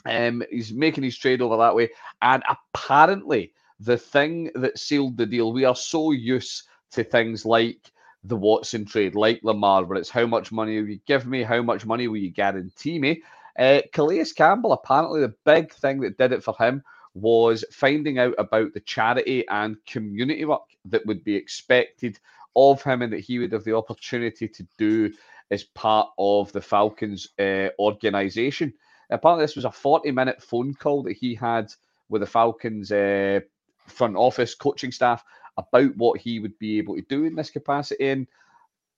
um, 0.05 0.41
he's 0.49 0.73
making 0.73 1.03
his 1.03 1.17
trade 1.17 1.41
over 1.41 1.57
that 1.57 1.75
way, 1.75 1.89
and 2.23 2.41
apparently 2.49 3.53
the 3.79 3.97
thing 3.97 4.49
that 4.55 4.79
sealed 4.79 5.15
the 5.15 5.27
deal. 5.27 5.53
We 5.53 5.65
are 5.65 5.75
so 5.75 6.11
used 6.11 6.63
to 6.91 7.03
things 7.03 7.45
like 7.45 7.91
the 8.24 8.36
Watson 8.36 8.86
trade, 8.86 9.15
like 9.15 9.39
Lamar, 9.43 9.86
where 9.86 9.97
it's 9.97 10.09
how 10.09 10.26
much 10.26 10.51
money 10.51 10.80
will 10.80 10.89
you 10.89 10.99
give 11.05 11.26
me, 11.26 11.43
how 11.43 11.61
much 11.61 11.86
money 11.86 12.07
will 12.07 12.17
you 12.17 12.30
guarantee 12.30 12.99
me. 12.99 13.24
Uh, 13.57 13.82
Calais 13.93 14.26
Campbell, 14.36 14.74
apparently, 14.74 15.22
the 15.22 15.34
big 15.45 15.74
thing 15.74 15.99
that 16.01 16.17
did 16.17 16.32
it 16.32 16.43
for 16.43 16.55
him 16.57 16.84
was 17.13 17.65
finding 17.72 18.20
out 18.20 18.36
about 18.38 18.74
the 18.74 18.80
charity 18.82 19.47
and 19.49 19.78
community 19.86 20.45
work 20.45 20.61
that 20.86 21.05
would 21.05 21.24
be 21.24 21.36
expected 21.36 22.20
of 22.55 22.82
him 22.84 23.01
and 23.01 23.11
that 23.11 23.20
he 23.20 23.39
would 23.39 23.51
have 23.51 23.63
the 23.63 23.76
opportunity 23.76 24.47
to 24.47 24.65
do 24.78 25.11
as 25.51 25.63
part 25.63 26.09
of 26.17 26.51
the 26.51 26.61
Falcons 26.61 27.30
uh, 27.39 27.70
organization. 27.80 28.74
Apparently, 29.09 29.43
this 29.43 29.55
was 29.55 29.65
a 29.65 29.72
40 29.72 30.11
minute 30.11 30.41
phone 30.41 30.74
call 30.74 31.03
that 31.03 31.17
he 31.17 31.34
had 31.34 31.72
with 32.09 32.22
the 32.22 32.28
Falcons 32.28 32.91
uh, 32.91 33.39
front 33.88 34.15
office 34.15 34.53
coaching 34.55 34.91
staff 34.91 35.24
about 35.60 35.95
what 35.97 36.20
he 36.20 36.39
would 36.39 36.57
be 36.60 36.78
able 36.78 36.95
to 36.95 37.01
do 37.01 37.26
in 37.26 37.36
this 37.36 37.49
capacity. 37.49 38.10
And 38.10 38.28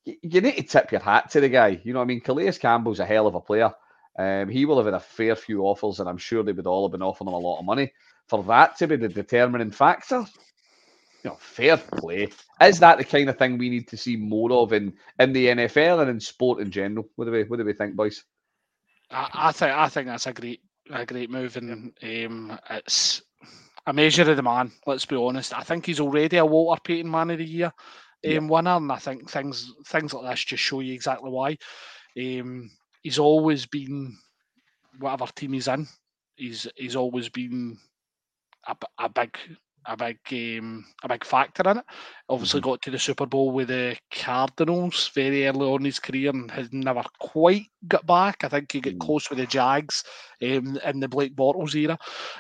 you 0.05 0.41
need 0.41 0.55
to 0.55 0.64
tip 0.64 0.91
your 0.91 1.01
hat 1.01 1.32
to 1.32 1.41
the 1.41 1.49
guy. 1.49 1.80
You 1.84 1.93
know 1.93 1.99
what 1.99 2.05
I 2.05 2.07
mean? 2.07 2.22
Calais 2.22 2.53
Campbell's 2.53 2.99
a 2.99 3.05
hell 3.05 3.28
of 3.28 3.36
a 3.36 3.41
player. 3.41 3.74
Um, 4.18 4.49
he 4.49 4.66
will 4.66 4.78
have 4.78 4.86
had 4.86 4.95
a 4.95 4.99
fair 4.99 5.36
few 5.36 5.62
offers, 5.64 5.99
and 5.99 6.09
I'm 6.09 6.18
sure 6.18 6.43
they 6.43 6.51
would 6.51 6.68
all 6.68 6.86
have 6.86 6.91
been 6.91 7.01
offering 7.01 7.30
him 7.30 7.34
a 7.34 7.39
lot 7.39 7.59
of 7.59 7.66
money. 7.66 7.93
For 8.28 8.43
that 8.43 8.78
to 8.78 8.88
be 8.88 8.95
the 8.95 9.09
determining 9.09 9.72
factor, 9.72 10.26
you 11.24 11.30
know, 11.30 11.38
fair 11.39 11.78
play. 11.78 12.30
Is 12.62 12.80
that 12.80 12.97
the 12.97 13.03
kind 13.03 13.30
of 13.30 13.38
thing 13.38 13.57
we 13.57 13.70
need 13.70 13.88
to 13.89 13.97
see 13.97 14.16
more 14.16 14.51
of 14.53 14.74
in, 14.74 14.93
in 15.20 15.34
the 15.34 15.47
NFL 15.47 16.01
and 16.01 16.09
in 16.09 16.20
sport 16.20 16.59
in 16.59 16.72
general? 16.72 17.07
What 17.16 17.26
do 17.26 17.32
we 17.32 17.43
what 17.43 17.57
do 17.57 17.66
we 17.66 17.74
think, 17.74 17.95
boys? 17.95 18.24
I, 19.09 19.30
I 19.34 19.51
think 19.51 19.72
I 19.72 19.89
think 19.89 20.07
that's 20.07 20.28
a 20.28 20.34
great 20.34 20.62
a 20.91 21.05
great 21.05 21.30
move, 21.30 21.57
and 21.57 21.93
um, 22.01 22.59
it's 22.70 23.22
a 23.91 23.93
measure 23.93 24.29
of 24.29 24.37
the 24.37 24.41
man. 24.41 24.71
Let's 24.87 25.05
be 25.05 25.17
honest. 25.17 25.53
I 25.53 25.63
think 25.63 25.85
he's 25.85 25.99
already 25.99 26.37
a 26.37 26.45
Walter 26.45 26.79
Payton 26.81 27.11
Man 27.11 27.29
of 27.29 27.39
the 27.39 27.45
Year 27.45 27.65
um, 27.67 27.73
yeah. 28.23 28.39
winner, 28.39 28.77
and 28.77 28.89
I 28.89 28.95
think 28.95 29.29
things 29.29 29.73
things 29.87 30.13
like 30.13 30.29
this 30.31 30.45
just 30.45 30.63
show 30.63 30.79
you 30.79 30.93
exactly 30.93 31.29
why. 31.29 31.57
Um, 32.17 32.71
he's 33.03 33.19
always 33.19 33.65
been 33.65 34.17
whatever 34.99 35.25
team 35.35 35.53
he's 35.53 35.67
in. 35.67 35.87
He's 36.37 36.67
he's 36.77 36.95
always 36.95 37.27
been 37.27 37.77
a, 38.65 38.77
a 38.97 39.09
big 39.09 39.37
a 39.86 39.97
big 39.97 40.19
um, 40.59 40.86
a 41.03 41.09
big 41.09 41.25
factor 41.25 41.69
in 41.69 41.77
it. 41.77 41.86
Obviously, 42.29 42.59
mm-hmm. 42.59 42.69
got 42.69 42.82
to 42.84 42.91
the 42.91 42.99
Super 42.99 43.25
Bowl 43.25 43.51
with 43.51 43.69
the 43.69 43.97
Cardinals 44.11 45.11
very 45.13 45.47
early 45.47 45.65
on 45.65 45.82
in 45.82 45.86
his 45.86 45.99
career 45.99 46.29
and 46.29 46.49
has 46.51 46.71
never 46.71 47.03
quite 47.19 47.67
got 47.88 48.05
back. 48.05 48.43
I 48.43 48.49
think 48.49 48.71
he 48.71 48.79
got 48.79 48.91
mm-hmm. 48.91 48.99
close 48.99 49.29
with 49.29 49.39
the 49.39 49.45
Jags 49.45 50.03
um, 50.41 50.77
in 50.86 50.99
the 50.99 51.07
Blake 51.07 51.36
Bortles 51.36 51.75
era. 51.75 51.97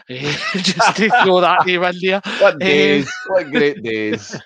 Uh, 0.09 0.15
just 0.55 0.95
to 0.97 1.09
throw 1.23 1.41
that 1.41 1.65
name 1.65 1.83
in 1.83 1.95
there. 2.01 2.21
What 2.39 2.59
days! 2.59 3.05
Um, 3.05 3.33
what 3.33 3.51
great 3.51 3.83
days! 3.83 4.39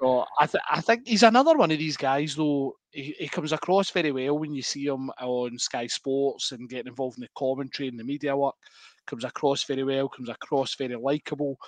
so 0.00 0.24
I, 0.40 0.46
th- 0.46 0.64
I 0.70 0.80
think 0.80 1.06
he's 1.06 1.22
another 1.22 1.56
one 1.56 1.70
of 1.70 1.78
these 1.78 1.96
guys, 1.96 2.34
though. 2.34 2.76
He, 2.90 3.14
he 3.18 3.28
comes 3.28 3.52
across 3.52 3.90
very 3.90 4.12
well 4.12 4.38
when 4.38 4.54
you 4.54 4.62
see 4.62 4.86
him 4.86 5.10
on 5.20 5.58
Sky 5.58 5.88
Sports 5.88 6.52
and 6.52 6.68
getting 6.68 6.86
involved 6.86 7.18
in 7.18 7.22
the 7.22 7.28
commentary 7.36 7.88
and 7.88 7.98
the 7.98 8.04
media 8.04 8.36
work. 8.36 8.54
Comes 9.06 9.24
across 9.24 9.64
very 9.64 9.84
well. 9.84 10.08
Comes 10.08 10.30
across 10.30 10.76
very 10.76 10.96
likable. 10.96 11.58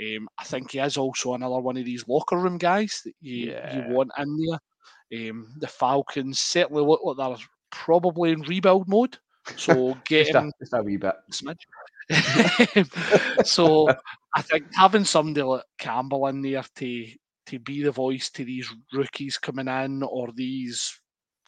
Um, 0.00 0.28
I 0.38 0.44
think 0.44 0.72
he 0.72 0.78
is 0.78 0.96
also 0.96 1.34
another 1.34 1.60
one 1.60 1.76
of 1.76 1.84
these 1.84 2.08
locker 2.08 2.36
room 2.36 2.58
guys 2.58 3.02
that 3.04 3.14
you, 3.20 3.50
yeah. 3.50 3.88
you 3.88 3.94
want 3.94 4.10
in 4.18 4.36
there. 4.36 5.30
Um, 5.30 5.54
the 5.58 5.66
Falcons 5.66 6.40
certainly 6.40 6.82
look 6.82 7.00
like 7.04 7.16
they're 7.18 7.46
probably 7.70 8.32
in 8.32 8.40
rebuild 8.42 8.88
mode. 8.88 9.18
So 9.56 9.96
getting 10.06 10.32
just, 10.32 10.44
a, 10.44 10.52
just 10.60 10.72
a 10.74 10.82
wee 10.82 10.96
bit. 10.96 11.14
Smidge. 11.30 11.66
so 13.46 13.88
I 14.34 14.42
think 14.42 14.66
having 14.74 15.04
somebody 15.04 15.42
like 15.42 15.64
Campbell 15.78 16.26
in 16.28 16.42
there 16.42 16.64
to 16.76 17.06
to 17.46 17.58
be 17.58 17.82
the 17.82 17.90
voice 17.90 18.30
to 18.30 18.44
these 18.44 18.72
rookies 18.92 19.36
coming 19.36 19.68
in 19.68 20.02
or 20.02 20.28
these 20.32 21.00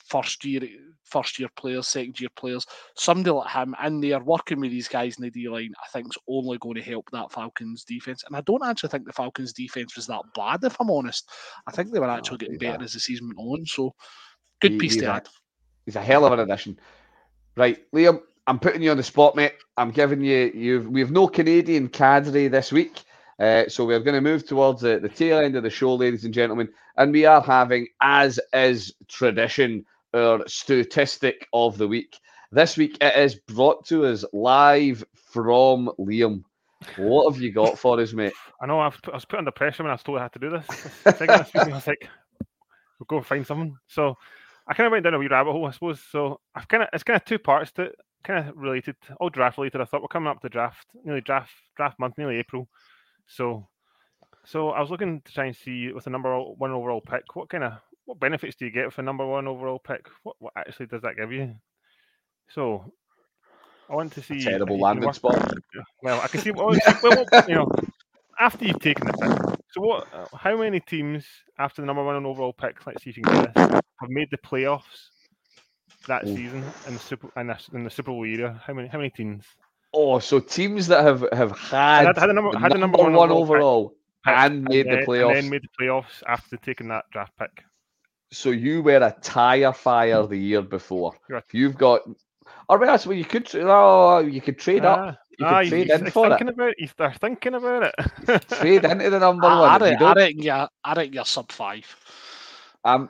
first 0.05 0.44
year 0.44 0.62
first 1.05 1.38
year 1.38 1.48
players, 1.57 1.86
second 1.86 2.18
year 2.18 2.30
players, 2.34 2.66
somebody 2.96 3.30
like 3.30 3.50
him 3.50 3.74
in 3.84 4.00
there 4.00 4.20
working 4.20 4.61
with 4.61 4.70
these 4.70 4.88
guys 4.88 5.16
in 5.16 5.22
the 5.22 5.30
D 5.30 5.48
line, 5.48 5.72
I 5.82 5.86
think 5.88 6.07
is 6.07 6.18
only 6.28 6.59
going 6.59 6.76
to 6.76 6.82
help 6.82 7.09
that 7.12 7.30
Falcons 7.30 7.84
defense. 7.84 8.24
And 8.26 8.36
I 8.36 8.40
don't 8.40 8.64
actually 8.64 8.88
think 8.88 9.07
the 9.07 9.12
Falcons 9.12 9.52
defense 9.52 9.96
was 9.96 10.07
that 10.07 10.22
bad, 10.34 10.64
if 10.64 10.76
I'm 10.80 10.90
honest. 10.90 11.30
I 11.66 11.72
think 11.72 11.92
they 11.92 12.00
were 12.00 12.11
actually 12.11 12.38
getting 12.38 12.59
better 12.59 12.82
as 12.82 12.94
the 12.94 13.00
season 13.00 13.28
went 13.28 13.61
on. 13.61 13.66
So 13.66 13.94
good 14.61 14.72
he, 14.72 14.78
piece 14.78 14.96
to 14.96 15.07
add. 15.07 15.28
He's 15.84 15.96
a 15.96 16.02
hell 16.02 16.24
of 16.24 16.32
an 16.32 16.40
addition. 16.40 16.78
Right, 17.57 17.78
Liam, 17.92 18.20
I'm 18.46 18.59
putting 18.59 18.82
you 18.82 18.90
on 18.90 18.96
the 18.96 19.02
spot, 19.02 19.36
mate. 19.36 19.55
I'm 19.76 19.90
giving 19.90 20.22
you 20.22 20.50
you've 20.55 20.88
we 20.88 21.00
have 21.00 21.11
no 21.11 21.28
Canadian 21.28 21.88
cadre 21.88 22.48
this 22.48 22.72
week. 22.72 23.02
Uh, 23.38 23.68
so 23.68 23.84
we're 23.84 24.00
going 24.00 24.14
to 24.14 24.20
move 24.20 24.46
towards 24.46 24.80
the, 24.80 24.98
the 25.00 25.09
tail 25.09 25.38
end 25.38 25.57
of 25.57 25.64
the 25.64 25.70
show, 25.70 25.94
ladies 25.94 26.24
and 26.24 26.32
gentlemen, 26.32 26.68
and 26.96 27.12
we 27.12 27.24
are 27.24 27.40
having, 27.40 27.88
as 28.00 28.38
is 28.52 28.94
tradition, 29.09 29.84
our 30.14 30.46
statistic 30.46 31.46
of 31.52 31.76
the 31.76 31.88
week. 31.88 32.18
This 32.52 32.76
week 32.76 32.96
it 33.00 33.16
is 33.16 33.34
brought 33.34 33.84
to 33.86 34.06
us 34.06 34.24
live 34.32 35.04
from 35.32 35.90
Liam. 35.98 36.44
What 36.96 37.32
have 37.32 37.42
you 37.42 37.52
got 37.52 37.78
for 37.80 38.00
us, 38.00 38.12
mate? 38.12 38.32
I 38.60 38.66
know 38.66 38.78
I 38.78 38.86
was, 38.86 38.96
put, 39.02 39.12
I 39.12 39.16
was 39.16 39.24
put 39.24 39.38
under 39.38 39.50
pressure 39.50 39.82
when 39.82 39.90
I 39.90 39.94
was 39.94 40.02
told 40.02 40.18
I 40.18 40.22
had 40.22 40.32
to 40.34 40.38
do 40.38 40.50
this. 40.50 40.66
I 41.04 41.68
was 41.68 41.86
like, 41.86 42.08
we'll 42.98 43.06
go 43.08 43.22
find 43.22 43.46
something. 43.46 43.76
So 43.86 44.16
I 44.66 44.74
kind 44.74 44.86
of 44.86 44.92
went 44.92 45.04
down 45.04 45.14
a 45.14 45.18
wee 45.18 45.28
rabbit 45.28 45.52
hole, 45.52 45.66
I 45.66 45.72
suppose. 45.72 46.00
So 46.10 46.40
I've 46.54 46.68
kind 46.68 46.84
of 46.84 46.88
it's 46.92 47.02
kind 47.02 47.16
of 47.16 47.24
two 47.24 47.38
parts 47.38 47.72
to 47.72 47.82
it, 47.82 47.96
kind 48.22 48.48
of 48.48 48.56
related, 48.56 48.96
all 49.18 49.30
draft 49.30 49.58
related. 49.58 49.80
I 49.80 49.84
thought 49.84 50.02
we're 50.02 50.08
coming 50.08 50.28
up 50.28 50.40
to 50.42 50.48
draft, 50.48 50.86
nearly 51.04 51.20
draft 51.20 51.52
draft 51.76 51.98
month, 51.98 52.16
nearly 52.18 52.36
April. 52.36 52.68
So 53.26 53.66
so 54.44 54.70
I 54.70 54.80
was 54.80 54.90
looking 54.90 55.22
to 55.22 55.32
try 55.32 55.46
and 55.46 55.56
see 55.56 55.90
with 55.92 56.04
the 56.04 56.10
number 56.10 56.38
one 56.38 56.70
overall 56.70 57.00
pick, 57.00 57.34
what 57.34 57.48
kind 57.48 57.64
of 57.64 57.72
what 58.07 58.20
benefits 58.20 58.57
do 58.57 58.64
you 58.64 58.70
get 58.70 58.92
for 58.92 59.02
number 59.02 59.26
one 59.26 59.46
overall 59.46 59.78
pick? 59.78 60.07
What 60.22 60.36
what 60.38 60.52
actually 60.57 60.86
does 60.86 61.02
that 61.02 61.16
give 61.16 61.32
you? 61.32 61.55
So 62.50 62.92
I 63.88 63.94
want 63.94 64.12
to 64.14 64.22
see 64.22 64.42
terrible 64.42 64.78
landing 64.78 65.12
spot. 65.12 65.55
Well, 66.02 66.20
I 66.20 66.28
can 66.28 66.40
see. 66.40 66.50
Well, 66.50 66.76
well, 67.02 67.24
you 67.48 67.55
know, 67.55 67.70
after 68.40 68.64
you've 68.64 68.80
taken 68.80 69.07
the 69.07 69.12
pick. 69.12 69.61
So 69.72 69.80
what? 69.80 70.07
Uh, 70.12 70.36
how 70.36 70.57
many 70.57 70.80
teams 70.80 71.24
after 71.59 71.82
the 71.82 71.86
number 71.86 72.05
one 72.05 72.24
overall 72.24 72.52
pick? 72.52 72.86
Let's 72.86 73.02
see 73.05 73.11
if 73.11 73.16
you 73.16 73.24
can 73.24 73.44
get 73.44 73.55
this. 73.55 73.80
Have 74.00 74.11
made 74.11 74.28
the 74.30 74.38
playoffs 74.38 75.11
that 76.07 76.26
Ooh. 76.26 76.36
season 76.36 76.64
in 76.86 76.94
the 76.94 77.00
super 77.00 77.30
in 77.40 77.46
the, 77.48 77.59
in 77.72 77.84
the 77.84 77.90
Super 77.90 78.11
Bowl 78.11 78.24
era. 78.24 78.61
How 78.66 78.74
many? 78.74 78.88
How 78.88 78.98
many 78.98 79.11
teams? 79.11 79.44
Oh, 79.92 80.18
so 80.18 80.40
teams 80.40 80.86
that 80.88 81.05
have 81.05 81.24
have 81.32 81.57
had, 81.59 82.07
had, 82.07 82.18
had, 82.18 82.28
the, 82.28 82.32
number, 82.32 82.59
had 82.59 82.72
the 82.72 82.78
number, 82.78 82.98
one, 82.98 83.12
one 83.12 83.30
overall, 83.30 83.94
and 84.26 84.64
made 84.64 84.86
and 84.86 85.02
the 85.02 85.07
playoffs, 85.07 85.28
and 85.28 85.36
then 85.36 85.50
made 85.50 85.62
the 85.62 85.84
playoffs 85.84 86.22
after 86.26 86.57
taking 86.57 86.88
that 86.88 87.05
draft 87.12 87.32
pick. 87.38 87.62
So 88.35 88.51
you 88.51 88.82
were 88.82 88.97
a 88.97 89.14
tire 89.22 89.72
fire 89.72 90.26
the 90.26 90.37
year 90.37 90.62
before. 90.62 91.14
You've 91.53 91.78
got, 91.78 92.03
or 92.68 92.78
well, 92.78 92.99
well, 93.07 93.14
you 93.14 93.24
could, 93.24 93.49
oh, 93.55 94.18
you 94.18 94.41
could 94.41 94.59
trade 94.59 94.85
up. 94.85 94.99
Ah, 94.99 95.16
you 95.39 95.47
ah, 95.47 95.61
could 95.61 95.68
trade 95.68 95.87
he's, 95.91 96.01
in 96.01 96.11
for 96.11 96.28
thinking 96.28 96.49
it. 96.49 96.55
About 96.55 96.68
it. 96.70 96.76
He's 96.78 96.93
thinking 96.93 97.55
about 97.55 97.82
it. 97.85 98.49
trade 98.49 98.85
into 98.85 99.11
the 99.11 99.20
number 99.20 99.47
I, 99.47 99.61
one. 99.61 99.70
I, 99.70 99.78
reckon, 99.78 100.07
I, 100.07 100.12
reckon 100.14 100.43
you're, 100.43 100.68
I 100.85 100.95
reckon 100.95 101.12
you're 101.12 101.24
sub 101.24 101.53
five. 101.53 101.97
Um, 102.85 103.09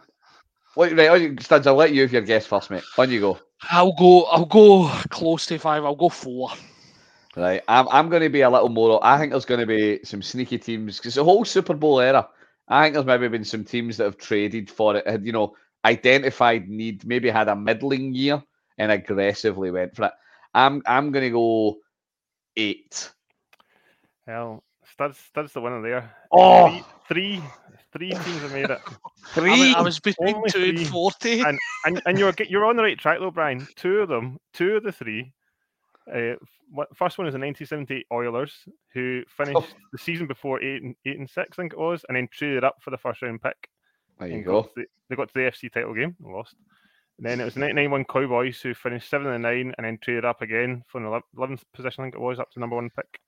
wait, 0.77 0.93
right, 0.97 1.43
Studs, 1.43 1.66
I'll 1.66 1.75
let 1.75 1.93
you 1.93 2.05
if 2.05 2.12
your 2.12 2.22
guess 2.22 2.47
first, 2.47 2.70
mate. 2.70 2.85
On 2.99 3.11
you 3.11 3.20
go. 3.20 3.39
I'll 3.70 3.95
go. 3.95 4.25
I'll 4.25 4.45
go 4.45 4.89
close 5.09 5.47
to 5.47 5.59
five. 5.59 5.85
I'll 5.85 5.97
go 5.97 6.11
four. 6.11 6.51
Right, 7.37 7.62
I'm, 7.66 7.89
I'm 7.89 8.09
going 8.11 8.22
to 8.22 8.29
be 8.29 8.43
a 8.43 8.51
little 8.51 8.68
more. 8.68 9.05
I 9.05 9.18
think 9.18 9.33
there's 9.33 9.45
going 9.45 9.61
to 9.61 9.66
be 9.66 10.01
some 10.05 10.22
sneaky 10.22 10.59
teams 10.59 10.99
because 10.99 11.14
the 11.14 11.25
whole 11.25 11.45
Super 11.45 11.75
Bowl 11.75 12.01
era. 12.01 12.29
I 12.68 12.84
think 12.84 12.94
there's 12.94 13.06
maybe 13.06 13.28
been 13.28 13.44
some 13.44 13.64
teams 13.64 13.96
that 13.98 14.04
have 14.04 14.16
traded 14.18 14.70
for 14.70 14.96
it, 14.96 15.06
had 15.06 15.26
you 15.26 15.32
know 15.32 15.56
identified 15.84 16.68
need, 16.68 17.04
maybe 17.04 17.28
had 17.30 17.48
a 17.48 17.56
middling 17.56 18.14
year 18.14 18.42
and 18.78 18.90
aggressively 18.90 19.70
went 19.70 19.94
for 19.94 20.06
it. 20.06 20.12
I'm 20.54 20.82
I'm 20.86 21.12
going 21.12 21.24
to 21.24 21.30
go 21.30 21.78
eight. 22.56 23.12
Well, 24.26 24.62
Studs 24.84 25.18
Studs 25.18 25.52
the 25.52 25.60
winner 25.60 25.82
there. 25.82 26.14
Oh, 26.32 26.68
three, 27.08 27.42
three, 27.42 27.42
three 27.92 28.10
teams 28.10 28.42
have 28.42 28.52
made 28.52 28.70
it. 28.70 28.80
three. 29.28 29.74
I, 29.74 29.78
I 29.78 29.82
was 29.82 30.00
between 30.00 30.36
Only 30.36 30.50
two 30.50 30.60
three. 30.60 30.68
and 30.70 30.86
forty. 30.86 31.40
And, 31.40 31.58
and 31.84 32.02
and 32.06 32.18
you're 32.18 32.32
you're 32.48 32.64
on 32.64 32.76
the 32.76 32.82
right 32.82 32.98
track 32.98 33.18
though, 33.18 33.30
Brian. 33.30 33.66
Two 33.76 33.98
of 33.98 34.08
them, 34.08 34.38
two 34.52 34.76
of 34.76 34.82
the 34.84 34.92
three 34.92 35.32
uh, 36.12 36.34
first 36.94 37.18
one 37.18 37.26
is 37.26 37.32
the 37.32 37.40
1978 37.40 38.07
Oilers, 38.12 38.52
who 38.92 39.22
finished 39.36 39.57
oh. 39.57 39.66
the 39.92 39.98
season 39.98 40.26
before 40.26 40.62
eight 40.62 40.82
and 40.82 40.94
eight 41.07 41.18
and 41.18 41.28
six, 41.28 41.59
I 41.59 41.62
think 41.62 41.72
it 41.72 41.78
was, 41.78 42.05
and 42.09 42.16
then 42.16 42.28
traded 42.30 42.64
up 42.64 42.76
for 42.80 42.90
the 42.90 42.98
first 42.98 43.22
round 43.22 43.42
pick. 43.42 43.68
There 44.18 44.28
you 44.28 44.42
go. 44.42 44.70
The, 44.76 44.84
they 45.09 45.16
got 45.16 45.28
to 45.28 45.34
the 45.34 45.40
FC 45.40 45.72
title 45.72 45.94
game, 45.94 46.16
and 46.22 46.32
lost. 46.32 46.57
And 47.18 47.26
then 47.26 47.40
it 47.40 47.44
was 47.44 47.55
the 47.55 47.61
1991 47.61 48.05
Cowboys 48.05 48.61
who 48.61 48.74
finished 48.74 49.09
seven 49.09 49.28
and 49.28 49.42
nine, 49.42 49.72
and 49.76 49.84
then 49.84 49.98
traded 50.02 50.24
up 50.24 50.42
again 50.42 50.82
for 50.88 51.00
the 51.00 51.20
11th 51.40 51.62
position, 51.72 52.02
I 52.02 52.05
think 52.07 52.16
it 52.16 52.20
was, 52.20 52.38
up 52.38 52.50
to 52.52 52.61
number 52.61 52.76
one 52.76 52.90
pick. 52.90 53.20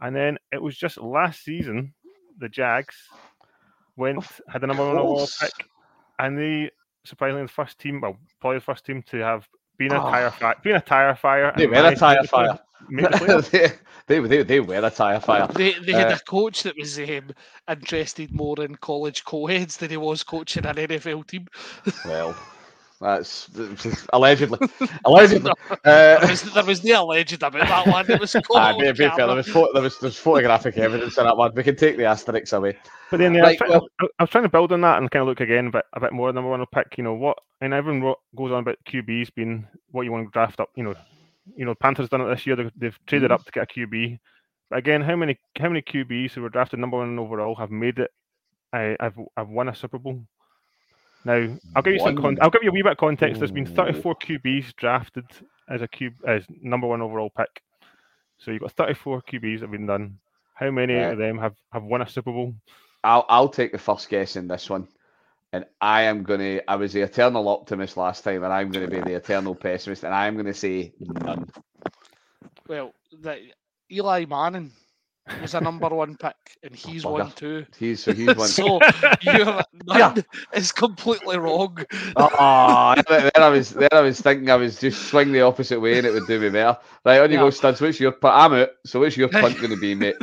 And 0.00 0.14
then 0.14 0.38
it 0.52 0.62
was 0.62 0.76
just 0.76 0.98
last 0.98 1.42
season, 1.42 1.94
the 2.38 2.48
Jags 2.48 2.94
went 3.96 4.24
had 4.48 4.62
the 4.62 4.66
number 4.66 4.86
one 4.86 4.96
overall 4.96 5.28
pick, 5.40 5.52
and 6.18 6.38
they 6.38 6.70
surprisingly 7.04 7.42
the 7.42 7.48
first 7.48 7.78
team, 7.78 8.00
well, 8.00 8.16
probably 8.40 8.58
the 8.58 8.64
first 8.64 8.84
team 8.84 9.02
to 9.10 9.18
have 9.18 9.48
being 9.78 9.92
a 9.92 10.04
oh. 10.04 10.10
tire 10.10 10.30
fire, 10.30 10.54
being 10.62 10.76
a 10.76 10.80
tire 10.80 11.14
fire. 11.14 11.52
They 11.56 11.66
were 11.66 11.76
a 11.76 11.96
tire 11.96 12.24
fire. 12.24 12.58
they, 12.90 13.72
they, 14.06 14.20
they, 14.20 14.42
they 14.42 14.60
were 14.60 14.84
a 14.84 14.90
tire 14.90 15.20
fire. 15.20 15.46
They, 15.48 15.74
they 15.78 15.92
had 15.92 16.12
uh, 16.12 16.16
a 16.16 16.18
coach 16.18 16.64
that 16.64 16.76
was 16.76 16.98
um, 16.98 17.30
interested 17.68 18.32
more 18.32 18.60
in 18.62 18.76
college 18.76 19.24
co-heads 19.24 19.76
than 19.76 19.90
he 19.90 19.96
was 19.96 20.22
coaching 20.22 20.66
an 20.66 20.76
NFL 20.76 21.26
team. 21.26 21.46
well, 22.04 22.36
that's 23.00 23.48
allegedly. 24.12 24.58
Allegedly. 25.04 25.52
Uh, 25.84 26.18
there, 26.18 26.28
was, 26.28 26.42
there 26.42 26.64
was 26.64 26.84
no 26.84 27.04
alleged 27.04 27.42
about 27.42 27.52
that 27.52 27.86
one. 27.86 28.10
It 28.10 28.20
was 28.20 28.34
ah, 28.54 28.76
be, 28.76 28.90
be 28.90 28.92
fair, 28.92 29.10
there 29.16 29.28
was, 29.28 29.46
there 29.46 29.82
was 29.82 29.98
there's 29.98 30.16
photographic 30.16 30.76
evidence 30.76 31.16
of 31.16 31.24
that 31.24 31.36
one. 31.36 31.52
We 31.54 31.62
can 31.62 31.76
take 31.76 31.96
the 31.96 32.04
asterisks 32.04 32.52
away. 32.52 32.76
But 33.10 33.18
then, 33.18 33.34
yeah, 33.34 33.42
right, 33.42 33.48
I, 33.48 33.50
was 33.50 33.58
trying, 33.58 33.70
well, 33.70 33.88
I, 34.18 34.22
was 34.22 34.30
trying, 34.30 34.44
to 34.44 34.50
build 34.50 34.72
on 34.72 34.80
that 34.82 34.98
and 34.98 35.10
kind 35.10 35.22
of 35.22 35.28
look 35.28 35.40
again, 35.40 35.70
but 35.70 35.86
a 35.94 36.00
bit 36.00 36.12
more 36.12 36.32
number 36.32 36.50
one 36.50 36.64
pick. 36.74 36.98
You 36.98 37.04
know 37.04 37.14
what? 37.14 37.38
And 37.60 37.72
everyone 37.72 38.14
goes 38.36 38.52
on 38.52 38.60
about 38.60 38.78
QBs 38.88 39.34
being 39.34 39.66
what 39.92 40.02
you 40.02 40.12
want 40.12 40.26
to 40.26 40.32
draft 40.32 40.60
up. 40.60 40.70
You 40.74 40.84
know, 40.84 40.94
you 41.56 41.64
know, 41.64 41.74
Panthers 41.74 42.08
done 42.08 42.20
it 42.22 42.34
this 42.34 42.46
year. 42.46 42.56
They've, 42.56 42.72
they've 42.76 42.98
traded 43.06 43.30
mm-hmm. 43.30 43.34
up 43.34 43.44
to 43.44 43.52
get 43.52 43.70
a 43.70 43.80
QB. 43.80 44.18
But 44.70 44.78
again, 44.78 45.02
how 45.02 45.16
many 45.16 45.38
how 45.58 45.68
many 45.68 45.82
QBs 45.82 46.32
who 46.32 46.42
were 46.42 46.50
drafted 46.50 46.80
number 46.80 46.98
one 46.98 47.18
overall 47.18 47.54
have 47.54 47.70
made 47.70 47.98
it? 47.98 48.10
I, 48.72 48.96
I've 49.00 49.18
I've 49.36 49.48
won 49.48 49.68
a 49.68 49.74
Super 49.74 49.98
Bowl. 49.98 50.22
Now, 51.28 51.46
I'll 51.76 51.82
give 51.82 51.92
you 51.92 52.00
some. 52.00 52.16
Con- 52.16 52.38
I'll 52.40 52.48
give 52.48 52.62
you 52.62 52.70
a 52.70 52.72
wee 52.72 52.80
bit 52.80 52.92
of 52.92 52.96
context. 52.96 53.38
There's 53.38 53.52
been 53.52 53.66
34 53.66 54.16
QBs 54.16 54.74
drafted 54.76 55.26
as 55.68 55.82
a 55.82 55.88
cube 55.88 56.14
as 56.26 56.42
number 56.62 56.86
one 56.86 57.02
overall 57.02 57.28
pick. 57.28 57.62
So 58.38 58.50
you've 58.50 58.62
got 58.62 58.72
34 58.72 59.20
QBs 59.30 59.56
that 59.56 59.60
have 59.60 59.70
been 59.70 59.84
done. 59.84 60.18
How 60.54 60.70
many 60.70 60.94
yeah. 60.94 61.10
of 61.10 61.18
them 61.18 61.36
have 61.36 61.54
have 61.70 61.82
won 61.82 62.00
a 62.00 62.08
Super 62.08 62.32
Bowl? 62.32 62.54
I'll 63.04 63.26
I'll 63.28 63.50
take 63.50 63.72
the 63.72 63.78
first 63.78 64.08
guess 64.08 64.36
in 64.36 64.48
this 64.48 64.70
one, 64.70 64.88
and 65.52 65.66
I 65.82 66.04
am 66.04 66.22
gonna. 66.22 66.62
I 66.66 66.76
was 66.76 66.94
the 66.94 67.02
eternal 67.02 67.46
optimist 67.50 67.98
last 67.98 68.24
time, 68.24 68.42
and 68.42 68.50
I'm 68.50 68.70
going 68.70 68.88
to 68.88 68.96
be 68.96 69.02
the 69.02 69.16
eternal 69.16 69.54
pessimist, 69.54 70.04
and 70.04 70.14
I'm 70.14 70.32
going 70.32 70.46
to 70.46 70.54
say 70.54 70.94
none. 70.98 71.46
Well, 72.66 72.94
the, 73.20 73.50
Eli 73.92 74.24
Manning 74.24 74.72
was 75.40 75.54
a 75.54 75.60
number 75.60 75.88
one 75.88 76.16
pick, 76.16 76.36
and 76.62 76.74
he's 76.74 77.04
oh, 77.04 77.12
one 77.12 77.30
too. 77.32 77.66
He's 77.78 78.02
so 78.02 78.12
he's 78.12 78.34
one. 78.34 78.48
so 78.48 78.80
your 79.22 79.62
yeah. 79.86 80.14
is 80.52 80.72
completely 80.72 81.38
wrong. 81.38 81.78
Oh, 82.16 82.94
there 83.08 83.30
I 83.36 83.48
was. 83.48 83.70
There 83.70 83.88
I 83.92 84.00
was 84.00 84.20
thinking 84.20 84.50
I 84.50 84.56
was 84.56 84.80
just 84.80 85.08
swing 85.08 85.32
the 85.32 85.42
opposite 85.42 85.80
way, 85.80 85.98
and 85.98 86.06
it 86.06 86.12
would 86.12 86.26
do 86.26 86.40
me 86.40 86.50
better. 86.50 86.78
Right 87.04 87.20
on 87.20 87.30
you 87.30 87.36
yeah. 87.36 87.42
go, 87.42 87.50
Studs. 87.50 87.80
What's 87.80 88.00
your? 88.00 88.14
I'm 88.22 88.52
out. 88.54 88.70
So 88.86 89.00
what's 89.00 89.16
your 89.16 89.28
punt 89.28 89.56
going 89.56 89.70
to 89.70 89.76
be, 89.76 89.94
mate? 89.94 90.16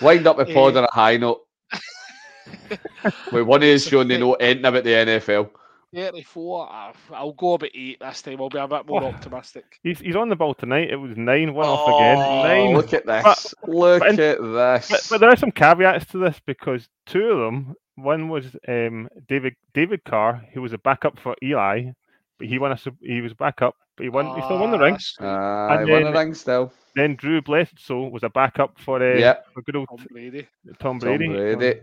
Wind 0.00 0.26
up 0.26 0.36
the 0.36 0.46
pod 0.46 0.76
uh, 0.76 0.80
on 0.80 0.84
a 0.84 0.94
high 0.94 1.16
note. 1.16 1.40
With 3.32 3.46
one 3.46 3.62
of 3.62 3.68
his 3.68 3.86
showing 3.86 4.08
they 4.08 4.18
know 4.18 4.34
anything 4.34 4.64
about 4.64 4.84
the 4.84 4.90
NFL. 4.90 5.50
34. 5.94 6.92
I'll 7.12 7.32
go 7.32 7.54
about 7.54 7.70
eight 7.74 7.98
this 8.00 8.22
time. 8.22 8.40
I'll 8.40 8.48
be 8.48 8.58
a 8.58 8.68
bit 8.68 8.86
more 8.86 9.02
oh, 9.02 9.08
optimistic. 9.08 9.78
He's, 9.82 9.98
he's 9.98 10.16
on 10.16 10.28
the 10.28 10.36
ball 10.36 10.54
tonight. 10.54 10.90
It 10.90 10.96
was 10.96 11.16
nine 11.16 11.40
nine, 11.40 11.54
one 11.54 11.66
oh, 11.66 11.72
off 11.72 12.00
again. 12.00 12.18
Nine. 12.18 12.76
Look 12.76 12.92
at 12.92 13.06
this. 13.06 13.54
But, 13.60 13.68
look 13.68 14.00
but, 14.00 14.18
at 14.18 14.40
this. 14.40 14.88
But, 14.90 15.06
but, 15.10 15.20
there 15.20 15.30
are 15.30 15.36
some 15.36 15.50
caveats 15.50 16.06
to 16.06 16.18
this 16.18 16.40
because 16.46 16.88
two 17.06 17.24
of 17.24 17.38
them, 17.38 17.74
one 17.96 18.28
was 18.28 18.46
um, 18.68 19.08
David 19.28 19.54
David 19.74 20.04
Carr, 20.04 20.44
who 20.52 20.62
was 20.62 20.72
a 20.72 20.78
backup 20.78 21.18
for 21.18 21.36
Eli, 21.42 21.90
but 22.38 22.48
he 22.48 22.58
won 22.58 22.72
a 22.72 22.78
he 23.02 23.20
was 23.20 23.34
backup, 23.34 23.76
but 23.96 24.04
he 24.04 24.08
won. 24.08 24.26
Uh, 24.26 24.34
he 24.36 24.42
still 24.42 24.58
won 24.58 24.70
the 24.70 24.78
ring. 24.78 24.98
Uh, 25.20 25.68
and 25.68 25.86
he 25.86 25.92
won 25.92 26.04
the 26.04 26.12
ring 26.12 26.34
still. 26.34 26.72
Then 26.96 27.14
Drew 27.16 27.40
Bledsoe 27.42 28.08
was 28.08 28.22
a 28.22 28.30
backup 28.30 28.78
for 28.80 29.02
uh, 29.02 29.16
yep. 29.16 29.46
for 29.52 29.62
good 29.62 29.76
old 29.76 29.88
Tom 29.88 30.06
Brady. 30.10 30.48
Tom 30.78 30.98
Brady. 30.98 31.26
Tom 31.26 31.58
Brady. 31.58 31.80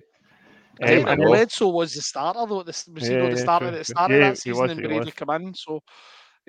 Um, 0.82 1.08
and 1.08 1.22
Bledsoe 1.22 1.70
was 1.70 1.94
the 1.94 2.02
starter 2.02 2.46
though. 2.48 2.64
This 2.64 2.88
was 2.88 3.10
yeah, 3.10 3.24
he 3.24 3.30
the 3.32 3.38
starter 3.38 3.68
at 3.68 3.74
the 3.74 3.84
start 3.84 4.12
yeah, 4.12 4.18
of 4.18 4.24
that 4.24 4.38
season, 4.38 4.62
was, 4.62 4.72
and 4.72 4.82
Brady 4.82 5.12
come 5.12 5.30
in. 5.30 5.54
So 5.54 5.82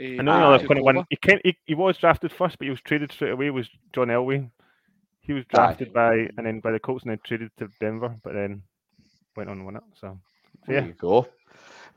uh, 0.01 0.03
I 0.03 0.23
know 0.23 0.55
uh, 0.55 0.59
kind 0.59 0.83
one. 0.83 1.05
He, 1.11 1.17
can 1.17 1.41
he, 1.45 1.57
he 1.65 1.75
was 1.75 1.97
drafted 1.99 2.33
first, 2.33 2.59
but 2.59 2.67
he 2.67 2.71
was 2.71 2.81
traded 2.83 3.13
straight 3.13 3.33
away. 3.33 3.51
Was 3.51 3.69
John 3.95 4.09
Elway? 4.09 4.51
He 5.21 5.33
was 5.33 5.45
drafted 5.47 5.89
Aye. 5.89 5.93
by 5.93 6.15
and 6.37 6.47
then 6.47 6.61
by 6.61 6.73
the 6.73 6.79
Colts 6.79 7.05
and 7.05 7.11
then 7.11 7.21
traded 7.25 7.51
to 7.59 7.69
Denver, 7.81 8.15
but 8.23 8.35
then 8.35 8.63
went 9.37 9.51
on 9.51 9.59
and 9.59 9.65
won 9.65 9.77
it. 9.77 9.83
So, 10.01 10.19
so 10.67 10.73
yeah. 10.73 10.81
There 10.81 10.89
you 10.89 10.95
go. 10.95 11.27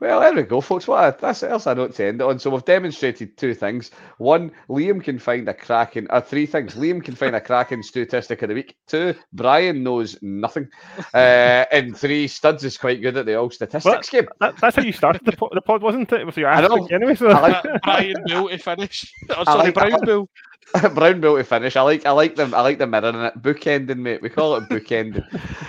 Well, 0.02 0.18
there 0.18 0.34
we 0.34 0.42
go, 0.42 0.60
folks. 0.60 0.88
What 0.88 1.20
that's 1.20 1.44
else 1.44 1.68
I 1.68 1.74
note 1.74 1.94
to 1.94 2.04
end 2.04 2.20
on. 2.22 2.36
So 2.40 2.50
we've 2.50 2.64
demonstrated 2.64 3.36
two 3.36 3.54
things. 3.54 3.92
One, 4.18 4.50
Liam 4.68 5.00
can 5.00 5.16
find 5.16 5.48
a 5.48 5.54
cracking. 5.54 6.08
Uh, 6.10 6.20
three 6.20 6.44
things. 6.44 6.74
Liam 6.74 7.04
can 7.04 7.14
find 7.14 7.36
a 7.36 7.40
cracking 7.40 7.84
statistic 7.84 8.42
of 8.42 8.48
the 8.48 8.56
week. 8.56 8.74
Two, 8.88 9.14
Brian 9.32 9.84
knows 9.84 10.20
nothing. 10.20 10.68
Uh, 11.14 11.66
and 11.70 11.96
three, 11.96 12.26
Studs 12.26 12.64
is 12.64 12.78
quite 12.78 13.02
good 13.02 13.16
at 13.16 13.26
the 13.26 13.34
all 13.34 13.50
statistics 13.50 14.12
well, 14.12 14.22
game. 14.22 14.30
That, 14.40 14.56
that's 14.58 14.76
how 14.76 14.82
you 14.82 14.92
started 14.92 15.22
the, 15.24 15.32
pod, 15.32 15.50
the 15.52 15.60
pod, 15.60 15.82
wasn't 15.82 16.10
it? 16.10 16.24
With 16.24 16.36
your 16.38 16.48
anyway. 16.48 17.14
So. 17.14 17.28
I 17.28 17.40
like 17.40 17.82
Brian 17.82 18.14
Bill 18.26 18.48
to 18.48 18.58
finish. 18.58 19.12
Oh, 19.30 19.44
sorry, 19.44 19.64
like, 19.64 19.74
Brian 19.74 20.00
Bill. 20.04 20.28
Brown 20.94 21.20
Bill 21.20 21.36
to 21.36 21.44
finish. 21.44 21.76
I 21.76 21.82
like 21.82 22.06
I 22.06 22.12
like 22.12 22.36
them. 22.36 22.54
I 22.54 22.60
like 22.62 22.78
the 22.78 22.86
mirror 22.86 23.08
in 23.08 23.16
it. 23.16 23.42
Bookending, 23.42 23.98
mate. 23.98 24.22
We 24.22 24.30
call 24.30 24.56
it 24.56 24.68
bookending. 24.68 25.24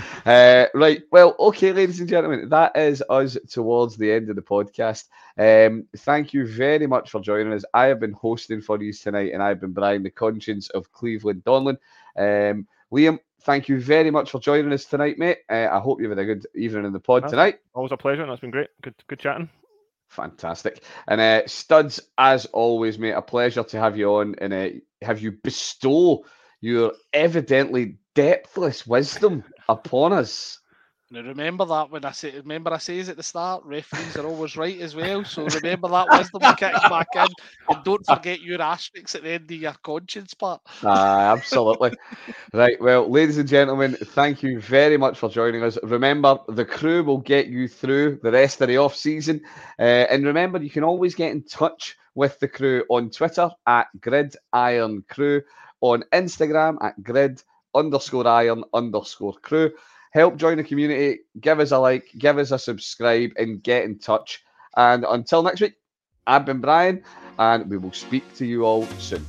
uh, 0.25 0.67
right. 0.73 1.01
Well, 1.11 1.35
okay, 1.39 1.73
ladies 1.73 1.99
and 1.99 2.09
gentlemen, 2.09 2.49
that 2.49 2.75
is 2.75 3.03
us 3.09 3.37
towards 3.49 3.97
the 3.97 4.11
end 4.11 4.29
of 4.29 4.35
the 4.35 4.41
podcast. 4.41 5.05
Um, 5.37 5.87
thank 5.97 6.33
you 6.33 6.47
very 6.47 6.87
much 6.87 7.09
for 7.09 7.19
joining 7.19 7.53
us. 7.53 7.65
I 7.73 7.85
have 7.85 7.99
been 7.99 8.13
hosting 8.13 8.61
for 8.61 8.81
you 8.81 8.93
tonight, 8.93 9.33
and 9.33 9.43
I've 9.43 9.59
been 9.59 9.73
Brian, 9.73 10.03
the 10.03 10.09
conscience 10.09 10.69
of 10.69 10.91
Cleveland 10.91 11.43
Donlan. 11.43 11.77
Um, 12.17 12.67
Liam, 12.91 13.19
thank 13.41 13.67
you 13.67 13.81
very 13.81 14.11
much 14.11 14.31
for 14.31 14.39
joining 14.39 14.71
us 14.71 14.85
tonight, 14.85 15.17
mate. 15.17 15.39
Uh, 15.49 15.67
I 15.71 15.79
hope 15.79 16.01
you've 16.01 16.11
had 16.11 16.19
a 16.19 16.25
good 16.25 16.47
evening 16.55 16.85
in 16.85 16.93
the 16.93 16.99
pod 16.99 17.27
tonight. 17.27 17.59
Always 17.73 17.91
a 17.91 17.97
pleasure, 17.97 18.23
and 18.23 18.31
it's 18.31 18.41
been 18.41 18.51
great. 18.51 18.69
Good, 18.81 18.95
good 19.07 19.19
chatting. 19.19 19.49
Fantastic. 20.13 20.83
And 21.07 21.19
uh, 21.19 21.47
Studs, 21.47 21.99
as 22.17 22.45
always, 22.47 22.99
mate, 22.99 23.13
a 23.13 23.21
pleasure 23.21 23.63
to 23.63 23.79
have 23.79 23.97
you 23.97 24.15
on 24.15 24.35
and 24.37 24.53
uh, 24.53 24.69
have 25.01 25.21
you 25.21 25.31
bestow 25.31 26.25
your 26.61 26.93
evidently 27.11 27.97
depthless 28.13 28.85
wisdom 28.85 29.43
upon 29.67 30.13
us. 30.13 30.59
Now 31.13 31.21
remember 31.21 31.63
that 31.65 31.91
when 31.91 32.05
I 32.05 32.11
say 32.11 32.31
remember 32.31 32.73
I 32.73 32.79
says 32.79 33.07
at 33.07 33.17
the 33.17 33.21
start, 33.21 33.63
referees 33.65 34.17
are 34.17 34.25
always 34.25 34.57
right 34.57 34.79
as 34.81 34.95
well. 34.95 35.23
So 35.23 35.43
remember 35.43 35.87
that 35.89 36.09
wisdom 36.09 36.41
kicking 36.57 36.89
back 36.89 37.09
in, 37.13 37.27
and 37.69 37.83
don't 37.83 38.03
forget 38.03 38.41
your 38.41 38.59
asterisks 38.59 39.13
at 39.13 39.21
the 39.21 39.29
end 39.29 39.51
of 39.51 39.57
your 39.57 39.75
conscience 39.83 40.33
part. 40.33 40.61
Ah, 40.83 41.31
absolutely. 41.31 41.91
right. 42.53 42.81
Well, 42.81 43.07
ladies 43.07 43.37
and 43.37 43.47
gentlemen, 43.47 43.93
thank 43.93 44.41
you 44.41 44.59
very 44.59 44.97
much 44.97 45.19
for 45.19 45.29
joining 45.29 45.61
us. 45.61 45.77
Remember, 45.83 46.39
the 46.47 46.65
crew 46.65 47.03
will 47.03 47.19
get 47.19 47.45
you 47.45 47.67
through 47.67 48.19
the 48.23 48.31
rest 48.31 48.59
of 48.61 48.69
the 48.69 48.77
off 48.77 48.95
season, 48.95 49.39
uh, 49.77 50.07
and 50.09 50.25
remember, 50.25 50.63
you 50.63 50.71
can 50.71 50.83
always 50.83 51.13
get 51.13 51.31
in 51.31 51.43
touch 51.43 51.95
with 52.15 52.39
the 52.39 52.47
crew 52.47 52.85
on 52.89 53.11
Twitter 53.11 53.51
at 53.67 53.85
Grid 54.01 54.35
Irn-Cru, 54.51 55.43
on 55.79 56.05
Instagram 56.11 56.83
at 56.83 57.03
Grid 57.03 57.43
underscore 57.75 58.27
Iron 58.27 58.63
underscore 58.73 59.33
Crew 59.33 59.71
help 60.13 60.37
join 60.37 60.57
the 60.57 60.63
community, 60.63 61.21
give 61.39 61.59
us 61.59 61.71
a 61.71 61.79
like, 61.79 62.07
give 62.17 62.37
us 62.37 62.51
a 62.51 62.59
subscribe, 62.59 63.31
and 63.35 63.63
get 63.63 63.83
in 63.83 63.97
touch. 63.97 64.43
And 64.77 65.05
until 65.09 65.43
next 65.43 65.61
week, 65.61 65.73
I've 66.27 66.45
been 66.45 66.61
Brian, 66.61 67.03
and 67.39 67.69
we 67.69 67.77
will 67.77 67.91
speak 67.91 68.23
to 68.35 68.45
you 68.45 68.63
all 68.63 68.85
soon. 68.99 69.25